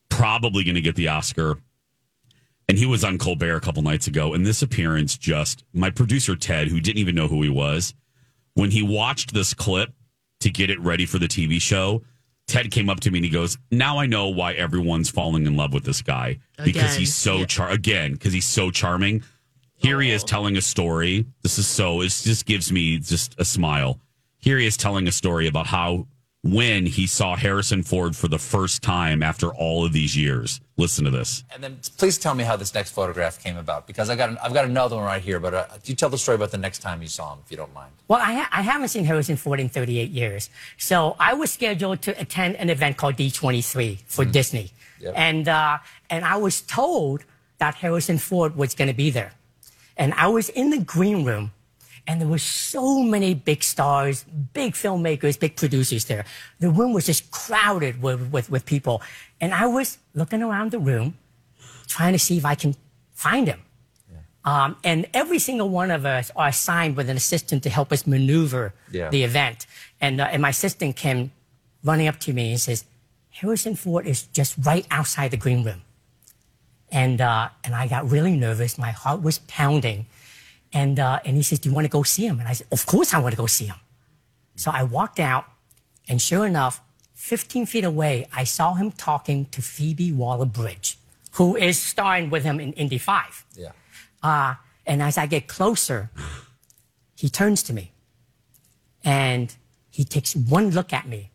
Probably 0.10 0.64
going 0.64 0.76
to 0.76 0.82
get 0.82 0.95
the 0.95 1.10
Oscar. 1.10 1.58
And 2.70 2.78
he 2.78 2.86
was 2.86 3.04
on 3.04 3.18
Colbert 3.18 3.58
a 3.58 3.62
couple 3.62 3.82
nights 3.84 4.08
ago, 4.08 4.34
and 4.34 4.45
this 4.45 4.62
appearance 4.62 5.18
just 5.18 5.66
my 5.74 5.89
producer 5.89 6.38
Ted, 6.38 6.70
who 6.70 6.80
didn't 6.80 6.99
even 6.99 7.16
know 7.16 7.28
who 7.28 7.41
he 7.41 7.49
was, 7.49 7.93
when 8.54 8.72
he 8.72 8.82
watched 8.82 9.34
this 9.34 9.54
clip 9.54 9.93
to 10.42 10.50
get 10.50 10.70
it 10.70 10.80
ready 10.80 11.06
for 11.06 11.18
the 11.18 11.28
TV 11.28 11.62
show, 11.62 12.04
Ted 12.48 12.70
came 12.72 12.89
up 12.89 13.00
to 13.02 13.12
me 13.12 13.20
and 13.20 13.26
he 13.26 13.32
goes, 13.32 13.58
"Now 13.72 13.98
I 13.98 14.06
know 14.06 14.28
why 14.28 14.54
everyone's 14.54 15.10
falling 15.10 15.46
in 15.46 15.56
love 15.56 15.74
with 15.74 15.84
this 15.84 16.02
guy 16.02 16.39
because 16.58 16.84
Again. 16.84 17.00
he's 17.00 17.16
so 17.16 17.46
char 17.46 17.70
again 17.70 18.14
because 18.14 18.34
he's 18.34 18.46
so 18.46 18.72
charming." 18.72 19.24
Here 19.76 20.00
he 20.00 20.12
is 20.12 20.24
oh. 20.24 20.28
telling 20.28 20.58
a 20.58 20.62
story. 20.62 21.26
This 21.42 21.58
is 21.58 21.66
so 21.66 22.02
it 22.02 22.10
just 22.10 22.46
gives 22.46 22.72
me 22.72 23.00
just 23.00 23.36
a 23.39 23.46
smile. 23.46 24.00
Here 24.38 24.58
he 24.58 24.66
is 24.66 24.78
telling 24.78 25.08
a 25.08 25.12
story 25.12 25.48
about 25.48 25.68
how 25.68 26.08
when 26.44 26.88
he 26.88 27.06
saw 27.06 27.36
Harrison 27.36 27.84
Ford 27.84 28.16
for 28.16 28.28
the 28.28 28.39
first 28.39 28.82
time 28.82 29.22
after 29.22 29.54
all 29.54 29.86
of 29.86 29.94
these 29.94 30.18
years. 30.18 30.60
Listen 30.76 31.06
to 31.06 31.12
this. 31.12 31.44
And 31.54 31.64
then 31.64 31.78
please 31.98 32.18
tell 32.18 32.34
me 32.34 32.44
how 32.44 32.56
this 32.56 32.74
next 32.74 32.92
photograph 32.92 33.42
came 33.44 33.58
about 33.58 33.86
because 33.86 34.10
I 34.10 34.16
got 34.16 34.30
an, 34.30 34.39
I've 34.44 34.54
got 34.54 34.66
another 34.66 34.96
one 34.96 35.06
right 35.06 35.22
here. 35.22 35.39
But 35.39 35.54
uh, 35.54 35.66
you 35.86 35.94
tell 35.94 36.10
the 36.10 36.18
story 36.18 36.36
about 36.36 36.50
the 36.50 36.58
next 36.58 36.80
time 36.80 37.02
you 37.02 37.08
saw 37.08 37.34
him, 37.34 37.39
if 37.46 37.52
you 37.52 37.58
don't 37.58 37.74
mind. 37.74 37.92
Well, 38.08 38.20
I, 38.20 38.34
ha- 38.34 38.50
I 38.52 38.64
haven't 38.64 38.88
seen 38.88 39.06
Harrison 39.06 39.36
Ford 39.36 39.60
in 39.60 39.70
38 39.70 40.10
years. 40.10 40.50
So 40.78 41.16
I 41.20 41.36
was 41.36 41.52
scheduled 41.52 42.02
to 42.04 42.20
attend 42.20 42.56
an 42.56 42.72
event 42.72 42.98
called 42.98 43.18
D23 43.18 44.00
for 44.08 44.26
Disney. 44.26 44.72
Yep. 45.00 45.14
And, 45.16 45.48
uh, 45.48 45.78
and 46.10 46.26
I 46.26 46.38
was 46.38 46.62
told 46.62 47.24
that 47.60 47.76
Harrison 47.76 48.18
Ford 48.18 48.56
was 48.56 48.74
going 48.74 48.88
to 48.88 48.96
be 48.96 49.12
there. 49.12 49.34
And 49.96 50.14
I 50.16 50.28
was 50.28 50.50
in 50.50 50.72
the 50.72 50.80
green 50.80 51.24
room 51.24 51.52
and 52.12 52.20
there 52.20 52.28
were 52.28 52.38
so 52.38 53.01
many 53.01 53.34
big 53.34 53.64
stars, 53.64 54.26
big 54.51 54.74
filmmakers, 54.74 55.39
big 55.39 55.55
producers 55.55 56.03
there. 56.05 56.26
The 56.59 56.70
room 56.70 56.91
was 56.91 57.05
just 57.05 57.32
crowded 57.32 58.01
with, 58.01 58.34
with, 58.34 58.49
with 58.51 58.66
people. 58.66 59.01
And 59.39 59.53
I 59.53 59.66
was 59.68 59.97
looking 60.14 60.43
around 60.43 60.72
the 60.72 60.80
room 60.80 61.18
trying 61.88 62.12
to 62.12 62.20
see 62.20 62.38
if 62.38 62.43
I 62.43 62.55
can 62.55 62.76
find 63.14 63.47
him. 63.47 63.62
Um, 64.43 64.76
and 64.84 65.07
every 65.14 65.39
single 65.39 65.70
one 65.70 65.89
of 65.89 66.05
us 66.05 66.32
are 66.36 66.49
assigned 66.49 66.97
with 66.97 67.07
an 67.09 67.16
assistant 67.16 67.64
to 67.64 67.70
help 67.70 67.93
us 67.93 68.05
maneuver 68.05 68.74
Yeah. 68.91 69.09
the 69.09 69.24
event. 69.24 69.66
And, 70.01 70.20
uh, 70.20 70.28
and 70.34 70.41
my 70.41 70.49
assistant 70.49 70.97
came 70.97 71.32
running 71.82 72.07
up 72.09 72.20
to 72.22 72.34
me 72.34 72.51
and 72.51 72.59
says, 72.59 72.84
Harrison 73.30 73.76
Ford 73.76 74.05
is 74.05 74.24
just 74.34 74.55
right 74.66 74.86
outside 74.91 75.32
the 75.32 75.38
green 75.38 75.64
room. 75.64 75.84
And, 76.91 77.22
uh, 77.22 77.49
and 77.64 77.74
I 77.74 77.88
got 77.88 78.12
really 78.12 78.36
nervous. 78.36 78.78
My 78.78 78.91
heart 78.91 79.22
was 79.22 79.39
pounding. 79.47 80.07
And, 80.74 80.99
uh, 80.99 81.19
and 81.26 81.36
he 81.36 81.43
says, 81.43 81.59
Do 81.59 81.69
you 81.69 81.76
want 81.76 81.86
to 81.86 81.89
go 81.91 82.03
see 82.03 82.26
him? 82.26 82.39
And 82.39 82.47
I 82.47 82.53
said, 82.53 82.67
Of 82.72 82.86
course 82.86 83.13
I 83.13 83.19
want 83.19 83.34
to 83.34 83.38
go 83.38 83.47
see 83.47 83.65
him. 83.65 83.76
So 84.55 84.72
I 84.72 84.84
walked 84.84 85.19
out, 85.19 85.45
and 86.07 86.22
sure 86.22 86.45
enough, 86.45 86.82
15 87.15 87.65
feet 87.65 87.84
away, 87.84 88.28
I 88.34 88.43
saw 88.43 88.74
him 88.74 88.91
talking 88.91 89.45
to 89.47 89.61
Phoebe 89.61 90.11
Waller 90.11 90.45
Bridge, 90.45 90.97
who 91.34 91.55
is 91.55 91.80
starring 91.80 92.30
with 92.30 92.43
him 92.43 92.59
in 92.59 92.74
Indy 92.74 92.97
5. 92.97 93.45
Yeah. 93.55 93.72
Uh, 94.24 94.55
and 94.86 95.01
as 95.01 95.17
I 95.17 95.26
get 95.26 95.47
closer, 95.47 96.09
he 97.15 97.30
turns 97.30 97.63
to 97.63 97.74
me 97.74 97.91
and 99.03 99.55
he 99.89 100.03
takes 100.03 100.36
one 100.36 100.72
look 100.72 100.93
at 100.93 101.07
me. 101.07 101.32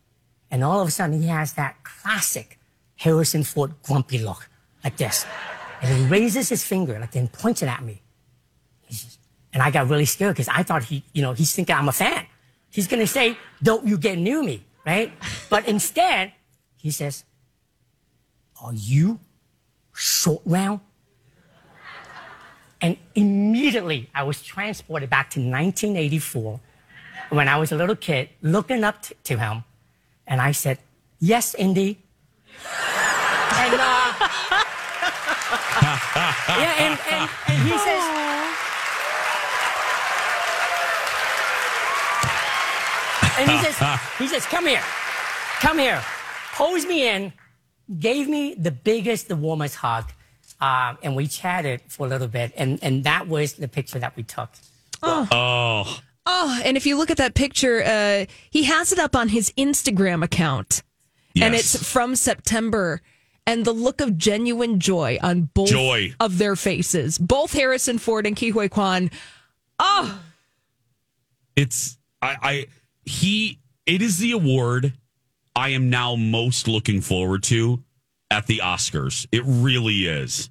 And 0.50 0.62
all 0.64 0.80
of 0.80 0.88
a 0.88 0.90
sudden, 0.90 1.20
he 1.20 1.28
has 1.28 1.54
that 1.54 1.82
classic 1.84 2.58
Harrison 2.96 3.42
Ford 3.42 3.74
grumpy 3.82 4.18
look, 4.18 4.48
like 4.84 4.96
this. 4.96 5.26
And 5.82 5.96
he 5.96 6.06
raises 6.06 6.48
his 6.48 6.64
finger, 6.64 6.98
like, 6.98 7.14
and 7.14 7.30
points 7.32 7.62
it 7.62 7.66
at 7.66 7.82
me. 7.82 8.02
And 9.56 9.62
I 9.62 9.70
got 9.70 9.88
really 9.88 10.04
scared 10.04 10.34
because 10.34 10.48
I 10.48 10.62
thought 10.62 10.84
he, 10.84 11.02
you 11.14 11.22
know, 11.22 11.32
he's 11.32 11.54
thinking 11.54 11.74
I'm 11.74 11.88
a 11.88 11.92
fan. 11.92 12.26
He's 12.68 12.86
going 12.86 13.00
to 13.00 13.06
say, 13.06 13.38
Don't 13.62 13.86
you 13.86 13.96
get 13.96 14.18
near 14.18 14.42
me, 14.42 14.62
right? 14.84 15.10
But 15.48 15.66
instead, 15.74 16.32
he 16.76 16.90
says, 16.90 17.24
Are 18.62 18.74
you 18.74 19.18
short 19.94 20.42
round? 20.44 20.80
And 22.82 22.98
immediately 23.14 24.10
I 24.14 24.24
was 24.24 24.42
transported 24.42 25.08
back 25.08 25.30
to 25.30 25.40
1984 25.40 26.60
when 27.30 27.48
I 27.48 27.56
was 27.56 27.72
a 27.72 27.76
little 27.76 27.96
kid 27.96 28.28
looking 28.42 28.84
up 28.84 29.00
t- 29.00 29.14
to 29.24 29.38
him. 29.38 29.64
And 30.26 30.42
I 30.42 30.52
said, 30.52 30.80
Yes, 31.18 31.54
Indy. 31.54 32.04
and, 32.60 33.72
uh, 33.72 34.12
yeah, 36.60 36.74
and, 36.76 37.00
and, 37.10 37.30
and 37.48 37.62
he 37.62 37.78
says, 37.78 38.35
and 43.38 43.50
he 43.50 43.58
says, 43.58 44.00
he 44.18 44.26
says, 44.28 44.44
come 44.46 44.66
here, 44.66 44.82
come 45.60 45.78
here, 45.78 46.02
pulls 46.54 46.86
me 46.86 47.08
in, 47.08 47.32
gave 47.98 48.28
me 48.28 48.54
the 48.54 48.70
biggest, 48.70 49.28
the 49.28 49.36
warmest 49.36 49.76
hug, 49.76 50.10
um, 50.60 50.98
and 51.02 51.14
we 51.16 51.26
chatted 51.26 51.82
for 51.88 52.06
a 52.06 52.08
little 52.08 52.28
bit, 52.28 52.52
and 52.56 52.78
and 52.82 53.04
that 53.04 53.28
was 53.28 53.54
the 53.54 53.68
picture 53.68 53.98
that 53.98 54.16
we 54.16 54.22
took. 54.22 54.50
Oh, 55.02 56.00
Oh, 56.28 56.60
and 56.64 56.76
if 56.76 56.86
you 56.86 56.98
look 56.98 57.10
at 57.12 57.18
that 57.18 57.34
picture, 57.34 57.84
uh, 57.84 58.26
he 58.50 58.64
has 58.64 58.92
it 58.92 58.98
up 58.98 59.14
on 59.14 59.28
his 59.28 59.52
Instagram 59.56 60.24
account, 60.24 60.82
and 61.40 61.54
it's 61.54 61.80
from 61.90 62.16
September. 62.16 63.00
And 63.48 63.64
the 63.64 63.72
look 63.72 64.00
of 64.00 64.18
genuine 64.18 64.80
joy 64.80 65.18
on 65.22 65.50
both 65.54 65.68
Joy. 65.68 66.14
of 66.18 66.38
their 66.38 66.56
faces, 66.56 67.16
both 67.16 67.52
Harrison 67.52 67.98
Ford 67.98 68.26
and 68.26 68.34
Ke 68.36 68.50
Huy 68.52 68.68
Quan. 68.68 69.08
Oh, 69.78 70.20
it's 71.54 71.96
I, 72.20 72.36
I 72.42 72.66
he 73.06 73.60
it 73.86 74.02
is 74.02 74.18
the 74.18 74.32
award 74.32 74.92
I 75.54 75.70
am 75.70 75.88
now 75.88 76.16
most 76.16 76.68
looking 76.68 77.00
forward 77.00 77.42
to 77.44 77.82
at 78.30 78.46
the 78.46 78.58
Oscars. 78.62 79.26
It 79.32 79.42
really 79.46 80.06
is. 80.06 80.50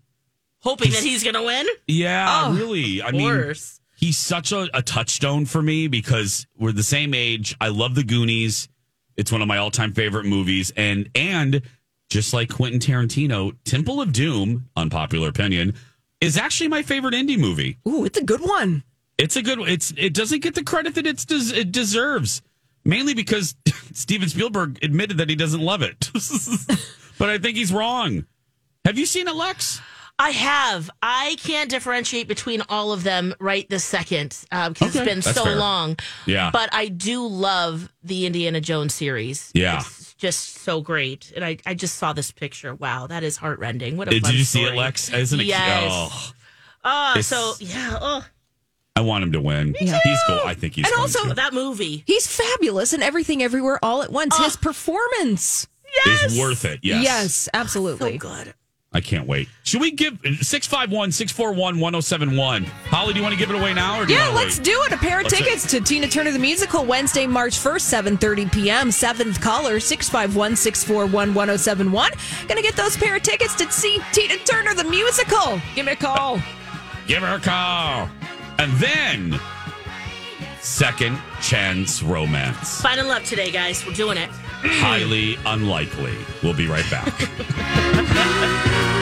Hoping 0.62 0.92
that 0.94 1.04
he's 1.04 1.24
going 1.24 1.36
to 1.36 1.44
win? 1.44 1.68
Yeah, 1.88 2.46
Oh, 2.48 2.54
really. 2.56 3.02
I 3.02 3.10
of 3.10 3.14
mean, 3.14 3.30
course. 3.32 3.80
he's 3.98 4.18
such 4.18 4.52
a, 4.52 4.68
a 4.74 4.82
touchstone 4.82 5.46
for 5.46 5.62
me 5.62 5.88
because 5.88 6.48
we're 6.58 6.72
the 6.72 6.82
same 6.82 7.14
age. 7.14 7.56
I 7.62 7.68
love 7.68 7.94
the 7.94 8.04
Goonies. 8.04 8.68
It's 9.16 9.32
one 9.32 9.44
of 9.44 9.48
my 9.48 9.58
all 9.58 9.70
time 9.70 9.94
favorite 9.94 10.26
movies, 10.26 10.74
and 10.76 11.08
and 11.14 11.62
just 12.10 12.34
like 12.34 12.50
Quentin 12.50 12.80
Tarantino, 12.80 13.56
Temple 13.64 14.02
of 14.02 14.12
Doom, 14.12 14.68
unpopular 14.76 15.28
opinion, 15.30 15.76
is 16.20 16.36
actually 16.38 16.68
my 16.70 16.82
favorite 16.82 17.14
Indy 17.14 17.38
movie. 17.38 17.78
ooh, 17.88 18.06
it's 18.06 18.18
a 18.18 18.24
good 18.24 18.42
one. 18.42 18.84
It's 19.18 19.36
a 19.36 19.42
good. 19.42 19.60
It's 19.62 19.94
it 19.98 20.14
doesn't 20.14 20.42
get 20.42 20.56
the 20.56 20.64
credit 20.64 20.96
that 20.96 21.08
it's 21.08 21.26
des- 21.26 21.56
it 21.58 21.72
deserves, 21.72 22.42
mainly 22.84 23.14
because 23.14 23.56
Steven 23.94 24.28
Spielberg 24.30 24.78
admitted 24.84 25.18
that 25.20 25.30
he 25.30 25.36
doesn't 25.36 25.62
love 25.62 25.82
it. 25.82 26.12
but 27.18 27.30
I 27.30 27.38
think 27.38 27.56
he's 27.58 27.72
wrong. 27.72 28.26
Have 28.84 28.98
you 29.00 29.06
seen 29.06 29.28
it, 29.28 29.36
Lex? 29.36 29.82
I 30.18 30.30
have. 30.30 30.90
I 31.02 31.36
can't 31.44 31.70
differentiate 31.70 32.28
between 32.30 32.62
all 32.70 32.94
of 32.94 33.04
them 33.04 33.36
right 33.40 33.68
this 33.70 33.84
second 33.84 34.38
uh, 34.52 34.70
because 34.70 34.96
Okay, 34.96 35.00
it's 35.04 35.10
been 35.10 35.20
that's 35.22 35.36
so 35.36 35.44
fair. 35.44 35.56
long. 35.58 35.98
Yeah. 36.26 36.52
But 36.54 36.70
I 36.74 36.88
do 36.88 37.26
love 37.28 37.92
the 38.04 38.26
Indiana 38.26 38.62
Jones 38.62 38.94
series. 38.94 39.52
Yeah. 39.54 39.80
It's 39.80 40.14
just 40.14 40.56
so 40.60 40.80
great. 40.80 41.34
And 41.36 41.44
I, 41.44 41.58
I 41.66 41.74
just 41.74 41.98
saw 41.98 42.14
this 42.14 42.32
picture. 42.32 42.74
Wow, 42.76 43.08
that 43.08 43.24
is 43.24 43.36
heartrending. 43.36 43.98
What 43.98 44.08
a 44.08 44.12
Did 44.12 44.30
you 44.32 44.46
see 44.46 44.62
story. 44.64 44.78
it, 44.78 44.80
Lex? 44.80 45.12
Isn't 45.12 45.40
it? 45.42 45.46
Yes. 45.48 45.90
Oh, 45.92 46.32
Oh, 46.88 47.20
so 47.22 47.54
yeah. 47.60 47.98
Oh, 48.00 48.26
I 48.96 49.02
want 49.02 49.24
him 49.24 49.32
to 49.34 49.42
win. 49.42 49.76
Yeah. 49.80 50.00
He's 50.04 50.20
cool. 50.28 50.40
I 50.46 50.54
think 50.54 50.76
he's. 50.76 50.86
And 50.86 50.94
going 50.94 51.02
also 51.02 51.28
to. 51.30 51.34
that 51.34 51.54
movie. 51.54 52.04
He's 52.08 52.28
fabulous 52.28 52.94
and 52.94 53.04
everything, 53.04 53.44
everywhere, 53.44 53.78
all 53.84 54.02
at 54.04 54.12
once. 54.12 54.38
His 54.38 54.56
ah. 54.56 54.60
performance. 54.62 55.68
Yes! 56.06 56.32
is 56.34 56.40
worth 56.40 56.66
it. 56.66 56.80
Yes. 56.82 57.04
Yes, 57.04 57.50
absolutely. 57.54 58.14
So 58.14 58.18
good. 58.20 58.54
I 58.92 59.02
can't 59.02 59.28
wait. 59.28 59.50
Should 59.64 59.82
we 59.82 59.92
give 59.92 60.20
651 60.24 61.12
641 61.12 61.80
1071? 61.80 62.64
Holly, 62.64 63.12
do 63.12 63.20
you 63.20 63.24
want 63.24 63.34
to 63.34 63.40
give 63.40 63.50
it 63.50 63.56
away 63.60 63.74
now? 63.74 64.00
Or 64.00 64.06
do 64.06 64.14
you 64.14 64.20
Yeah, 64.20 64.28
wanna 64.30 64.40
let's 64.40 64.58
wait? 64.58 64.66
do 64.66 64.82
it. 64.84 64.94
A 64.94 64.98
pair 64.98 65.18
of 65.20 65.24
Let's 65.26 65.38
do 65.38 65.44
it. 65.44 65.46
tickets 65.46 65.70
to 65.72 65.82
Tina 65.82 66.08
Turner 66.08 66.32
the 66.32 66.40
Musical 66.40 66.86
Wednesday, 66.86 67.28
March 67.28 67.56
1st, 67.60 68.18
7.30 68.18 68.52
p.m. 68.54 68.92
Seventh 68.92 69.42
caller, 69.42 69.80
651-641-1071. 69.80 72.48
Gonna 72.48 72.62
get 72.62 72.76
those 72.78 72.96
pair 72.96 73.18
of 73.18 73.24
tickets 73.24 73.54
to 73.56 73.70
see 73.70 74.00
Tina 74.14 74.38
Turner 74.46 74.74
the 74.74 74.86
Musical. 74.86 75.60
Give 75.76 75.86
me 75.86 75.92
a 75.92 75.96
call. 75.98 76.40
Give 77.08 77.22
her 77.22 77.36
a 77.36 77.40
call. 77.40 78.10
And 78.58 78.72
then, 78.74 79.40
second 80.62 81.20
chance 81.42 82.02
romance. 82.02 82.82
Finding 82.82 83.08
love 83.08 83.24
today, 83.24 83.52
guys. 83.52 83.86
We're 83.86 83.94
doing 83.94 84.18
it. 84.18 84.30
Highly 84.32 85.38
unlikely. 85.46 86.16
We'll 86.42 86.56
be 86.56 86.68
right 86.68 86.90
back. 86.90 87.14